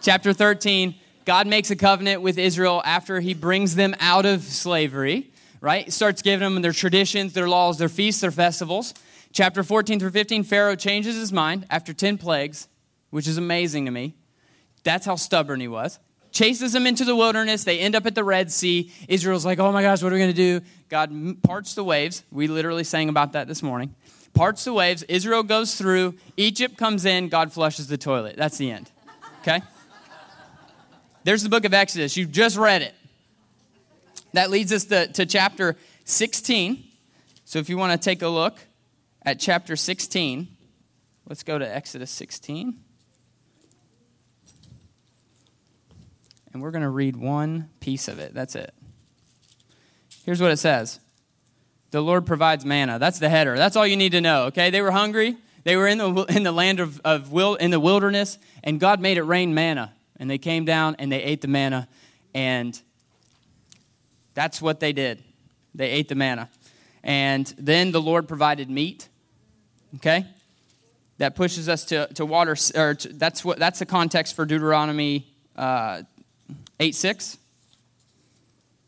Chapter 0.00 0.32
13, 0.32 0.94
God 1.24 1.46
makes 1.46 1.70
a 1.70 1.76
covenant 1.76 2.22
with 2.22 2.38
Israel 2.38 2.82
after 2.84 3.20
he 3.20 3.34
brings 3.34 3.74
them 3.76 3.94
out 4.00 4.26
of 4.26 4.42
slavery, 4.42 5.30
right? 5.60 5.92
Starts 5.92 6.22
giving 6.22 6.40
them 6.40 6.62
their 6.62 6.72
traditions, 6.72 7.32
their 7.32 7.48
laws, 7.48 7.78
their 7.78 7.88
feasts, 7.88 8.20
their 8.20 8.32
festivals. 8.32 8.92
Chapter 9.32 9.62
14 9.62 10.00
through 10.00 10.10
15, 10.10 10.42
Pharaoh 10.44 10.76
changes 10.76 11.16
his 11.16 11.32
mind 11.32 11.66
after 11.70 11.92
10 11.92 12.18
plagues, 12.18 12.68
which 13.10 13.28
is 13.28 13.38
amazing 13.38 13.84
to 13.84 13.90
me. 13.90 14.14
That's 14.82 15.06
how 15.06 15.16
stubborn 15.16 15.60
he 15.60 15.68
was. 15.68 16.00
Chases 16.32 16.72
them 16.72 16.86
into 16.86 17.04
the 17.04 17.14
wilderness. 17.14 17.64
They 17.64 17.78
end 17.78 17.94
up 17.94 18.06
at 18.06 18.14
the 18.14 18.24
Red 18.24 18.50
Sea. 18.50 18.90
Israel's 19.06 19.44
like, 19.44 19.58
oh 19.58 19.70
my 19.70 19.82
gosh, 19.82 20.02
what 20.02 20.12
are 20.12 20.16
we 20.16 20.20
going 20.20 20.34
to 20.34 20.60
do? 20.60 20.66
God 20.88 21.42
parts 21.42 21.74
the 21.74 21.84
waves. 21.84 22.24
We 22.32 22.48
literally 22.48 22.84
sang 22.84 23.08
about 23.08 23.32
that 23.32 23.46
this 23.46 23.62
morning. 23.62 23.94
Parts 24.34 24.64
the 24.64 24.72
waves. 24.72 25.02
Israel 25.04 25.42
goes 25.42 25.74
through. 25.74 26.14
Egypt 26.36 26.76
comes 26.78 27.04
in. 27.04 27.28
God 27.28 27.52
flushes 27.52 27.86
the 27.86 27.98
toilet. 27.98 28.36
That's 28.36 28.56
the 28.56 28.70
end. 28.70 28.90
Okay? 29.42 29.60
There's 31.24 31.42
the 31.42 31.48
book 31.48 31.64
of 31.64 31.72
Exodus. 31.72 32.16
You've 32.16 32.32
just 32.32 32.56
read 32.56 32.82
it. 32.82 32.94
That 34.32 34.50
leads 34.50 34.72
us 34.72 34.84
to, 34.86 35.06
to 35.08 35.26
chapter 35.26 35.76
16. 36.04 36.82
So 37.44 37.58
if 37.58 37.68
you 37.68 37.76
want 37.76 37.92
to 37.92 38.04
take 38.04 38.22
a 38.22 38.28
look 38.28 38.58
at 39.22 39.38
chapter 39.38 39.76
16, 39.76 40.48
let's 41.28 41.42
go 41.42 41.58
to 41.58 41.76
Exodus 41.76 42.10
16. 42.10 42.78
And 46.52 46.62
we're 46.62 46.70
going 46.70 46.82
to 46.82 46.88
read 46.88 47.16
one 47.16 47.70
piece 47.80 48.08
of 48.08 48.18
it. 48.18 48.34
That's 48.34 48.54
it. 48.56 48.74
Here's 50.24 50.40
what 50.40 50.50
it 50.50 50.58
says 50.58 50.98
The 51.90 52.00
Lord 52.00 52.26
provides 52.26 52.64
manna. 52.64 52.98
That's 52.98 53.18
the 53.18 53.28
header. 53.28 53.56
That's 53.56 53.76
all 53.76 53.86
you 53.86 53.96
need 53.96 54.12
to 54.12 54.20
know, 54.20 54.44
okay? 54.44 54.70
They 54.70 54.80
were 54.80 54.90
hungry. 54.90 55.36
They 55.64 55.76
were 55.76 55.86
in 55.86 55.98
the, 55.98 56.24
in 56.24 56.42
the 56.42 56.52
land 56.52 56.80
of, 56.80 57.00
of 57.04 57.30
will, 57.30 57.54
in 57.54 57.70
the 57.70 57.78
wilderness, 57.78 58.38
and 58.64 58.80
God 58.80 59.00
made 59.00 59.16
it 59.16 59.22
rain 59.22 59.54
manna. 59.54 59.92
And 60.22 60.30
they 60.30 60.38
came 60.38 60.64
down 60.64 60.94
and 61.00 61.10
they 61.10 61.20
ate 61.20 61.40
the 61.40 61.48
manna, 61.48 61.88
and 62.32 62.80
that's 64.34 64.62
what 64.62 64.78
they 64.78 64.92
did. 64.92 65.20
They 65.74 65.90
ate 65.90 66.08
the 66.08 66.14
manna. 66.14 66.48
And 67.02 67.52
then 67.58 67.90
the 67.90 68.00
Lord 68.00 68.28
provided 68.28 68.70
meat, 68.70 69.08
okay? 69.96 70.24
That 71.18 71.34
pushes 71.34 71.68
us 71.68 71.84
to, 71.86 72.06
to 72.14 72.24
water, 72.24 72.54
or 72.76 72.94
to, 72.94 73.08
that's, 73.14 73.44
what, 73.44 73.58
that's 73.58 73.80
the 73.80 73.84
context 73.84 74.36
for 74.36 74.44
Deuteronomy 74.46 75.26
uh, 75.56 76.02
8 76.78 76.94
6. 76.94 77.38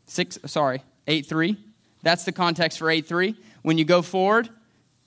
6, 0.05 0.39
sorry, 0.45 0.83
8 1.05 1.25
3. 1.25 1.57
That's 2.01 2.23
the 2.23 2.31
context 2.31 2.79
for 2.79 2.89
8 2.89 3.05
3. 3.05 3.35
When 3.61 3.77
you 3.77 3.83
go 3.83 4.01
forward, 4.01 4.47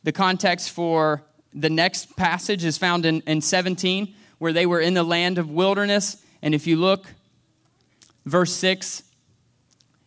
the 0.03 0.13
context 0.13 0.73
for 0.73 1.23
the 1.55 1.71
next 1.71 2.19
passage 2.19 2.67
is 2.67 2.77
found 2.77 3.07
in, 3.07 3.23
in 3.23 3.41
17, 3.41 4.15
where 4.39 4.53
they 4.53 4.67
were 4.67 4.81
in 4.81 4.95
the 4.95 5.03
land 5.03 5.39
of 5.39 5.51
wilderness. 5.51 6.23
And 6.43 6.55
if 6.55 6.67
you 6.67 6.77
look, 6.77 7.07
verse 8.25 8.53
6 8.55 9.03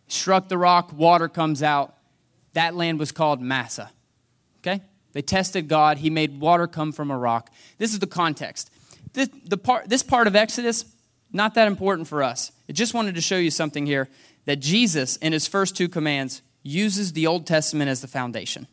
struck 0.08 0.50
the 0.50 0.58
rock, 0.58 0.91
water 0.94 1.30
comes 1.30 1.63
out. 1.63 1.96
That 2.54 2.76
land 2.76 3.00
was 3.00 3.12
called 3.12 3.41
Massah. 3.41 3.91
Okay? 4.60 4.82
They 5.13 5.22
tested 5.22 5.67
God. 5.67 6.00
He 6.00 6.10
made 6.10 6.39
water 6.39 6.67
come 6.67 6.91
from 6.91 7.12
a 7.12 7.17
rock. 7.17 7.50
This 7.78 7.94
is 7.94 8.00
the 8.00 8.08
context. 8.08 8.70
This, 9.13 9.30
the 9.46 9.58
part, 9.58 9.89
this 9.89 10.04
part 10.04 10.28
of 10.28 10.36
Exodus 10.36 10.86
not 11.34 11.54
that 11.56 11.67
important 11.67 12.08
for 12.08 12.24
us. 12.24 12.52
I 12.67 12.74
just 12.74 12.94
wanted 12.94 13.15
to 13.15 13.22
show 13.22 13.38
you 13.38 13.52
something 13.52 13.86
here 13.86 14.10
that 14.46 14.58
Jesus, 14.58 15.17
in 15.17 15.34
his 15.34 15.48
first 15.48 15.76
two 15.76 15.88
commands, 15.88 16.41
uses 16.63 17.13
the 17.13 17.28
Old 17.28 17.48
Testament 17.48 17.89
as 17.89 18.02
the 18.02 18.08
foundation. 18.08 18.67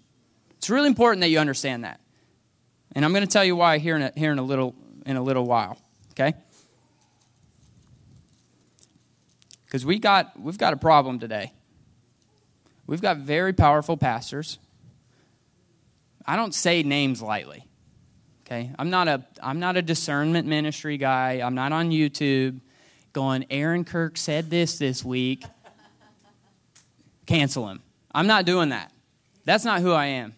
It's 0.57 0.68
really 0.68 0.88
important 0.88 1.21
that 1.21 1.29
you 1.29 1.38
understand 1.38 1.85
that. 1.85 2.01
And 2.92 3.05
I'm 3.05 3.12
going 3.12 3.27
to 3.27 3.31
tell 3.33 3.44
you 3.44 3.55
why 3.55 3.79
here 3.79 3.97
in 3.97 4.03
a, 4.03 4.12
here 4.16 4.33
in 4.33 4.38
a, 4.38 4.42
little, 4.42 4.75
in 5.09 5.16
a 5.16 5.23
little 5.23 5.44
while, 5.44 5.79
okay? 6.12 6.35
Because 9.64 9.85
we 9.85 9.99
got, 9.99 10.38
we've 10.38 10.59
got 10.59 10.73
a 10.73 10.77
problem 10.77 11.18
today. 11.18 11.53
We've 12.87 13.03
got 13.03 13.16
very 13.18 13.53
powerful 13.53 13.97
pastors. 13.97 14.59
I 16.25 16.37
don't 16.37 16.55
say 16.55 16.83
names 16.83 17.21
lightly. 17.21 17.66
Okay? 18.47 18.71
I'm 18.79 18.88
not 18.88 19.09
a 19.09 19.27
I'm 19.42 19.61
not 19.61 19.77
a 19.77 19.83
discernment 19.83 20.49
ministry 20.49 20.97
guy. 20.97 21.42
I'm 21.44 21.55
not 21.55 21.73
on 21.73 21.90
YouTube 21.90 22.61
going 23.12 23.44
Aaron 23.51 23.85
Kirk 23.85 24.16
said 24.16 24.49
this 24.49 24.79
this 24.79 25.05
week. 25.05 25.44
Cancel 27.27 27.68
him. 27.68 27.83
I'm 28.14 28.27
not 28.27 28.47
doing 28.47 28.71
that. 28.71 28.90
That's 29.44 29.66
not 29.66 29.83
who 29.83 29.92
I 29.92 30.07
am. 30.07 30.35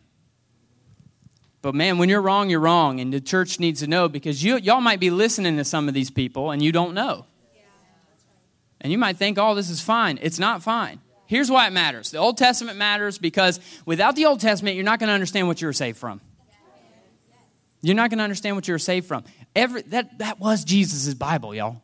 But 1.62 1.74
man, 1.74 1.98
when 1.98 2.08
you're 2.08 2.22
wrong, 2.22 2.48
you're 2.48 2.60
wrong, 2.60 3.00
and 3.00 3.12
the 3.12 3.20
church 3.20 3.60
needs 3.60 3.80
to 3.80 3.86
know 3.86 4.08
because 4.08 4.42
you 4.42 4.56
y'all 4.56 4.80
might 4.80 5.00
be 5.00 5.10
listening 5.10 5.56
to 5.56 5.64
some 5.64 5.88
of 5.88 5.94
these 5.94 6.10
people 6.10 6.50
and 6.50 6.62
you 6.62 6.72
don't 6.72 6.94
know. 6.94 7.26
And 8.80 8.90
you 8.90 8.96
might 8.96 9.18
think, 9.18 9.38
"Oh, 9.38 9.54
this 9.54 9.68
is 9.68 9.80
fine." 9.80 10.18
It's 10.22 10.38
not 10.38 10.62
fine. 10.62 11.00
Here's 11.26 11.50
why 11.50 11.68
it 11.68 11.72
matters. 11.72 12.10
The 12.10 12.18
Old 12.18 12.38
Testament 12.38 12.76
matters 12.76 13.18
because 13.18 13.60
without 13.86 14.16
the 14.16 14.26
Old 14.26 14.40
Testament, 14.40 14.74
you're 14.74 14.84
not 14.84 14.98
going 14.98 15.06
to 15.08 15.12
understand 15.12 15.46
what 15.46 15.60
you 15.60 15.68
were 15.68 15.72
saved 15.72 15.96
from. 15.96 16.20
You're 17.82 17.94
not 17.94 18.10
going 18.10 18.18
to 18.18 18.24
understand 18.24 18.56
what 18.56 18.66
you 18.66 18.74
were 18.74 18.80
saved 18.80 19.06
from. 19.06 19.22
Every, 19.54 19.82
that, 19.82 20.18
that 20.18 20.40
was 20.40 20.64
Jesus' 20.64 21.14
Bible, 21.14 21.54
y'all. 21.54 21.82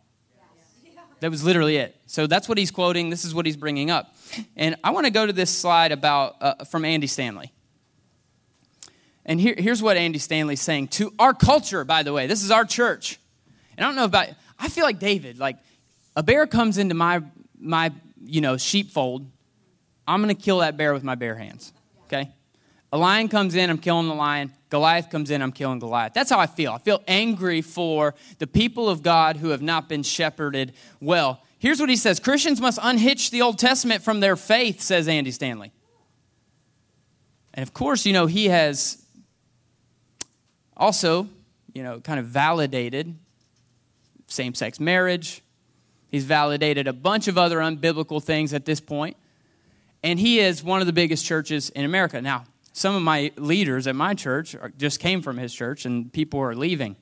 That 1.20 1.30
was 1.30 1.44
literally 1.44 1.76
it. 1.76 1.96
So 2.06 2.26
that's 2.26 2.48
what 2.48 2.58
he's 2.58 2.70
quoting. 2.70 3.08
This 3.08 3.24
is 3.24 3.34
what 3.34 3.46
he's 3.46 3.56
bringing 3.56 3.90
up. 3.90 4.14
And 4.56 4.76
I 4.84 4.90
want 4.90 5.06
to 5.06 5.12
go 5.12 5.24
to 5.24 5.32
this 5.32 5.50
slide 5.50 5.92
about 5.92 6.36
uh, 6.40 6.64
from 6.64 6.84
Andy 6.84 7.06
Stanley. 7.06 7.52
And 9.26 9.40
here, 9.40 9.56
here's 9.58 9.82
what 9.82 9.96
Andy 9.96 10.20
Stanley's 10.20 10.62
saying 10.62 10.88
to 10.88 11.12
our 11.18 11.34
culture, 11.34 11.84
by 11.84 12.04
the 12.04 12.12
way. 12.12 12.28
This 12.28 12.44
is 12.44 12.52
our 12.52 12.64
church. 12.64 13.18
And 13.76 13.84
I 13.84 13.88
don't 13.88 13.96
know 13.96 14.04
about, 14.04 14.28
I 14.58 14.68
feel 14.68 14.84
like 14.84 15.00
David, 15.00 15.38
like 15.38 15.58
a 16.14 16.22
bear 16.22 16.46
comes 16.46 16.78
into 16.78 16.94
my, 16.94 17.22
my 17.58 17.92
you 18.24 18.40
know, 18.40 18.56
sheepfold. 18.56 19.28
I'm 20.06 20.22
going 20.22 20.34
to 20.34 20.40
kill 20.40 20.60
that 20.60 20.76
bear 20.76 20.94
with 20.94 21.02
my 21.02 21.16
bare 21.16 21.34
hands. 21.34 21.72
Okay? 22.04 22.30
A 22.92 22.96
lion 22.96 23.28
comes 23.28 23.56
in, 23.56 23.68
I'm 23.68 23.78
killing 23.78 24.08
the 24.08 24.14
lion. 24.14 24.52
Goliath 24.70 25.10
comes 25.10 25.30
in, 25.30 25.42
I'm 25.42 25.52
killing 25.52 25.80
Goliath. 25.80 26.14
That's 26.14 26.30
how 26.30 26.38
I 26.38 26.46
feel. 26.46 26.72
I 26.72 26.78
feel 26.78 27.02
angry 27.08 27.62
for 27.62 28.14
the 28.38 28.46
people 28.46 28.88
of 28.88 29.02
God 29.02 29.36
who 29.36 29.50
have 29.50 29.62
not 29.62 29.88
been 29.88 30.04
shepherded 30.04 30.72
well. 31.00 31.42
Here's 31.58 31.80
what 31.80 31.88
he 31.88 31.96
says 31.96 32.20
Christians 32.20 32.60
must 32.60 32.78
unhitch 32.80 33.30
the 33.30 33.42
Old 33.42 33.58
Testament 33.58 34.02
from 34.02 34.20
their 34.20 34.36
faith, 34.36 34.80
says 34.80 35.08
Andy 35.08 35.32
Stanley. 35.32 35.72
And 37.54 37.62
of 37.62 37.74
course, 37.74 38.06
you 38.06 38.12
know, 38.12 38.26
he 38.26 38.46
has 38.46 39.05
also, 40.76 41.28
you 41.72 41.82
know, 41.82 42.00
kind 42.00 42.18
of 42.20 42.26
validated 42.26 43.16
same 44.26 44.54
sex 44.54 44.80
marriage. 44.80 45.42
He's 46.08 46.24
validated 46.24 46.86
a 46.86 46.92
bunch 46.92 47.28
of 47.28 47.38
other 47.38 47.58
unbiblical 47.58 48.22
things 48.22 48.52
at 48.54 48.64
this 48.64 48.80
point. 48.80 49.16
And 50.02 50.18
he 50.18 50.40
is 50.40 50.62
one 50.62 50.80
of 50.80 50.86
the 50.86 50.92
biggest 50.92 51.24
churches 51.24 51.70
in 51.70 51.84
America. 51.84 52.20
Now, 52.20 52.44
some 52.72 52.94
of 52.94 53.02
my 53.02 53.32
leaders 53.36 53.86
at 53.86 53.96
my 53.96 54.14
church 54.14 54.54
just 54.76 55.00
came 55.00 55.22
from 55.22 55.38
his 55.38 55.54
church, 55.54 55.86
and 55.86 56.12
people 56.12 56.40
are 56.40 56.54
leaving 56.54 56.96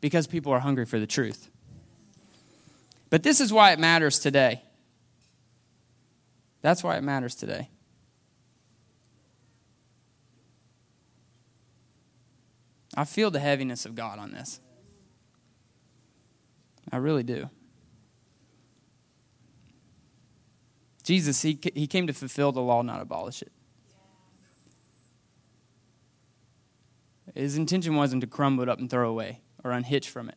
because 0.00 0.26
people 0.26 0.52
are 0.52 0.60
hungry 0.60 0.86
for 0.86 0.98
the 0.98 1.06
truth. 1.06 1.50
But 3.10 3.22
this 3.22 3.40
is 3.40 3.52
why 3.52 3.72
it 3.72 3.78
matters 3.78 4.18
today. 4.18 4.62
That's 6.62 6.82
why 6.82 6.96
it 6.96 7.02
matters 7.02 7.34
today. 7.34 7.68
I 12.96 13.04
feel 13.04 13.30
the 13.30 13.40
heaviness 13.40 13.86
of 13.86 13.94
God 13.94 14.18
on 14.18 14.32
this. 14.32 14.60
I 16.92 16.96
really 16.96 17.22
do. 17.22 17.48
Jesus, 21.02 21.42
he, 21.42 21.58
he 21.74 21.86
came 21.86 22.06
to 22.06 22.12
fulfill 22.12 22.52
the 22.52 22.60
law, 22.60 22.82
not 22.82 23.00
abolish 23.00 23.42
it. 23.42 23.52
His 27.34 27.56
intention 27.56 27.94
wasn't 27.94 28.22
to 28.22 28.26
crumble 28.26 28.62
it 28.62 28.68
up 28.68 28.78
and 28.78 28.90
throw 28.90 29.08
away 29.08 29.40
or 29.62 29.70
unhitch 29.70 30.08
from 30.08 30.28
it. 30.28 30.36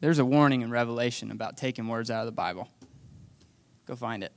There's 0.00 0.18
a 0.18 0.24
warning 0.24 0.60
in 0.60 0.70
Revelation 0.70 1.30
about 1.30 1.56
taking 1.56 1.88
words 1.88 2.10
out 2.10 2.20
of 2.20 2.26
the 2.26 2.32
Bible. 2.32 2.68
Go 3.86 3.96
find 3.96 4.22
it. 4.22 4.32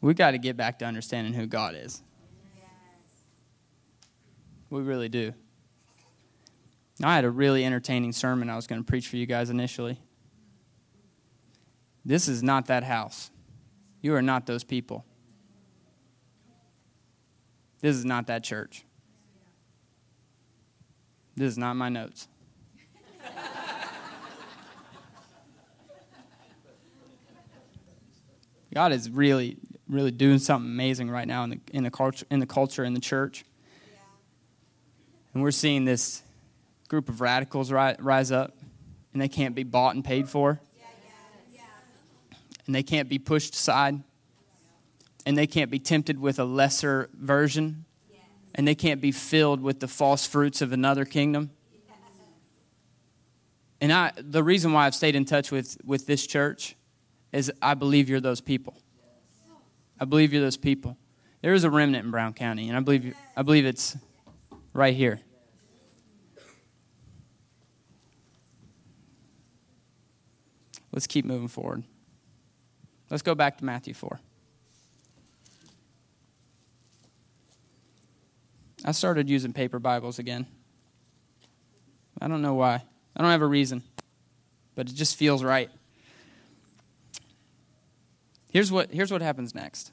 We 0.00 0.14
got 0.14 0.30
to 0.30 0.38
get 0.38 0.56
back 0.56 0.78
to 0.78 0.86
understanding 0.86 1.34
who 1.34 1.46
God 1.46 1.74
is. 1.76 2.02
We 4.70 4.82
really 4.82 5.08
do. 5.08 5.34
I 7.02 7.14
had 7.14 7.24
a 7.24 7.30
really 7.30 7.64
entertaining 7.64 8.12
sermon 8.12 8.50
I 8.50 8.56
was 8.56 8.66
going 8.66 8.80
to 8.82 8.86
preach 8.86 9.08
for 9.08 9.16
you 9.16 9.26
guys 9.26 9.50
initially. 9.50 9.98
This 12.04 12.28
is 12.28 12.42
not 12.42 12.66
that 12.66 12.84
house. 12.84 13.30
You 14.00 14.14
are 14.14 14.22
not 14.22 14.46
those 14.46 14.64
people. 14.64 15.04
This 17.80 17.96
is 17.96 18.04
not 18.04 18.26
that 18.28 18.44
church. 18.44 18.84
This 21.36 21.52
is 21.52 21.58
not 21.58 21.74
my 21.76 21.88
notes. 21.88 22.28
God 28.74 28.92
is 28.92 29.08
really, 29.10 29.56
really 29.90 30.10
doing 30.10 30.38
something 30.38 30.70
amazing 30.70 31.10
right 31.10 31.26
now 31.26 31.44
in 31.44 31.50
the, 31.50 31.60
in 31.72 31.84
the, 31.84 31.90
culture, 31.90 32.26
in 32.30 32.40
the 32.40 32.46
culture, 32.46 32.84
in 32.84 32.94
the 32.94 33.00
church. 33.00 33.44
And 35.34 35.42
we're 35.42 35.50
seeing 35.50 35.84
this 35.84 36.22
group 36.88 37.08
of 37.08 37.20
radicals 37.20 37.70
rise 37.70 38.32
up, 38.32 38.56
and 39.12 39.20
they 39.20 39.28
can't 39.28 39.54
be 39.54 39.62
bought 39.62 39.94
and 39.94 40.04
paid 40.04 40.28
for. 40.28 40.60
And 42.66 42.74
they 42.74 42.82
can't 42.82 43.08
be 43.08 43.18
pushed 43.18 43.54
aside. 43.54 44.02
And 45.26 45.36
they 45.36 45.46
can't 45.46 45.70
be 45.70 45.78
tempted 45.78 46.18
with 46.18 46.38
a 46.38 46.44
lesser 46.44 47.10
version. 47.14 47.84
And 48.54 48.66
they 48.66 48.74
can't 48.74 49.00
be 49.00 49.12
filled 49.12 49.60
with 49.60 49.80
the 49.80 49.88
false 49.88 50.26
fruits 50.26 50.62
of 50.62 50.72
another 50.72 51.04
kingdom. 51.04 51.50
And 53.80 53.92
I, 53.92 54.12
the 54.16 54.42
reason 54.42 54.72
why 54.72 54.86
I've 54.86 54.94
stayed 54.94 55.16
in 55.16 55.24
touch 55.24 55.50
with, 55.50 55.78
with 55.84 56.06
this 56.06 56.26
church 56.26 56.76
is 57.32 57.50
I 57.62 57.74
believe 57.74 58.08
you're 58.08 58.20
those 58.20 58.40
people. 58.40 58.76
I 60.00 60.06
believe 60.06 60.32
you're 60.32 60.42
those 60.42 60.56
people. 60.56 60.96
There 61.42 61.52
is 61.52 61.64
a 61.64 61.70
remnant 61.70 62.06
in 62.06 62.10
Brown 62.10 62.32
County, 62.32 62.68
and 62.68 62.76
I 62.76 62.80
believe, 62.80 63.14
I 63.36 63.42
believe 63.42 63.66
it's 63.66 63.96
right 64.72 64.96
here. 64.96 65.20
Let's 70.92 71.06
keep 71.06 71.24
moving 71.24 71.48
forward. 71.48 71.84
Let's 73.10 73.22
go 73.22 73.34
back 73.34 73.58
to 73.58 73.64
Matthew 73.64 73.94
4. 73.94 74.18
I 78.84 78.92
started 78.92 79.28
using 79.28 79.52
paper 79.52 79.78
Bibles 79.78 80.18
again. 80.18 80.46
I 82.20 82.28
don't 82.28 82.42
know 82.42 82.54
why. 82.54 82.82
I 83.14 83.22
don't 83.22 83.30
have 83.30 83.42
a 83.42 83.46
reason, 83.46 83.82
but 84.74 84.88
it 84.88 84.94
just 84.94 85.16
feels 85.16 85.44
right. 85.44 85.70
Here's 88.50 88.72
what, 88.72 88.90
here's 88.90 89.12
what 89.12 89.22
happens 89.22 89.54
next 89.54 89.92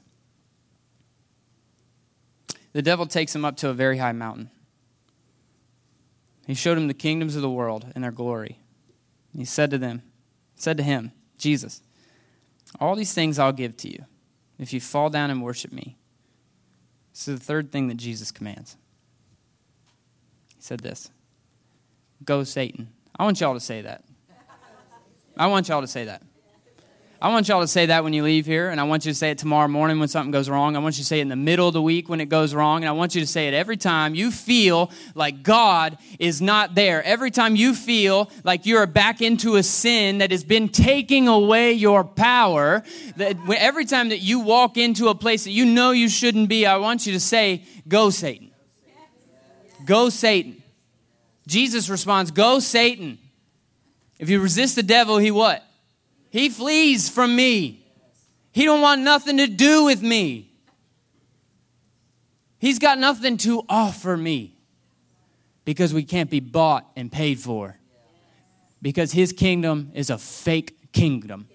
the 2.72 2.82
devil 2.82 3.06
takes 3.06 3.34
him 3.34 3.44
up 3.44 3.56
to 3.56 3.70
a 3.70 3.74
very 3.74 3.98
high 3.98 4.12
mountain. 4.12 4.50
He 6.46 6.54
showed 6.54 6.78
him 6.78 6.86
the 6.86 6.94
kingdoms 6.94 7.34
of 7.34 7.42
the 7.42 7.50
world 7.50 7.86
and 7.94 8.04
their 8.04 8.12
glory. 8.12 8.60
He 9.36 9.44
said 9.44 9.70
to 9.70 9.78
them, 9.78 10.02
said 10.54 10.76
to 10.76 10.82
him, 10.82 11.12
Jesus, 11.38 11.82
All 12.80 12.94
these 12.94 13.12
things 13.12 13.38
I'll 13.38 13.52
give 13.52 13.76
to 13.78 13.92
you 13.92 14.04
if 14.58 14.72
you 14.72 14.80
fall 14.80 15.10
down 15.10 15.30
and 15.30 15.42
worship 15.42 15.72
me. 15.72 15.96
This 17.12 17.28
is 17.28 17.38
the 17.38 17.44
third 17.44 17.72
thing 17.72 17.88
that 17.88 17.96
Jesus 17.96 18.30
commands. 18.30 18.76
He 20.56 20.62
said 20.62 20.80
this 20.80 21.10
Go, 22.24 22.44
Satan. 22.44 22.88
I 23.18 23.24
want 23.24 23.40
y'all 23.40 23.54
to 23.54 23.60
say 23.60 23.82
that. 23.82 24.04
I 25.36 25.46
want 25.48 25.68
y'all 25.68 25.80
to 25.80 25.86
say 25.86 26.04
that. 26.04 26.22
I 27.20 27.30
want 27.30 27.48
y'all 27.48 27.62
to 27.62 27.66
say 27.66 27.86
that 27.86 28.04
when 28.04 28.12
you 28.12 28.22
leave 28.22 28.46
here, 28.46 28.70
and 28.70 28.80
I 28.80 28.84
want 28.84 29.04
you 29.04 29.10
to 29.10 29.14
say 29.14 29.32
it 29.32 29.38
tomorrow 29.38 29.66
morning 29.66 29.98
when 29.98 30.06
something 30.06 30.30
goes 30.30 30.48
wrong. 30.48 30.76
I 30.76 30.78
want 30.78 30.98
you 30.98 31.02
to 31.02 31.06
say 31.06 31.18
it 31.18 31.22
in 31.22 31.28
the 31.28 31.34
middle 31.34 31.66
of 31.66 31.74
the 31.74 31.82
week 31.82 32.08
when 32.08 32.20
it 32.20 32.28
goes 32.28 32.54
wrong, 32.54 32.84
and 32.84 32.88
I 32.88 32.92
want 32.92 33.16
you 33.16 33.20
to 33.20 33.26
say 33.26 33.48
it 33.48 33.54
every 33.54 33.76
time 33.76 34.14
you 34.14 34.30
feel 34.30 34.92
like 35.16 35.42
God 35.42 35.98
is 36.20 36.40
not 36.40 36.76
there. 36.76 37.02
Every 37.02 37.32
time 37.32 37.56
you 37.56 37.74
feel 37.74 38.30
like 38.44 38.66
you're 38.66 38.86
back 38.86 39.20
into 39.20 39.56
a 39.56 39.64
sin 39.64 40.18
that 40.18 40.30
has 40.30 40.44
been 40.44 40.68
taking 40.68 41.26
away 41.26 41.72
your 41.72 42.04
power, 42.04 42.84
that 43.16 43.36
every 43.48 43.84
time 43.84 44.10
that 44.10 44.20
you 44.20 44.38
walk 44.38 44.76
into 44.76 45.08
a 45.08 45.14
place 45.16 45.42
that 45.42 45.50
you 45.50 45.64
know 45.64 45.90
you 45.90 46.08
shouldn't 46.08 46.48
be, 46.48 46.66
I 46.66 46.76
want 46.76 47.04
you 47.04 47.14
to 47.14 47.20
say, 47.20 47.64
Go, 47.88 48.10
Satan. 48.10 48.52
Go, 49.84 50.08
Satan. 50.08 50.62
Jesus 51.48 51.88
responds, 51.88 52.30
Go, 52.30 52.60
Satan. 52.60 53.18
If 54.20 54.30
you 54.30 54.40
resist 54.40 54.76
the 54.76 54.84
devil, 54.84 55.18
he 55.18 55.32
what? 55.32 55.64
He 56.30 56.48
flees 56.48 57.08
from 57.08 57.34
me. 57.34 57.86
He 58.52 58.64
don't 58.64 58.80
want 58.80 59.02
nothing 59.02 59.38
to 59.38 59.46
do 59.46 59.84
with 59.84 60.02
me. 60.02 60.50
He's 62.58 62.78
got 62.78 62.98
nothing 62.98 63.36
to 63.38 63.62
offer 63.68 64.16
me 64.16 64.56
because 65.64 65.94
we 65.94 66.02
can't 66.02 66.28
be 66.30 66.40
bought 66.40 66.90
and 66.96 67.10
paid 67.10 67.38
for. 67.38 67.78
Because 68.82 69.12
his 69.12 69.32
kingdom 69.32 69.90
is 69.94 70.10
a 70.10 70.18
fake 70.18 70.92
kingdom. 70.92 71.48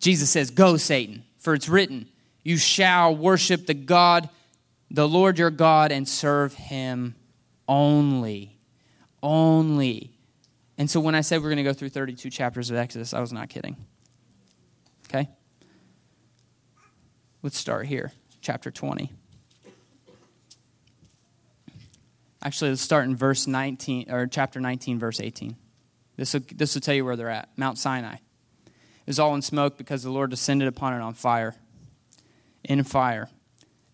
Jesus 0.00 0.30
says, 0.30 0.50
Go, 0.50 0.76
Satan, 0.76 1.24
for 1.38 1.54
it's 1.54 1.68
written, 1.68 2.08
You 2.42 2.56
shall 2.56 3.14
worship 3.14 3.66
the 3.66 3.74
God, 3.74 4.28
the 4.90 5.08
Lord 5.08 5.38
your 5.38 5.50
God, 5.50 5.92
and 5.92 6.08
serve 6.08 6.54
him 6.54 7.14
only. 7.66 8.58
Only. 9.22 10.17
And 10.78 10.88
so 10.88 11.00
when 11.00 11.16
I 11.16 11.22
said 11.22 11.42
we're 11.42 11.48
going 11.48 11.56
to 11.58 11.64
go 11.64 11.72
through 11.72 11.88
32 11.88 12.30
chapters 12.30 12.70
of 12.70 12.76
Exodus, 12.76 13.12
I 13.12 13.20
was 13.20 13.32
not 13.32 13.48
kidding. 13.48 13.76
Okay? 15.08 15.28
Let's 17.42 17.58
start 17.58 17.86
here, 17.86 18.12
chapter 18.40 18.70
20. 18.70 19.12
Actually, 22.42 22.70
let's 22.70 22.82
start 22.82 23.06
in 23.06 23.16
verse 23.16 23.48
19, 23.48 24.10
or 24.10 24.28
chapter 24.28 24.60
19, 24.60 25.00
verse 25.00 25.18
18. 25.18 25.56
This 26.16 26.34
will, 26.34 26.42
this 26.54 26.74
will 26.74 26.80
tell 26.80 26.94
you 26.94 27.04
where 27.04 27.16
they're 27.16 27.28
at. 27.28 27.48
Mount 27.56 27.78
Sinai. 27.78 28.14
It 28.14 29.08
was 29.08 29.18
all 29.18 29.34
in 29.34 29.42
smoke 29.42 29.76
because 29.76 30.04
the 30.04 30.10
Lord 30.10 30.30
descended 30.30 30.68
upon 30.68 30.94
it 30.94 31.00
on 31.00 31.14
fire. 31.14 31.56
In 32.62 32.84
fire 32.84 33.28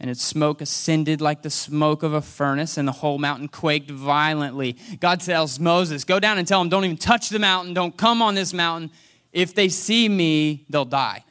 and 0.05 0.11
its 0.11 0.23
smoke 0.23 0.61
ascended 0.61 1.23
like 1.23 1.41
the 1.41 1.49
smoke 1.49 2.03
of 2.03 2.13
a 2.13 2.21
furnace, 2.21 2.77
and 2.77 2.87
the 2.87 2.93
whole 2.93 3.17
mountain 3.17 3.49
quaked 3.49 3.91
violently. 3.91 4.77
God 5.01 5.19
tells 5.23 5.59
Moses, 5.59 6.05
Go 6.05 6.21
down 6.21 6.37
and 6.37 6.47
tell 6.47 6.59
them, 6.59 6.69
don't 6.69 6.85
even 6.85 6.99
touch 6.99 7.31
the 7.31 7.39
mountain, 7.39 7.73
don't 7.73 7.97
come 7.97 8.21
on 8.21 8.35
this 8.35 8.53
mountain. 8.53 8.91
If 9.33 9.55
they 9.55 9.71
see 9.71 10.07
me, 10.11 10.67
they'll 10.69 10.85
die. 10.85 11.25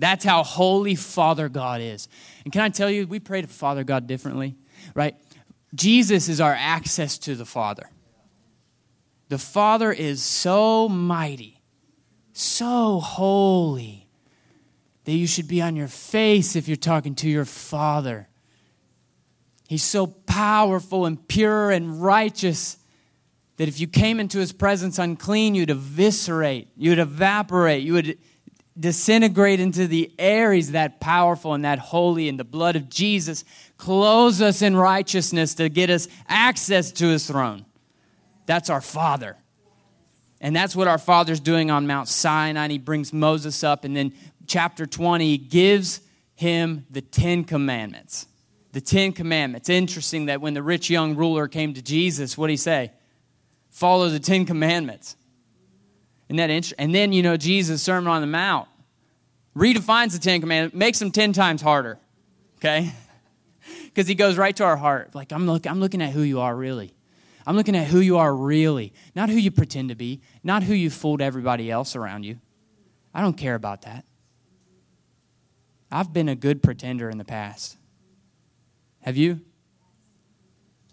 That's 0.00 0.24
how 0.24 0.42
holy 0.42 0.96
Father 0.96 1.48
God 1.48 1.80
is. 1.80 2.08
And 2.42 2.52
can 2.52 2.62
I 2.62 2.68
tell 2.70 2.90
you, 2.90 3.06
we 3.06 3.20
pray 3.20 3.42
to 3.42 3.46
Father 3.46 3.84
God 3.84 4.08
differently, 4.08 4.56
right? 4.92 5.14
Jesus 5.72 6.28
is 6.28 6.40
our 6.40 6.56
access 6.58 7.16
to 7.18 7.36
the 7.36 7.46
Father. 7.46 7.90
The 9.28 9.38
Father 9.38 9.92
is 9.92 10.20
so 10.20 10.88
mighty, 10.88 11.62
so 12.32 12.98
holy 12.98 13.99
that 15.10 15.16
you 15.16 15.26
should 15.26 15.48
be 15.48 15.60
on 15.60 15.74
your 15.74 15.88
face 15.88 16.54
if 16.54 16.68
you're 16.68 16.76
talking 16.76 17.16
to 17.16 17.28
your 17.28 17.44
Father. 17.44 18.28
He's 19.66 19.82
so 19.82 20.06
powerful 20.06 21.04
and 21.04 21.26
pure 21.26 21.72
and 21.72 22.00
righteous 22.00 22.76
that 23.56 23.66
if 23.66 23.80
you 23.80 23.88
came 23.88 24.20
into 24.20 24.38
his 24.38 24.52
presence 24.52 25.00
unclean, 25.00 25.56
you'd 25.56 25.68
eviscerate, 25.68 26.68
you'd 26.76 27.00
evaporate, 27.00 27.82
you 27.82 27.94
would 27.94 28.18
disintegrate 28.78 29.58
into 29.58 29.88
the 29.88 30.12
air. 30.16 30.52
He's 30.52 30.70
that 30.70 31.00
powerful 31.00 31.54
and 31.54 31.64
that 31.64 31.80
holy, 31.80 32.28
and 32.28 32.38
the 32.38 32.44
blood 32.44 32.76
of 32.76 32.88
Jesus 32.88 33.42
clothes 33.78 34.40
us 34.40 34.62
in 34.62 34.76
righteousness 34.76 35.56
to 35.56 35.68
get 35.68 35.90
us 35.90 36.06
access 36.28 36.92
to 36.92 37.08
his 37.08 37.26
throne. 37.26 37.66
That's 38.46 38.70
our 38.70 38.80
Father. 38.80 39.36
And 40.40 40.56
that's 40.56 40.74
what 40.74 40.88
our 40.88 40.98
Father's 40.98 41.40
doing 41.40 41.70
on 41.70 41.86
Mount 41.86 42.08
Sinai. 42.08 42.68
He 42.68 42.78
brings 42.78 43.12
Moses 43.12 43.64
up, 43.64 43.84
and 43.84 43.94
then 43.96 44.12
chapter 44.50 44.84
20 44.84 45.38
gives 45.38 46.00
him 46.34 46.84
the 46.90 47.00
Ten 47.00 47.44
Commandments. 47.44 48.26
The 48.72 48.80
Ten 48.80 49.12
Commandments. 49.12 49.68
Interesting 49.68 50.26
that 50.26 50.40
when 50.40 50.54
the 50.54 50.62
rich 50.62 50.90
young 50.90 51.14
ruler 51.14 51.46
came 51.46 51.72
to 51.74 51.82
Jesus, 51.82 52.36
what 52.36 52.48
did 52.48 52.54
he 52.54 52.56
say? 52.56 52.90
Follow 53.70 54.08
the 54.08 54.18
Ten 54.18 54.44
Commandments. 54.44 55.16
Isn't 56.28 56.38
that 56.38 56.50
interesting? 56.50 56.84
And 56.84 56.92
then, 56.92 57.12
you 57.12 57.22
know, 57.22 57.36
Jesus' 57.36 57.80
Sermon 57.80 58.10
on 58.10 58.20
the 58.20 58.26
Mount 58.26 58.68
redefines 59.56 60.12
the 60.12 60.18
Ten 60.18 60.40
Commandments, 60.40 60.76
makes 60.76 60.98
them 60.98 61.12
ten 61.12 61.32
times 61.32 61.62
harder. 61.62 61.98
Okay? 62.58 62.92
Because 63.84 64.06
he 64.06 64.14
goes 64.14 64.38
right 64.38 64.54
to 64.56 64.64
our 64.64 64.76
heart. 64.76 65.14
Like, 65.14 65.32
I'm, 65.32 65.46
look, 65.46 65.66
I'm 65.66 65.80
looking 65.80 66.00
at 66.00 66.10
who 66.12 66.22
you 66.22 66.40
are 66.40 66.54
really. 66.54 66.94
I'm 67.46 67.56
looking 67.56 67.76
at 67.76 67.88
who 67.88 68.00
you 68.00 68.18
are 68.18 68.34
really, 68.34 68.92
not 69.14 69.28
who 69.28 69.36
you 69.36 69.50
pretend 69.50 69.88
to 69.90 69.94
be, 69.96 70.22
not 70.42 70.62
who 70.62 70.74
you 70.74 70.90
fooled 70.90 71.20
everybody 71.20 71.70
else 71.70 71.94
around 71.94 72.22
you. 72.24 72.38
I 73.12 73.20
don't 73.20 73.36
care 73.36 73.56
about 73.56 73.82
that. 73.82 74.04
I've 75.90 76.12
been 76.12 76.28
a 76.28 76.36
good 76.36 76.62
pretender 76.62 77.10
in 77.10 77.18
the 77.18 77.24
past. 77.24 77.76
Have 79.00 79.16
you? 79.16 79.40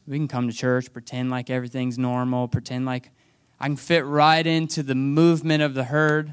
We 0.08 0.18
can 0.18 0.28
come 0.28 0.48
to 0.48 0.56
church, 0.56 0.92
pretend 0.92 1.30
like 1.30 1.50
everything's 1.50 1.98
normal, 1.98 2.48
pretend 2.48 2.86
like 2.86 3.12
I 3.60 3.68
can 3.68 3.76
fit 3.76 4.06
right 4.06 4.46
into 4.46 4.84
the 4.84 4.96
movement 4.96 5.62
of 5.62 5.74
the 5.74 5.84
herd. 5.84 6.32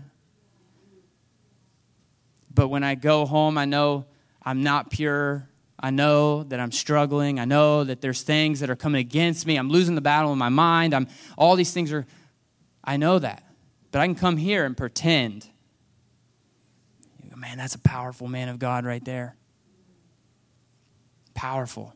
But 2.53 2.68
when 2.68 2.85
I 2.85 2.94
go 2.94 3.27
home, 3.27 3.59
I 3.59 3.64
know 3.64 4.07
I'm 4.42 4.62
not 4.62 4.90
pure. 4.90 5.48
I 5.79 5.90
know 5.90 6.44
that 6.44 6.61
I'm 6.61 6.70
struggling. 6.70 7.40
I 7.40 7.44
know 7.44 7.83
that 7.83 8.00
there's 8.00 8.22
things 8.22 8.61
that 8.61 8.70
are 8.70 8.77
coming 8.77 9.00
against 9.00 9.46
me. 9.46 9.57
I'm 9.57 9.68
losing 9.68 9.96
the 9.96 10.00
battle 10.00 10.33
in 10.33 10.38
my 10.38 10.48
mind. 10.48 10.94
I'm 10.94 11.09
all 11.37 11.57
these 11.57 11.72
things 11.72 11.92
are 11.92 12.07
I 12.85 12.96
know 12.96 13.18
that. 13.18 13.42
But 13.90 14.00
I 14.00 14.07
can 14.07 14.14
come 14.14 14.37
here 14.37 14.64
and 14.64 14.77
pretend 14.77 15.48
man, 17.44 17.59
that's 17.59 17.74
a 17.74 17.78
powerful 17.78 18.26
man 18.26 18.48
of 18.48 18.59
God 18.59 18.87
right 18.87 19.04
there. 19.04 19.37
Powerful. 21.35 21.94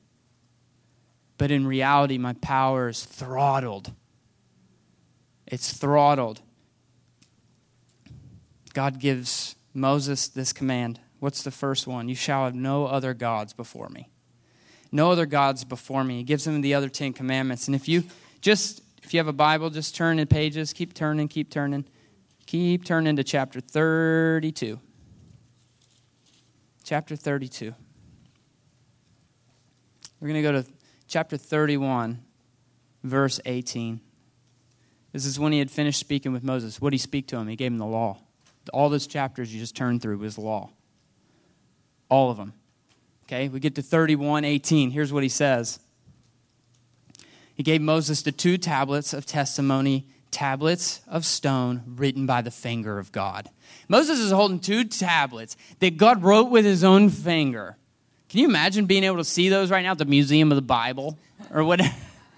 But 1.38 1.50
in 1.50 1.66
reality, 1.66 2.18
my 2.18 2.34
power 2.34 2.88
is 2.88 3.02
throttled. 3.02 3.92
It's 5.46 5.72
throttled. 5.72 6.42
God 8.74 9.00
gives 9.00 9.56
Moses 9.72 10.28
this 10.28 10.52
command. 10.52 11.00
What's 11.18 11.42
the 11.42 11.50
first 11.50 11.86
one? 11.86 12.10
You 12.10 12.14
shall 12.14 12.44
have 12.44 12.54
no 12.54 12.84
other 12.84 13.14
gods 13.14 13.54
before 13.54 13.88
me. 13.88 14.10
No 14.92 15.10
other 15.10 15.26
gods 15.26 15.64
before 15.64 16.04
me. 16.04 16.18
He 16.18 16.24
gives 16.24 16.46
him 16.46 16.60
the 16.60 16.74
other 16.74 16.90
Ten 16.90 17.14
Commandments. 17.14 17.68
And 17.68 17.74
if 17.74 17.88
you 17.88 18.04
just, 18.42 18.82
if 19.02 19.14
you 19.14 19.18
have 19.18 19.28
a 19.28 19.32
Bible, 19.32 19.70
just 19.70 19.96
turn 19.96 20.18
in 20.18 20.26
pages. 20.26 20.74
Keep 20.74 20.92
turning, 20.92 21.28
keep 21.28 21.50
turning. 21.50 21.86
Keep 22.44 22.84
turning 22.84 23.16
to 23.16 23.24
chapter 23.24 23.60
32 23.60 24.80
chapter 26.88 27.14
32. 27.14 27.74
We're 30.20 30.28
going 30.28 30.42
to 30.42 30.42
go 30.42 30.62
to 30.62 30.66
chapter 31.06 31.36
31, 31.36 32.18
verse 33.04 33.40
18. 33.44 34.00
This 35.12 35.26
is 35.26 35.38
when 35.38 35.52
he 35.52 35.58
had 35.58 35.70
finished 35.70 36.00
speaking 36.00 36.32
with 36.32 36.42
Moses. 36.42 36.80
What 36.80 36.90
did 36.90 36.94
he 36.94 36.98
speak 36.98 37.26
to 37.28 37.36
him? 37.36 37.46
He 37.46 37.56
gave 37.56 37.72
him 37.72 37.76
the 37.76 37.84
law. 37.84 38.16
All 38.72 38.88
those 38.88 39.06
chapters 39.06 39.52
you 39.52 39.60
just 39.60 39.76
turned 39.76 40.00
through 40.00 40.16
was 40.16 40.38
law. 40.38 40.70
All 42.08 42.30
of 42.30 42.38
them. 42.38 42.54
Okay, 43.24 43.50
we 43.50 43.60
get 43.60 43.74
to 43.74 43.82
31, 43.82 44.46
18. 44.46 44.90
Here's 44.90 45.12
what 45.12 45.22
he 45.22 45.28
says. 45.28 45.80
He 47.54 47.62
gave 47.62 47.82
Moses 47.82 48.22
the 48.22 48.32
two 48.32 48.56
tablets 48.56 49.12
of 49.12 49.26
testimony 49.26 50.06
tablets 50.30 51.00
of 51.06 51.24
stone 51.24 51.82
written 51.86 52.26
by 52.26 52.42
the 52.42 52.50
finger 52.50 52.98
of 52.98 53.12
God. 53.12 53.48
Moses 53.88 54.18
is 54.18 54.30
holding 54.30 54.60
two 54.60 54.84
tablets 54.84 55.56
that 55.80 55.96
God 55.96 56.22
wrote 56.22 56.50
with 56.50 56.64
his 56.64 56.84
own 56.84 57.08
finger. 57.08 57.76
Can 58.28 58.40
you 58.40 58.48
imagine 58.48 58.86
being 58.86 59.04
able 59.04 59.16
to 59.16 59.24
see 59.24 59.48
those 59.48 59.70
right 59.70 59.82
now 59.82 59.92
at 59.92 59.98
the 59.98 60.04
Museum 60.04 60.52
of 60.52 60.56
the 60.56 60.62
Bible 60.62 61.18
or 61.50 61.64
what 61.64 61.80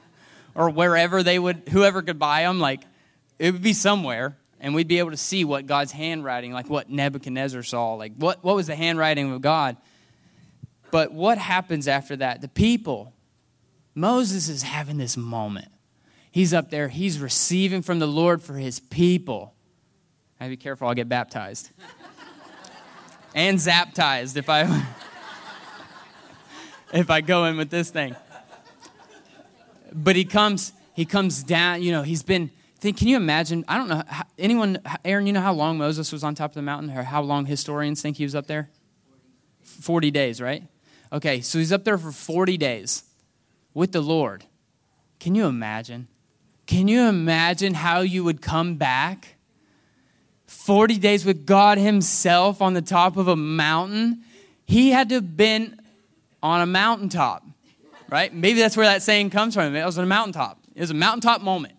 or 0.55 0.70
wherever 0.70 1.22
they 1.22 1.38
would 1.38 1.68
whoever 1.70 2.03
could 2.03 2.18
buy 2.18 2.42
them 2.42 2.61
like 2.61 2.83
it 3.38 3.53
would 3.53 3.62
be 3.62 3.72
somewhere 3.72 4.37
and 4.61 4.74
we'd 4.74 4.88
be 4.88 4.98
able 4.98 5.11
to 5.11 5.16
see 5.16 5.44
what 5.44 5.66
God's 5.66 5.90
handwriting 5.90 6.53
like 6.53 6.70
what 6.70 6.90
Nebuchadnezzar 6.90 7.62
saw 7.62 7.94
like 7.94 8.14
what 8.16 8.44
what 8.44 8.55
was 8.55 8.68
the 8.68 8.76
handwriting 8.76 9.33
of 9.33 9.40
God. 9.40 9.76
But 10.92 11.12
what 11.12 11.38
happens 11.38 11.87
after 11.88 12.16
that? 12.16 12.40
The 12.40 12.48
people 12.48 13.12
Moses 13.94 14.48
is 14.48 14.62
having 14.62 14.98
this 14.98 15.16
moment 15.16 15.68
He's 16.30 16.54
up 16.54 16.70
there, 16.70 16.88
he's 16.88 17.18
receiving 17.18 17.82
from 17.82 17.98
the 17.98 18.06
Lord 18.06 18.42
for 18.42 18.54
his 18.54 18.80
people. 18.80 19.54
I 20.40 20.48
be 20.48 20.56
careful, 20.56 20.88
I'll 20.88 20.94
get 20.94 21.08
baptized. 21.08 21.70
and 23.34 23.58
zaptized 23.58 24.36
if 24.36 24.48
I 24.48 24.62
if 26.92 27.10
I 27.10 27.20
go 27.20 27.44
in 27.46 27.56
with 27.56 27.70
this 27.70 27.90
thing. 27.90 28.16
But 29.92 30.14
he 30.14 30.24
comes, 30.24 30.72
he 30.94 31.04
comes 31.04 31.42
down, 31.42 31.82
you 31.82 31.90
know, 31.90 32.02
he's 32.02 32.22
been 32.22 32.50
think, 32.80 32.96
can 32.96 33.08
you 33.08 33.16
imagine? 33.16 33.64
I 33.68 33.76
don't 33.76 33.88
know. 33.88 34.02
Anyone, 34.38 34.78
Aaron, 35.04 35.26
you 35.26 35.32
know 35.32 35.40
how 35.40 35.52
long 35.52 35.78
Moses 35.78 36.12
was 36.12 36.24
on 36.24 36.34
top 36.34 36.52
of 36.52 36.54
the 36.54 36.62
mountain 36.62 36.96
or 36.96 37.02
how 37.02 37.20
long 37.22 37.46
historians 37.46 38.00
think 38.00 38.16
he 38.16 38.24
was 38.24 38.34
up 38.34 38.46
there? 38.46 38.70
40 39.62 40.10
days, 40.10 40.40
right? 40.40 40.64
Okay, 41.12 41.40
so 41.40 41.58
he's 41.58 41.72
up 41.72 41.84
there 41.84 41.98
for 41.98 42.10
40 42.10 42.56
days 42.56 43.04
with 43.74 43.92
the 43.92 44.00
Lord. 44.00 44.44
Can 45.18 45.34
you 45.34 45.46
imagine? 45.46 46.08
Can 46.70 46.87
you 46.87 47.09
imagine 47.09 47.74
how 47.74 48.02
you 48.02 48.22
would 48.22 48.40
come 48.40 48.76
back? 48.76 49.35
40 50.46 50.98
days 50.98 51.24
with 51.24 51.44
God 51.44 51.78
Himself 51.78 52.62
on 52.62 52.74
the 52.74 52.80
top 52.80 53.16
of 53.16 53.26
a 53.26 53.35
mountain. 53.35 54.22
He 54.66 54.92
had 54.92 55.09
to 55.09 55.16
have 55.16 55.37
been 55.37 55.80
on 56.40 56.61
a 56.61 56.66
mountaintop, 56.66 57.44
right? 58.09 58.33
Maybe 58.33 58.61
that's 58.61 58.76
where 58.76 58.87
that 58.87 59.02
saying 59.02 59.30
comes 59.30 59.54
from. 59.54 59.74
It 59.74 59.85
was 59.85 59.98
on 59.98 60.04
a 60.04 60.06
mountaintop. 60.06 60.61
It 60.72 60.80
was 60.80 60.92
a 60.92 60.94
mountaintop 60.94 61.42
moment. 61.42 61.74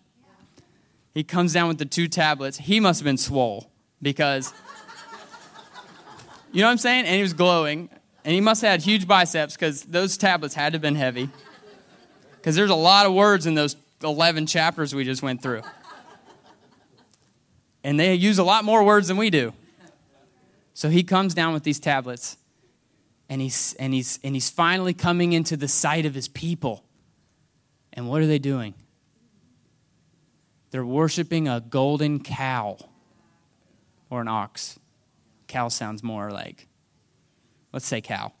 He 1.14 1.24
comes 1.24 1.54
down 1.54 1.68
with 1.68 1.78
the 1.78 1.86
two 1.86 2.06
tablets. 2.06 2.58
He 2.58 2.78
must 2.78 3.00
have 3.00 3.06
been 3.06 3.16
swole 3.16 3.70
because, 4.02 4.52
you 6.52 6.60
know 6.60 6.66
what 6.66 6.72
I'm 6.72 6.76
saying? 6.76 7.06
And 7.06 7.16
he 7.16 7.22
was 7.22 7.32
glowing. 7.32 7.88
And 8.26 8.34
he 8.34 8.42
must 8.42 8.60
have 8.60 8.72
had 8.72 8.82
huge 8.82 9.08
biceps 9.08 9.54
because 9.54 9.84
those 9.84 10.18
tablets 10.18 10.54
had 10.54 10.74
to 10.74 10.76
have 10.76 10.82
been 10.82 10.96
heavy. 10.96 11.30
Because 12.36 12.56
there's 12.56 12.68
a 12.68 12.74
lot 12.74 13.06
of 13.06 13.14
words 13.14 13.46
in 13.46 13.54
those 13.54 13.74
11 14.02 14.46
chapters 14.46 14.94
we 14.94 15.04
just 15.04 15.22
went 15.22 15.42
through. 15.42 15.62
And 17.84 17.98
they 17.98 18.14
use 18.14 18.38
a 18.38 18.44
lot 18.44 18.64
more 18.64 18.84
words 18.84 19.08
than 19.08 19.16
we 19.16 19.30
do. 19.30 19.52
So 20.74 20.88
he 20.88 21.02
comes 21.02 21.34
down 21.34 21.52
with 21.52 21.64
these 21.64 21.80
tablets 21.80 22.36
and 23.28 23.40
he's, 23.40 23.74
and 23.74 23.92
he's, 23.92 24.18
and 24.22 24.34
he's 24.34 24.50
finally 24.50 24.94
coming 24.94 25.32
into 25.32 25.56
the 25.56 25.68
sight 25.68 26.06
of 26.06 26.14
his 26.14 26.28
people. 26.28 26.84
And 27.92 28.08
what 28.08 28.22
are 28.22 28.26
they 28.26 28.38
doing? 28.38 28.74
They're 30.70 30.84
worshiping 30.84 31.48
a 31.48 31.60
golden 31.60 32.20
cow 32.20 32.78
or 34.10 34.20
an 34.22 34.28
ox. 34.28 34.78
Cow 35.46 35.68
sounds 35.68 36.02
more 36.02 36.30
like, 36.30 36.66
let's 37.72 37.86
say 37.86 38.00
cow. 38.00 38.32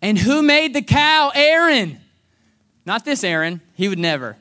And 0.00 0.18
who 0.18 0.42
made 0.42 0.74
the 0.74 0.82
cow? 0.82 1.30
Aaron. 1.34 2.00
Not 2.86 3.04
this 3.04 3.24
Aaron, 3.24 3.60
he 3.74 3.88
would 3.88 3.98
never. 3.98 4.36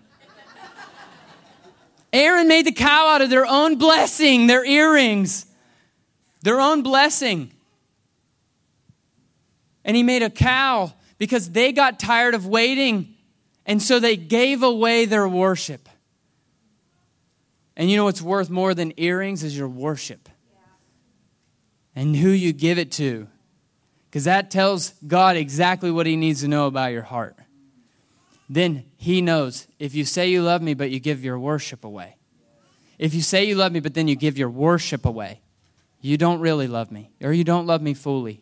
Aaron 2.13 2.47
made 2.47 2.65
the 2.65 2.71
cow 2.71 3.08
out 3.08 3.21
of 3.21 3.29
their 3.31 3.45
own 3.45 3.77
blessing, 3.77 4.47
their 4.47 4.63
earrings, 4.63 5.47
their 6.43 6.62
own 6.62 6.84
blessing. 6.84 7.51
And 9.84 9.97
he 9.97 10.03
made 10.03 10.21
a 10.21 10.29
cow 10.29 10.93
because 11.17 11.49
they 11.49 11.71
got 11.71 11.99
tired 11.99 12.36
of 12.36 12.45
waiting, 12.45 13.15
and 13.65 13.81
so 13.81 13.99
they 13.99 14.15
gave 14.15 14.63
away 14.63 15.05
their 15.05 15.27
worship. 15.27 15.89
And 17.75 17.89
you 17.89 17.97
know 17.97 18.05
what's 18.05 18.21
worth 18.21 18.49
more 18.49 18.73
than 18.73 18.93
earrings 18.95 19.43
is 19.43 19.58
your 19.58 19.67
worship 19.67 20.29
and 21.95 22.15
who 22.15 22.29
you 22.29 22.53
give 22.53 22.77
it 22.77 22.91
to. 22.93 23.27
Because 24.10 24.23
that 24.23 24.49
tells 24.51 24.91
God 25.05 25.36
exactly 25.36 25.91
what 25.91 26.05
he 26.05 26.15
needs 26.15 26.41
to 26.41 26.47
know 26.47 26.67
about 26.67 26.93
your 26.93 27.01
heart 27.01 27.36
then 28.49 28.86
he 28.97 29.21
knows 29.21 29.67
if 29.79 29.95
you 29.95 30.05
say 30.05 30.29
you 30.29 30.41
love 30.41 30.62
me, 30.62 30.73
but 30.73 30.91
you 30.91 30.99
give 30.99 31.23
your 31.23 31.39
worship 31.39 31.84
away. 31.84 32.15
If 32.97 33.13
you 33.13 33.21
say 33.21 33.45
you 33.45 33.55
love 33.55 33.71
me, 33.71 33.79
but 33.79 33.93
then 33.93 34.08
you 34.08 34.15
give 34.15 34.38
your 34.38 34.49
worship 34.49 35.05
away, 35.05 35.41
you 36.01 36.17
don't 36.17 36.39
really 36.39 36.67
love 36.67 36.91
me, 36.91 37.10
or 37.21 37.34
you 37.34 37.43
don't 37.43 37.65
love 37.65 37.81
me 37.81 37.93
fully. 37.93 38.41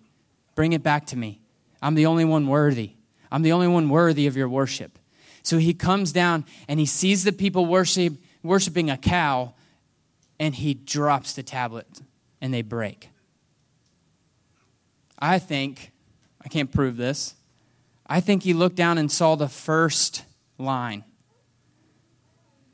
Bring 0.56 0.74
it 0.74 0.84
back 0.84 1.08
to 1.08 1.18
me. 1.18 1.42
I'm 1.82 1.96
the 1.96 2.06
only 2.06 2.26
one 2.26 2.48
worthy. 2.48 2.94
I'm 3.32 3.42
the 3.42 3.52
only 3.52 3.68
one 3.68 3.90
worthy 3.90 4.28
of 4.28 4.38
your 4.38 4.50
worship. 4.50 5.00
So 5.42 5.58
he 5.58 5.74
comes 5.74 6.12
down 6.12 6.46
and 6.68 6.80
he 6.80 6.86
sees 6.86 7.24
the 7.24 7.32
people 7.32 7.66
worship, 7.66 8.14
worshiping 8.44 8.90
a 8.90 8.98
cow, 8.98 9.54
and 10.40 10.54
he 10.54 10.74
drops 10.74 11.34
the 11.34 11.44
tablet 11.44 11.88
and 12.42 12.54
they 12.54 12.62
break. 12.62 13.10
I 15.18 15.40
think, 15.40 15.92
I 16.44 16.50
can't 16.50 16.72
prove 16.72 16.98
this, 16.98 17.36
I 18.14 18.20
think 18.20 18.44
he 18.44 18.54
looked 18.54 18.76
down 18.76 19.00
and 19.00 19.12
saw 19.12 19.34
the 19.34 19.50
first 19.50 20.24
line 20.60 21.04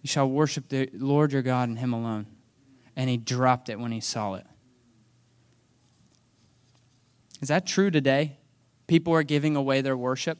You 0.02 0.10
shall 0.10 0.30
worship 0.30 0.68
the 0.68 0.90
Lord 0.92 1.32
your 1.32 1.42
God 1.42 1.70
and 1.70 1.80
him 1.80 1.94
alone. 1.94 2.26
And 2.98 3.10
he 3.10 3.16
dropped 3.16 3.70
it 3.70 3.80
when 3.80 3.94
he 3.94 4.02
saw 4.02 4.34
it. 4.34 4.46
Is 7.42 7.48
that 7.48 7.66
true 7.66 7.90
today? 7.90 8.36
People 8.88 9.14
are 9.14 9.24
giving 9.24 9.56
away 9.56 9.80
their 9.80 9.96
worship. 9.96 10.40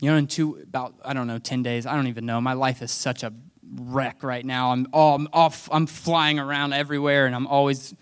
You 0.00 0.10
know, 0.12 0.16
in 0.16 0.28
two, 0.28 0.60
about, 0.62 0.94
I 1.04 1.12
don't 1.12 1.26
know, 1.26 1.38
10 1.38 1.64
days, 1.64 1.86
I 1.86 1.96
don't 1.96 2.06
even 2.06 2.24
know. 2.24 2.40
My 2.40 2.52
life 2.52 2.82
is 2.82 2.92
such 2.92 3.24
a 3.24 3.32
wreck 3.80 4.22
right 4.22 4.46
now. 4.46 4.70
I'm, 4.70 4.86
all, 4.92 5.16
I'm 5.16 5.28
off, 5.32 5.68
I'm 5.72 5.86
flying 5.88 6.38
around 6.38 6.72
everywhere, 6.72 7.26
and 7.26 7.34
I'm 7.34 7.48
always, 7.48 7.96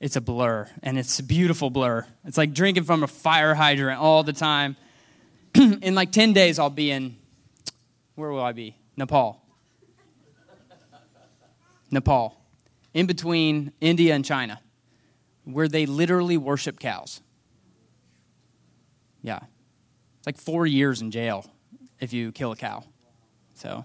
it's 0.00 0.16
a 0.16 0.20
blur, 0.20 0.66
and 0.82 0.98
it's 0.98 1.18
a 1.18 1.22
beautiful 1.22 1.68
blur. 1.68 2.06
It's 2.24 2.38
like 2.38 2.54
drinking 2.54 2.84
from 2.84 3.02
a 3.02 3.06
fire 3.06 3.54
hydrant 3.54 4.00
all 4.00 4.22
the 4.22 4.32
time. 4.32 4.76
in 5.54 5.94
like 5.94 6.10
10 6.10 6.32
days, 6.32 6.58
I'll 6.58 6.70
be 6.70 6.90
in, 6.90 7.16
where 8.14 8.30
will 8.30 8.42
I 8.42 8.52
be? 8.52 8.76
Nepal. 8.96 9.44
Nepal, 11.90 12.40
in 12.94 13.06
between 13.06 13.72
India 13.80 14.14
and 14.14 14.24
China, 14.24 14.60
where 15.44 15.68
they 15.68 15.86
literally 15.86 16.36
worship 16.36 16.78
cows. 16.78 17.20
Yeah. 19.22 19.40
It's 20.18 20.26
like 20.26 20.38
four 20.38 20.66
years 20.66 21.02
in 21.02 21.10
jail 21.10 21.50
if 21.98 22.12
you 22.12 22.30
kill 22.30 22.52
a 22.52 22.56
cow. 22.56 22.84
So, 23.54 23.84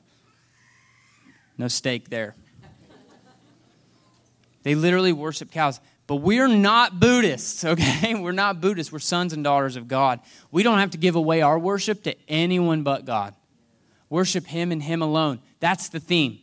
no 1.58 1.68
stake 1.68 2.10
there. 2.10 2.36
They 4.64 4.76
literally 4.76 5.14
worship 5.14 5.52
cows. 5.52 5.80
But 6.08 6.18
we're 6.18 6.48
not 6.48 7.00
Buddhists, 7.00 7.66
okay? 7.66 8.16
We're 8.16 8.32
not 8.32 8.62
Buddhists. 8.62 8.92
We're 8.92 9.00
sons 9.00 9.34
and 9.34 9.44
daughters 9.44 9.76
of 9.76 9.88
God. 9.88 10.20
We 10.52 10.64
don't 10.64 10.80
have 10.80 10.92
to 10.92 10.98
give 10.98 11.16
away 11.16 11.42
our 11.42 11.58
worship 11.58 12.04
to 12.04 12.16
anyone 12.28 12.84
but 12.84 13.06
God. 13.06 13.36
Worship 14.10 14.46
Him 14.46 14.72
and 14.72 14.84
Him 14.84 15.02
alone. 15.02 15.40
That's 15.60 15.90
the 15.90 16.00
theme. 16.00 16.40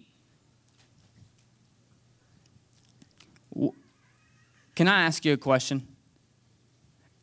Can 4.74 4.88
I 4.88 5.02
ask 5.02 5.24
you 5.24 5.32
a 5.32 5.36
question? 5.36 5.86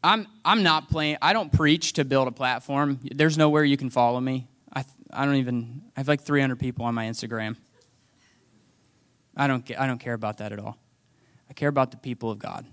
I'm, 0.02 0.28
I'm 0.45 0.63
not 0.63 0.89
playing, 0.89 1.17
I 1.21 1.34
don't 1.34 1.52
preach 1.52 1.93
to 1.93 2.06
build 2.06 2.28
a 2.28 2.32
platform. 2.32 2.99
There's 3.04 3.38
nowhere 3.38 3.65
you 3.65 3.75
can 3.75 3.89
follow 3.89 4.21
me. 4.21 4.47
I, 4.73 4.86
I 5.12 5.25
don't 5.25 5.36
even, 5.36 5.82
I 5.97 5.99
have 5.99 6.08
like 6.08 6.21
300 6.21 6.58
people 6.58 6.86
on 6.86 6.95
my 6.95 7.06
Instagram. 7.06 7.58
I 9.36 9.47
don't, 9.47 9.69
I 9.78 9.88
don't 9.88 9.99
care 9.99 10.13
about 10.13 10.38
that 10.38 10.54
at 10.54 10.60
all. 10.60 10.78
I 11.49 11.53
care 11.53 11.69
about 11.69 11.91
the 11.91 11.97
people 11.97 12.31
of 12.31 12.39
God. 12.39 12.65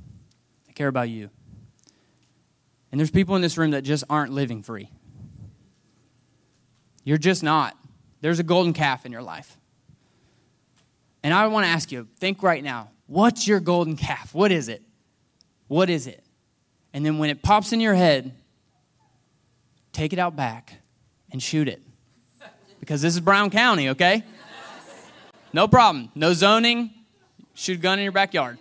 I 0.69 0.73
care 0.73 0.89
about 0.89 1.09
you. 1.09 1.31
And 2.93 3.01
there's 3.01 3.11
people 3.11 3.37
in 3.37 3.43
this 3.43 3.59
room 3.59 3.73
that 3.73 3.83
just 3.83 4.05
aren't 4.09 4.33
living 4.33 4.63
free. 4.63 4.91
You're 7.05 7.19
just 7.19 7.43
not. 7.43 7.77
There's 8.21 8.39
a 8.39 8.43
golden 8.43 8.73
calf 8.73 9.07
in 9.07 9.13
your 9.13 9.23
life. 9.23 9.59
And 11.23 11.33
I 11.35 11.47
want 11.49 11.67
to 11.67 11.71
ask 11.71 11.91
you 11.93 12.09
think 12.19 12.43
right 12.43 12.63
now 12.63 12.91
what's 13.07 13.47
your 13.47 13.61
golden 13.61 13.97
calf? 13.97 14.35
What 14.35 14.53
is 14.53 14.69
it? 14.69 14.83
What 15.69 15.91
is 15.91 16.07
it? 16.07 16.25
And 16.93 17.05
then 17.05 17.19
when 17.19 17.31
it 17.31 17.43
pops 17.43 17.73
in 17.73 17.81
your 17.81 17.95
head, 17.95 18.35
take 19.93 20.13
it 20.13 20.19
out 20.19 20.37
back 20.37 20.75
and 21.31 21.43
shoot 21.43 21.69
it. 21.69 21.83
Because 22.81 23.03
this 23.03 23.15
is 23.15 23.21
Brown 23.21 23.51
County, 23.51 23.91
okay? 23.91 24.23
No 25.53 25.67
problem. 25.69 26.11
No 26.15 26.33
zoning. 26.33 26.91
Shoot 27.55 27.79
a 27.79 27.81
gun 27.81 27.99
in 27.99 28.03
your 28.03 28.13
backyard. 28.13 28.59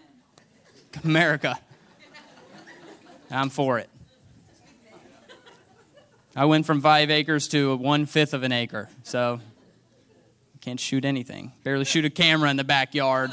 America. 1.04 1.60
I'm 3.32 3.50
for 3.50 3.80
it. 3.80 3.90
I 6.36 6.46
went 6.46 6.66
from 6.66 6.82
five 6.82 7.10
acres 7.10 7.48
to 7.50 7.76
one 7.78 8.06
fifth 8.06 8.34
of 8.34 8.44
an 8.44 8.52
acre, 8.52 8.90
so 9.04 9.40
can't 10.66 10.80
shoot 10.80 11.06
anything. 11.06 11.52
Barely 11.64 11.86
shoot 11.86 12.06
a 12.06 12.10
camera 12.10 12.50
in 12.50 12.58
the 12.58 12.64
backyard. 12.64 13.32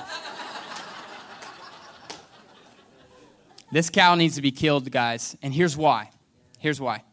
This 3.72 3.88
cow 3.88 4.16
needs 4.16 4.34
to 4.34 4.42
be 4.42 4.50
killed, 4.50 4.90
guys. 4.90 5.34
And 5.42 5.54
here's 5.54 5.74
why. 5.74 6.10
Here's 6.58 6.78
why. 6.78 7.04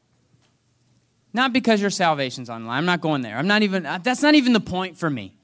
Not 1.32 1.54
because 1.54 1.80
your 1.80 1.90
salvation's 1.90 2.50
online. 2.50 2.78
I'm 2.78 2.86
not 2.86 3.00
going 3.00 3.22
there. 3.22 3.38
I'm 3.38 3.48
not 3.48 3.64
even, 3.64 3.86
uh, 3.86 4.00
that's 4.04 4.22
not 4.22 4.36
even 4.36 4.52
the 4.52 4.60
point 4.60 4.98
for 4.98 5.10
me. 5.10 5.38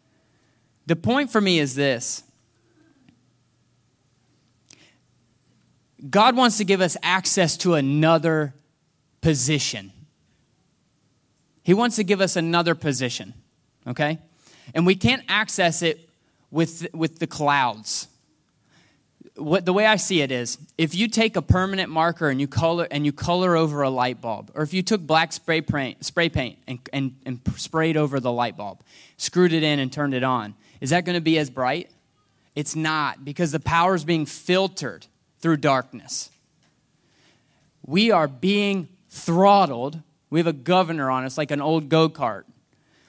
The 0.88 0.98
point 0.98 1.32
for 1.32 1.40
me 1.40 1.58
is 1.58 1.76
this 1.76 2.25
God 6.10 6.36
wants 6.36 6.58
to 6.58 6.66
give 6.66 6.82
us 6.82 6.98
access 7.02 7.58
to 7.58 7.76
another 7.76 8.54
position. 9.22 9.92
He 11.64 11.74
wants 11.74 11.96
to 11.96 12.04
give 12.04 12.22
us 12.22 12.36
another 12.36 12.76
position, 12.76 13.34
okay? 13.88 14.20
And 14.74 14.86
we 14.86 14.96
can't 14.96 15.24
access 15.28 15.82
it 15.82 16.10
with, 16.52 16.88
with 16.94 17.20
the 17.20 17.28
clouds 17.28 18.08
what 19.38 19.66
the 19.66 19.74
way 19.74 19.86
I 19.86 19.98
see 19.98 20.22
it 20.22 20.32
is, 20.32 20.58
if 20.78 20.96
you 20.96 21.08
take 21.08 21.36
a 21.36 21.42
permanent 21.42 21.90
marker 21.90 22.30
and 22.30 22.40
you 22.40 22.48
color 22.48 22.88
and 22.90 23.06
you 23.06 23.12
color 23.12 23.56
over 23.56 23.82
a 23.82 23.90
light 23.90 24.22
bulb, 24.22 24.52
or 24.56 24.64
if 24.64 24.74
you 24.74 24.82
took 24.82 25.02
black 25.02 25.34
spray 25.34 25.62
paint, 25.62 26.06
spray 26.06 26.30
paint 26.30 26.58
and, 26.68 26.80
and, 26.94 27.16
and 27.26 27.40
sprayed 27.58 27.98
over 27.98 28.20
the 28.20 28.32
light 28.32 28.56
bulb, 28.56 28.82
screwed 29.18 29.52
it 29.52 29.64
in 29.64 29.80
and 29.80 29.92
turned 29.92 30.14
it 30.14 30.24
on, 30.24 30.56
is 30.80 30.92
that 30.92 31.06
going 31.06 31.16
to 31.16 31.22
be 31.22 31.38
as 31.38 31.50
bright? 31.50 31.92
It's 32.56 32.76
not 32.76 33.26
because 33.26 33.52
the 33.52 33.60
power 33.60 33.96
is 33.96 34.06
being 34.06 34.26
filtered 34.26 35.06
through 35.46 35.58
darkness. 35.58 36.32
We 37.86 38.10
are 38.10 38.28
being 38.28 38.88
throttled. 39.12 40.02
We 40.32 40.40
have 40.40 40.48
a 40.48 40.54
governor 40.54 41.12
on 41.12 41.24
us 41.24 41.38
like 41.38 41.52
an 41.52 41.62
old 41.62 41.88
go 41.88 42.10
kart. 42.10 42.46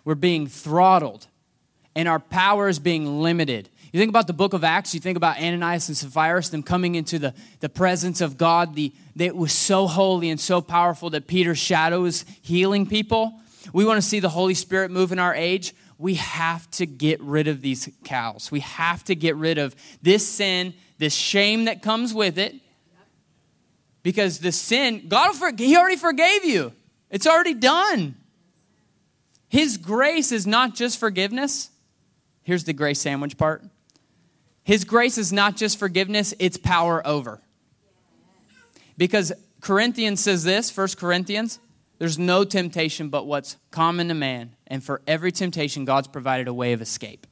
We're 0.05 0.17
being 0.17 0.47
throttled, 0.47 1.29
and 1.95 2.07
our 2.07 2.21
power 2.21 2.69
is 2.69 2.79
being 2.79 3.23
limited 3.23 3.71
you 3.97 4.01
think 4.01 4.11
about 4.11 4.27
the 4.27 4.35
book 4.35 4.53
of 4.53 4.63
Acts, 4.63 4.93
you 4.93 5.01
think 5.01 5.17
about 5.17 5.39
Ananias 5.39 5.89
and 5.89 5.97
Sapphira, 5.97 6.43
them 6.43 6.63
coming 6.63 6.97
into 6.97 7.19
the, 7.19 7.33
the 7.61 7.71
presence 7.71 8.21
of 8.21 8.37
God. 8.37 8.75
The, 8.75 8.93
it 9.17 9.35
was 9.35 9.55
so 9.55 9.87
holy 9.87 10.29
and 10.29 10.39
so 10.39 10.61
powerful 10.61 11.09
that 11.11 11.27
Peter's 11.27 11.57
shadow 11.57 12.05
is 12.05 12.27
healing 12.43 12.87
people. 12.87 13.41
We 13.73 13.87
want 13.87 13.97
to 13.97 14.07
see 14.07 14.21
the 14.21 14.29
Holy 14.29 14.53
Spirit 14.53 14.91
move 14.91 15.13
in 15.13 15.19
our 15.19 15.35
age. 15.35 15.75
We 15.99 16.15
have 16.15 16.71
to 16.73 16.87
get 16.87 17.21
rid 17.21 17.49
of 17.49 17.63
these 17.63 17.89
cows. 18.05 18.51
We 18.51 18.61
have 18.61 19.05
to 19.05 19.15
get 19.15 19.37
rid 19.37 19.59
of 19.59 19.75
this 20.03 20.27
sin, 20.27 20.75
this 20.99 21.15
shame 21.15 21.65
that 21.65 21.83
comes 21.83 22.13
with 22.13 22.39
it. 22.39 22.55
Because 24.03 24.39
the 24.39 24.53
sin, 24.53 25.09
God, 25.09 25.35
He 25.59 25.77
already 25.77 25.97
forgave 25.97 26.45
you. 26.45 26.73
It's 27.11 27.27
already 27.27 27.55
done. 27.55 28.17
His 29.49 29.77
grace 29.79 30.33
is 30.33 30.47
not 30.47 30.75
just 30.75 30.99
forgiveness. 30.99 31.71
Here's 32.43 32.65
the 32.65 32.73
grace 32.73 33.01
sandwich 33.01 33.37
part 33.37 33.65
his 34.67 34.83
grace 34.85 35.17
is 35.17 35.33
not 35.33 35.57
just 35.57 35.79
forgiveness, 35.79 36.35
it's 36.41 36.57
power 36.57 37.01
over. 37.07 37.41
Because 38.99 39.33
Corinthians 39.61 40.19
says 40.19 40.43
this, 40.43 40.73
First 40.73 40.99
Corinthians, 40.99 41.61
there's 41.99 42.19
no 42.19 42.45
temptation 42.45 43.09
but 43.09 43.27
what's 43.27 43.57
common 43.71 44.09
to 44.09 44.15
man, 44.15 44.55
and 44.67 44.83
for 44.83 45.01
every 45.07 45.33
temptation, 45.33 45.85
God's 45.85 46.09
provided 46.09 46.49
a 46.49 46.55
way 46.55 46.73
of 46.73 46.83
escape. 46.83 47.27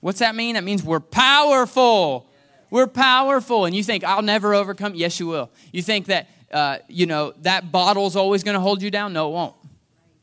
What's 0.00 0.18
that 0.18 0.34
mean? 0.34 0.54
That 0.54 0.64
means 0.64 0.82
we're 0.82 1.00
powerful. 1.00 2.28
We're 2.70 2.86
powerful. 2.86 3.64
And 3.64 3.74
you 3.74 3.82
think, 3.82 4.04
I'll 4.04 4.22
never 4.22 4.54
overcome? 4.54 4.94
Yes, 4.94 5.18
you 5.20 5.26
will. 5.26 5.50
You 5.72 5.82
think 5.82 6.06
that, 6.06 6.28
uh, 6.52 6.78
you 6.88 7.06
know, 7.06 7.32
that 7.42 7.72
bottle's 7.72 8.16
always 8.16 8.42
going 8.42 8.54
to 8.54 8.60
hold 8.60 8.82
you 8.82 8.90
down? 8.90 9.12
No, 9.12 9.28
it 9.28 9.32
won't. 9.32 9.54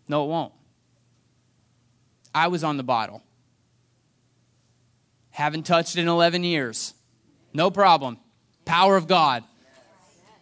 No, 0.07 0.25
it 0.25 0.27
won't. 0.27 0.53
I 2.35 2.47
was 2.47 2.63
on 2.63 2.77
the 2.77 2.83
bottle. 2.83 3.21
Haven't 5.31 5.65
touched 5.65 5.97
in 5.97 6.07
11 6.07 6.43
years. 6.43 6.93
No 7.53 7.71
problem. 7.71 8.17
Power 8.65 8.97
of 8.97 9.07
God. 9.07 9.43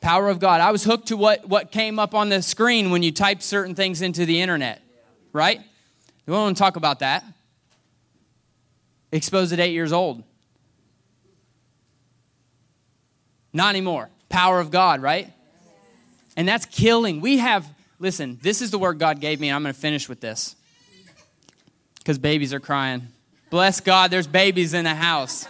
Power 0.02 0.30
of 0.30 0.40
God. 0.40 0.62
I 0.62 0.72
was 0.72 0.84
hooked 0.84 1.08
to 1.10 1.18
what, 1.18 1.48
what 1.48 1.72
came 1.72 2.00
up 2.00 2.16
on 2.16 2.30
the 2.30 2.42
screen 2.42 2.90
when 2.90 3.04
you 3.04 3.12
typed 3.12 3.44
certain 3.44 3.76
things 3.76 4.02
into 4.02 4.26
the 4.26 4.42
internet, 4.42 4.82
right? 5.32 5.60
We 6.26 6.34
don't 6.34 6.42
want 6.42 6.58
to 6.58 6.62
talk 6.62 6.76
about 6.76 7.00
that. 7.00 7.24
Exposed 9.12 9.54
at 9.54 9.60
eight 9.60 9.74
years 9.74 9.94
old. 9.94 10.24
Not 13.54 13.70
anymore. 13.70 14.10
Power 14.30 14.60
of 14.60 14.72
God, 14.72 15.02
right? 15.02 15.32
And 16.36 16.48
that's 16.48 16.66
killing. 16.66 17.22
We 17.22 17.38
have, 17.38 17.68
listen, 18.00 18.40
this 18.42 18.62
is 18.62 18.72
the 18.72 18.80
word 18.80 18.98
God 18.98 19.20
gave 19.20 19.40
me, 19.40 19.50
and 19.50 19.56
I'm 19.56 19.62
going 19.62 19.74
to 19.74 19.80
finish 19.80 20.10
with 20.10 20.22
this 20.22 20.56
because 22.00 22.18
babies 22.18 22.54
are 22.54 22.60
crying. 22.60 23.08
Bless 23.52 23.82
God, 23.82 24.10
there's 24.10 24.28
babies 24.28 24.74
in 24.74 24.86
the 24.86 24.96
house. 24.96 25.46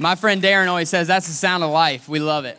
My 0.00 0.14
friend 0.14 0.42
Darren 0.42 0.66
always 0.66 0.88
says 0.88 1.08
that's 1.08 1.26
the 1.26 1.34
sound 1.34 1.62
of 1.62 1.68
life. 1.68 2.08
We 2.08 2.20
love 2.20 2.46
it. 2.46 2.58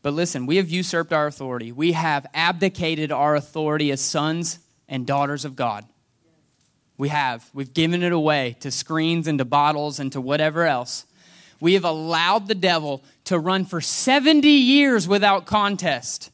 But 0.00 0.14
listen, 0.14 0.46
we 0.46 0.58
have 0.58 0.70
usurped 0.70 1.12
our 1.12 1.26
authority. 1.26 1.72
We 1.72 1.90
have 1.90 2.24
abdicated 2.32 3.10
our 3.10 3.34
authority 3.34 3.90
as 3.90 4.00
sons 4.00 4.60
and 4.88 5.04
daughters 5.04 5.44
of 5.44 5.56
God. 5.56 5.84
We 6.96 7.08
have. 7.08 7.50
We've 7.52 7.74
given 7.74 8.04
it 8.04 8.12
away 8.12 8.56
to 8.60 8.70
screens 8.70 9.26
and 9.26 9.40
to 9.40 9.44
bottles 9.44 9.98
and 9.98 10.12
to 10.12 10.20
whatever 10.20 10.62
else. 10.62 11.04
We 11.58 11.74
have 11.74 11.84
allowed 11.84 12.46
the 12.46 12.54
devil 12.54 13.02
to 13.24 13.36
run 13.36 13.64
for 13.64 13.80
70 13.80 14.48
years 14.48 15.08
without 15.08 15.46
contest, 15.46 16.30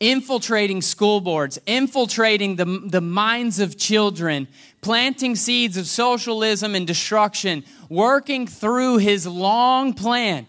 infiltrating 0.00 0.80
school 0.80 1.20
boards, 1.20 1.58
infiltrating 1.66 2.56
the, 2.56 2.64
the 2.64 3.00
minds 3.00 3.58
of 3.58 3.76
children, 3.76 4.46
planting 4.80 5.34
seeds 5.34 5.76
of 5.76 5.86
socialism 5.86 6.74
and 6.74 6.86
destruction, 6.86 7.64
working 7.88 8.46
through 8.46 8.98
his 8.98 9.26
long 9.26 9.92
plan 9.92 10.46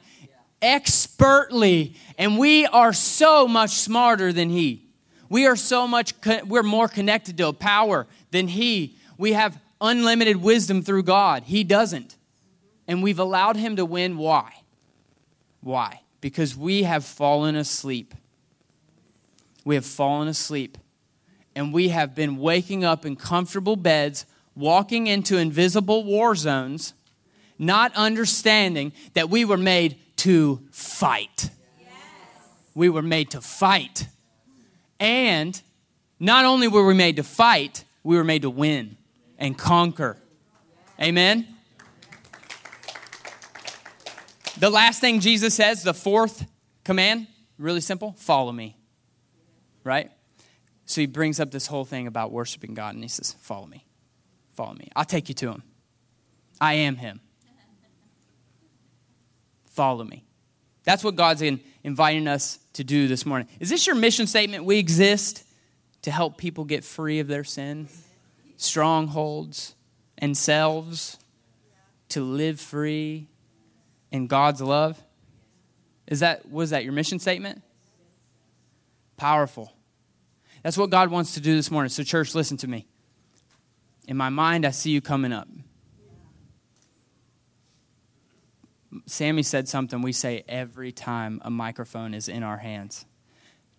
expertly. 0.61 1.95
And 2.17 2.37
we 2.37 2.65
are 2.67 2.93
so 2.93 3.47
much 3.47 3.71
smarter 3.71 4.31
than 4.31 4.49
he. 4.49 4.85
We 5.29 5.45
are 5.45 5.55
so 5.55 5.87
much, 5.87 6.13
we're 6.45 6.63
more 6.63 6.87
connected 6.87 7.37
to 7.37 7.47
a 7.47 7.53
power 7.53 8.07
than 8.31 8.47
he. 8.47 8.97
We 9.17 9.33
have 9.33 9.59
unlimited 9.79 10.37
wisdom 10.37 10.81
through 10.81 11.03
God. 11.03 11.43
He 11.43 11.63
doesn't. 11.63 12.15
And 12.87 13.03
we've 13.03 13.19
allowed 13.19 13.55
him 13.55 13.75
to 13.75 13.85
win. 13.85 14.17
Why? 14.17 14.51
Why? 15.61 16.01
Because 16.21 16.57
we 16.57 16.83
have 16.83 17.05
fallen 17.05 17.55
asleep. 17.55 18.13
We 19.70 19.76
have 19.76 19.86
fallen 19.86 20.28
asleep. 20.28 20.80
And 21.55 21.72
we 21.72 21.89
have 21.89 22.15
been 22.15 22.38
waking 22.38 22.84
up 22.84 23.05
in 23.05 23.15
comfortable 23.15 23.76
beds, 23.76 24.26
walking 24.55 25.05
into 25.05 25.38
invisible 25.38 26.03
war 26.03 26.34
zones, 26.34 26.95
not 27.59 27.93
understanding 27.95 28.93
that 29.13 29.30
we 29.30 29.45
were 29.45 29.57
made 29.57 29.97
to 30.15 30.59
fight. 30.72 31.51
Yes. 31.80 31.91
We 32.74 32.89
were 32.89 33.03
made 33.03 33.30
to 33.30 33.41
fight. 33.41 34.07
And 34.99 35.61
not 36.20 36.45
only 36.45 36.67
were 36.67 36.88
we 36.88 36.95
made 36.95 37.17
to 37.17 37.24
fight, 37.24 37.84
we 38.03 38.17
were 38.17 38.24
made 38.24 38.41
to 38.41 38.49
win 38.49 38.97
and 39.38 39.55
conquer. 39.55 40.17
Amen? 40.99 41.47
The 44.57 44.72
last 44.72 44.99
thing 44.99 45.20
Jesus 45.20 45.53
says, 45.53 45.84
the 45.84 45.93
fourth 45.93 46.47
command, 46.84 47.28
really 47.59 47.82
simple 47.82 48.13
follow 48.17 48.51
me. 48.51 48.76
Right? 49.84 50.11
So 50.86 51.01
he 51.01 51.07
brings 51.07 51.39
up 51.39 51.51
this 51.51 51.67
whole 51.67 51.86
thing 51.86 52.07
about 52.07 52.32
worshiping 52.32 52.73
God 52.73 52.95
and 52.95 53.03
he 53.03 53.09
says, 53.09 53.34
Follow 53.39 53.67
me. 53.67 53.86
Follow 54.53 54.73
me. 54.73 54.89
I'll 54.95 55.05
take 55.05 55.30
you 55.30 55.36
to 55.36 55.51
him. 55.51 55.63
I 56.59 56.73
am 56.73 56.95
him. 56.95 57.21
Follow 59.69 60.03
me. 60.03 60.25
That's 60.84 61.03
what 61.03 61.15
God's 61.15 61.41
in, 61.41 61.61
inviting 61.84 62.27
us 62.27 62.59
to 62.73 62.84
do 62.84 63.07
this 63.07 63.25
morning. 63.25 63.47
Is 63.59 63.69
this 63.69 63.86
your 63.86 63.95
mission 63.95 64.27
statement? 64.27 64.65
We 64.65 64.80
exist 64.80 65.43
to 66.01 66.11
help 66.11 66.38
people 66.38 66.65
get 66.65 66.84
free 66.84 67.19
of 67.19 67.27
their 67.27 67.43
sin, 67.43 67.88
strongholds, 68.57 69.75
and 70.17 70.36
selves, 70.36 71.17
to 72.09 72.21
live 72.21 72.59
free 72.59 73.27
in 74.11 74.27
God's 74.27 74.61
love. 74.61 75.01
Is 76.07 76.21
that 76.21 76.49
was 76.49 76.71
that 76.71 76.84
your 76.84 76.93
mission 76.93 77.19
statement? 77.19 77.61
Powerful. 79.20 79.74
That's 80.63 80.78
what 80.78 80.91
God 80.91 81.11
wants 81.11 81.34
to 81.34 81.41
do 81.41 81.53
this 81.53 81.70
morning. 81.70 81.89
So, 81.89 82.03
church, 82.03 82.34
listen 82.34 82.55
to 82.57 82.70
me. 82.70 82.88
In 84.07 84.15
my 84.15 84.30
mind, 84.30 84.65
I 84.65 84.72
see 84.72 84.91
you 84.91 85.01
coming 85.01 85.34
up. 85.34 85.49
Sammy 89.05 89.43
said 89.43 89.67
something 89.67 90.01
we 90.01 90.13
say 90.13 90.45
every 90.47 90.93
time 90.93 91.41
a 91.43 91.49
microphone 91.49 92.13
is 92.13 92.30
in 92.30 92.43
our 92.43 92.59
hands. 92.59 93.05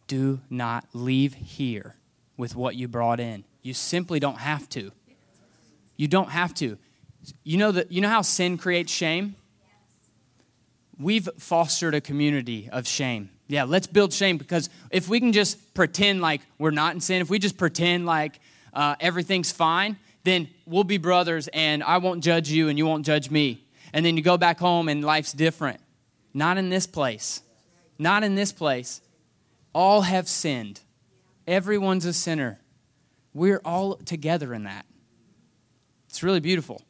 Do 0.08 0.40
not 0.50 0.84
leave 0.92 1.32
here 1.32 1.96
with 2.36 2.54
what 2.54 2.76
you 2.76 2.86
brought 2.86 3.18
in. 3.18 3.44
You 3.62 3.72
simply 3.72 4.20
don't 4.20 4.38
have 4.38 4.68
to. 4.70 4.92
You 5.96 6.06
don't 6.06 6.30
have 6.30 6.52
to. 6.56 6.76
You 7.44 7.56
know 7.56 7.72
that 7.72 7.90
you 7.90 8.02
know 8.02 8.10
how 8.10 8.20
sin 8.20 8.58
creates 8.58 8.92
shame? 8.92 9.36
We've 10.98 11.30
fostered 11.38 11.94
a 11.94 12.02
community 12.02 12.68
of 12.70 12.86
shame. 12.86 13.30
Yeah, 13.50 13.64
let's 13.64 13.88
build 13.88 14.12
shame 14.12 14.38
because 14.38 14.70
if 14.92 15.08
we 15.08 15.18
can 15.18 15.32
just 15.32 15.74
pretend 15.74 16.20
like 16.20 16.40
we're 16.56 16.70
not 16.70 16.94
in 16.94 17.00
sin, 17.00 17.20
if 17.20 17.28
we 17.28 17.40
just 17.40 17.58
pretend 17.58 18.06
like 18.06 18.38
uh, 18.72 18.94
everything's 19.00 19.50
fine, 19.50 19.96
then 20.22 20.48
we'll 20.66 20.84
be 20.84 20.98
brothers 20.98 21.48
and 21.48 21.82
I 21.82 21.98
won't 21.98 22.22
judge 22.22 22.48
you 22.48 22.68
and 22.68 22.78
you 22.78 22.86
won't 22.86 23.04
judge 23.04 23.28
me 23.28 23.64
and 23.92 24.06
then 24.06 24.16
you 24.16 24.22
go 24.22 24.38
back 24.38 24.60
home 24.60 24.88
and 24.88 25.04
life's 25.04 25.32
different. 25.32 25.80
Not 26.32 26.58
in 26.58 26.68
this 26.68 26.86
place. 26.86 27.42
Not 27.98 28.22
in 28.22 28.36
this 28.36 28.52
place. 28.52 29.00
All 29.74 30.02
have 30.02 30.28
sinned. 30.28 30.80
Everyone's 31.44 32.04
a 32.04 32.12
sinner. 32.12 32.60
We're 33.34 33.60
all 33.64 33.96
together 33.96 34.54
in 34.54 34.62
that. 34.62 34.86
It's 36.08 36.22
really 36.22 36.38
beautiful. 36.38 36.82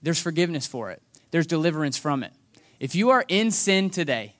There's 0.00 0.22
forgiveness 0.22 0.66
for 0.66 0.90
it, 0.90 1.02
there's 1.32 1.46
deliverance 1.46 1.98
from 1.98 2.22
it. 2.22 2.32
If 2.80 2.94
you 2.94 3.10
are 3.10 3.26
in 3.28 3.50
sin 3.50 3.90
today, 3.90 4.36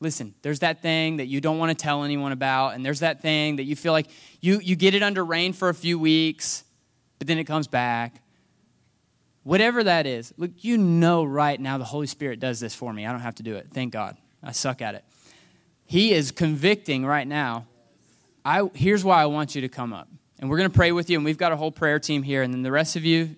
listen, 0.00 0.34
there's 0.42 0.60
that 0.60 0.82
thing 0.82 1.16
that 1.16 1.26
you 1.26 1.40
don't 1.40 1.58
want 1.58 1.76
to 1.76 1.82
tell 1.82 2.04
anyone 2.04 2.32
about, 2.32 2.74
and 2.74 2.84
there's 2.84 3.00
that 3.00 3.22
thing 3.22 3.56
that 3.56 3.64
you 3.64 3.76
feel 3.76 3.92
like 3.92 4.08
you, 4.40 4.60
you 4.60 4.76
get 4.76 4.94
it 4.94 5.02
under 5.02 5.24
rein 5.24 5.52
for 5.52 5.68
a 5.68 5.74
few 5.74 5.98
weeks, 5.98 6.64
but 7.18 7.26
then 7.26 7.38
it 7.38 7.44
comes 7.44 7.66
back. 7.66 8.20
Whatever 9.42 9.84
that 9.84 10.06
is, 10.06 10.32
look, 10.36 10.50
you 10.58 10.78
know 10.78 11.24
right 11.24 11.60
now 11.60 11.78
the 11.78 11.84
Holy 11.84 12.06
Spirit 12.06 12.40
does 12.40 12.60
this 12.60 12.74
for 12.74 12.92
me. 12.92 13.06
I 13.06 13.12
don't 13.12 13.20
have 13.20 13.34
to 13.36 13.42
do 13.42 13.56
it. 13.56 13.68
Thank 13.72 13.92
God. 13.92 14.16
I 14.42 14.52
suck 14.52 14.82
at 14.82 14.94
it. 14.94 15.04
He 15.86 16.12
is 16.12 16.30
convicting 16.30 17.04
right 17.04 17.26
now. 17.26 17.66
I, 18.44 18.68
here's 18.74 19.04
why 19.04 19.22
I 19.22 19.26
want 19.26 19.54
you 19.54 19.62
to 19.62 19.68
come 19.68 19.92
up. 19.92 20.08
And 20.38 20.50
we're 20.50 20.58
going 20.58 20.70
to 20.70 20.74
pray 20.74 20.92
with 20.92 21.08
you, 21.08 21.16
and 21.18 21.24
we've 21.24 21.38
got 21.38 21.52
a 21.52 21.56
whole 21.56 21.72
prayer 21.72 21.98
team 21.98 22.22
here, 22.22 22.42
and 22.42 22.52
then 22.52 22.62
the 22.62 22.72
rest 22.72 22.96
of 22.96 23.04
you, 23.04 23.36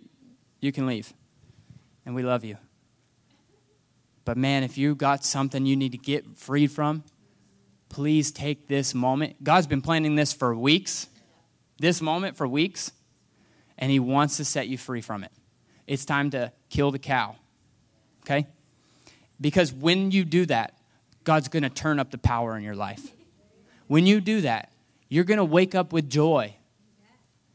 you 0.61 0.73
can 0.73 0.87
leave. 0.87 1.13
And 2.05 2.15
we 2.15 2.23
love 2.23 2.45
you. 2.45 2.57
But 4.27 4.37
man, 4.37 4.63
if 4.63 4.77
you 4.77 4.95
got 4.95 5.25
something 5.25 5.65
you 5.65 5.77
need 5.77 5.93
to 5.93 5.99
get 5.99 6.37
freed 6.37 6.71
from, 6.71 7.03
please 7.89 8.31
take 8.31 8.69
this 8.69 8.95
moment. 8.95 9.43
God's 9.43 9.67
been 9.67 9.81
planning 9.81 10.17
this 10.17 10.35
for 10.35 10.55
weeks, 10.55 11.07
this 11.79 12.03
moment 12.03 12.37
for 12.37 12.47
weeks, 12.47 12.93
and 13.79 13.91
He 13.91 13.99
wants 13.99 14.37
to 14.37 14.45
set 14.45 14.69
you 14.69 14.77
free 14.77 15.01
from 15.01 15.25
it 15.25 15.33
it's 15.87 16.05
time 16.05 16.31
to 16.31 16.53
kill 16.69 16.91
the 16.91 16.99
cow. 16.99 17.37
Okay? 18.23 18.47
Because 19.41 19.73
when 19.73 20.11
you 20.11 20.25
do 20.25 20.47
that, 20.47 20.75
God's 21.25 21.49
to 21.63 21.71
turn 21.71 21.99
up 21.99 22.11
the 22.11 22.19
power 22.19 22.57
in 22.57 22.63
your 22.63 22.75
life. 22.75 23.13
When 23.87 24.07
you 24.07 24.21
do 24.21 24.41
that, 24.43 24.73
you're 25.09 25.25
to 25.39 25.45
wake 25.45 25.75
up 25.75 25.93
with 25.93 26.11
joy. 26.11 26.55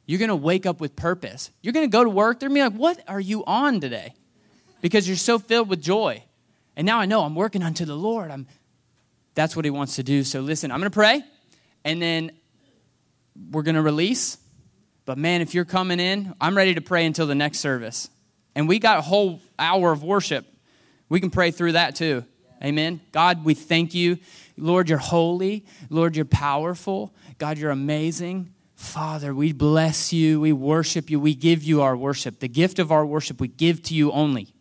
You're 0.05 0.19
to 0.29 0.35
wake 0.35 0.65
up 0.65 0.79
with 0.79 0.95
purpose. 0.95 1.51
You're 1.61 1.73
to 1.89 1.91
go 1.91 2.03
to 2.03 2.09
work. 2.09 2.39
They're 2.39 2.49
to 2.49 2.55
be 2.55 2.61
like, 2.61 2.73
What 2.73 3.03
are 3.07 3.19
you 3.19 3.43
on 3.45 3.79
today? 3.79 4.13
Because 4.81 5.07
you're 5.07 5.17
so 5.17 5.39
filled 5.39 5.69
with 5.69 5.81
joy. 5.81 6.23
And 6.75 6.85
now 6.85 6.99
I 6.99 7.05
know 7.05 7.23
I'm 7.23 7.35
working 7.35 7.63
unto 7.63 7.85
the 7.85 7.95
Lord. 7.95 8.31
I'm, 8.31 8.47
that's 9.35 9.55
what 9.55 9.65
He 9.65 9.71
wants 9.71 9.95
to 9.97 10.03
do. 10.03 10.23
So 10.23 10.41
listen, 10.41 10.71
I'm 10.71 10.79
going 10.79 10.89
to 10.89 10.93
pray, 10.93 11.23
and 11.83 12.01
then 12.01 12.31
we're 13.51 13.63
going 13.63 13.75
to 13.75 13.81
release. 13.81 14.37
But 15.05 15.17
man, 15.17 15.41
if 15.41 15.53
you're 15.53 15.65
coming 15.65 15.99
in, 15.99 16.33
I'm 16.39 16.55
ready 16.55 16.75
to 16.75 16.81
pray 16.81 17.05
until 17.05 17.27
the 17.27 17.35
next 17.35 17.59
service. 17.59 18.09
And 18.55 18.67
we 18.67 18.79
got 18.79 18.97
a 18.97 19.01
whole 19.01 19.41
hour 19.57 19.91
of 19.91 20.03
worship. 20.03 20.45
We 21.09 21.19
can 21.19 21.29
pray 21.29 21.51
through 21.51 21.73
that 21.73 21.95
too. 21.95 22.25
Amen. 22.63 23.01
God, 23.11 23.43
we 23.43 23.53
thank 23.53 23.93
you. 23.93 24.19
Lord, 24.57 24.89
you're 24.89 24.99
holy. 24.99 25.65
Lord, 25.89 26.15
you're 26.15 26.25
powerful. 26.25 27.13
God, 27.37 27.57
you're 27.57 27.71
amazing. 27.71 28.53
Father, 28.75 29.33
we 29.33 29.51
bless 29.51 30.13
you. 30.13 30.39
We 30.39 30.53
worship 30.53 31.09
you. 31.09 31.19
We 31.19 31.33
give 31.33 31.63
you 31.63 31.81
our 31.81 31.97
worship. 31.97 32.39
The 32.39 32.47
gift 32.47 32.79
of 32.79 32.91
our 32.91 33.05
worship 33.05 33.39
we 33.39 33.47
give 33.47 33.81
to 33.83 33.95
you 33.95 34.11
only. 34.11 34.53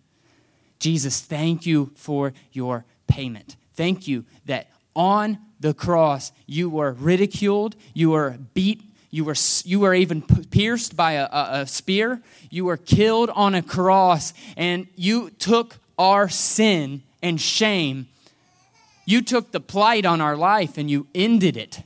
Jesus, 0.80 1.20
thank 1.20 1.66
you 1.66 1.92
for 1.94 2.32
your 2.52 2.84
payment. 3.06 3.56
Thank 3.74 4.08
you 4.08 4.24
that 4.46 4.68
on 4.96 5.38
the 5.60 5.74
cross 5.74 6.32
you 6.46 6.68
were 6.68 6.92
ridiculed, 6.92 7.76
you 7.94 8.10
were 8.10 8.38
beat 8.54 8.82
you 9.10 9.24
were, 9.24 9.34
you 9.64 9.80
were 9.80 9.94
even 9.94 10.22
pierced 10.22 10.96
by 10.96 11.12
a, 11.12 11.24
a, 11.24 11.48
a 11.62 11.66
spear. 11.66 12.22
You 12.48 12.64
were 12.66 12.76
killed 12.76 13.28
on 13.30 13.54
a 13.54 13.62
cross, 13.62 14.32
and 14.56 14.86
you 14.94 15.30
took 15.30 15.78
our 15.98 16.28
sin 16.28 17.02
and 17.20 17.40
shame. 17.40 18.08
You 19.04 19.20
took 19.22 19.50
the 19.50 19.60
plight 19.60 20.06
on 20.06 20.20
our 20.20 20.36
life 20.36 20.78
and 20.78 20.88
you 20.88 21.08
ended 21.14 21.56
it. 21.56 21.82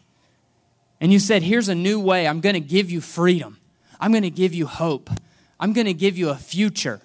And 1.01 1.13
you 1.13 1.19
said, 1.19 1.43
Here's 1.43 1.69
a 1.69 1.75
new 1.75 1.99
way. 1.99 2.29
I'm 2.29 2.41
going 2.41 2.55
to 2.55 2.61
give 2.61 2.91
you 2.91 3.01
freedom. 3.01 3.59
I'm 3.99 4.13
going 4.13 4.23
to 4.23 4.31
give 4.31 4.53
you 4.53 4.67
hope. 4.67 5.11
I'm 5.59 5.73
going 5.73 5.87
to 5.87 5.95
give 5.95 6.19
you 6.19 6.29
a 6.29 6.37
future. 6.37 7.01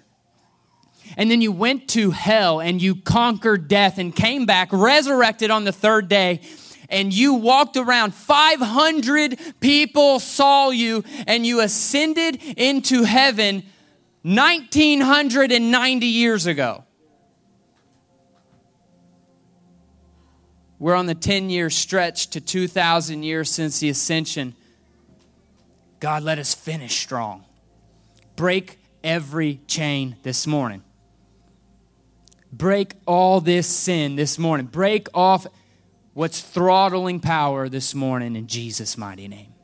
And 1.16 1.30
then 1.30 1.40
you 1.40 1.52
went 1.52 1.88
to 1.90 2.10
hell 2.10 2.60
and 2.60 2.80
you 2.80 2.96
conquered 2.96 3.68
death 3.68 3.98
and 3.98 4.14
came 4.14 4.46
back 4.46 4.68
resurrected 4.72 5.50
on 5.50 5.64
the 5.64 5.72
third 5.72 6.08
day 6.08 6.40
and 6.90 7.14
you 7.14 7.34
walked 7.34 7.76
around. 7.76 8.14
500 8.14 9.38
people 9.60 10.20
saw 10.20 10.70
you 10.70 11.04
and 11.26 11.46
you 11.46 11.60
ascended 11.60 12.42
into 12.56 13.04
heaven 13.04 13.64
1990 14.22 16.06
years 16.06 16.46
ago. 16.46 16.84
We're 20.78 20.94
on 20.94 21.06
the 21.06 21.14
10 21.14 21.50
year 21.50 21.70
stretch 21.70 22.28
to 22.30 22.40
2,000 22.40 23.22
years 23.22 23.50
since 23.50 23.80
the 23.80 23.90
ascension. 23.90 24.54
God, 26.00 26.22
let 26.22 26.38
us 26.38 26.54
finish 26.54 26.98
strong. 26.98 27.44
Break 28.34 28.78
every 29.04 29.60
chain 29.66 30.16
this 30.22 30.46
morning. 30.46 30.82
Break 32.52 32.94
all 33.06 33.40
this 33.40 33.66
sin 33.68 34.16
this 34.16 34.38
morning. 34.38 34.66
Break 34.66 35.08
off 35.14 35.46
what's 36.14 36.40
throttling 36.40 37.20
power 37.20 37.68
this 37.68 37.94
morning 37.94 38.34
in 38.36 38.46
Jesus' 38.46 38.98
mighty 38.98 39.28
name. 39.28 39.54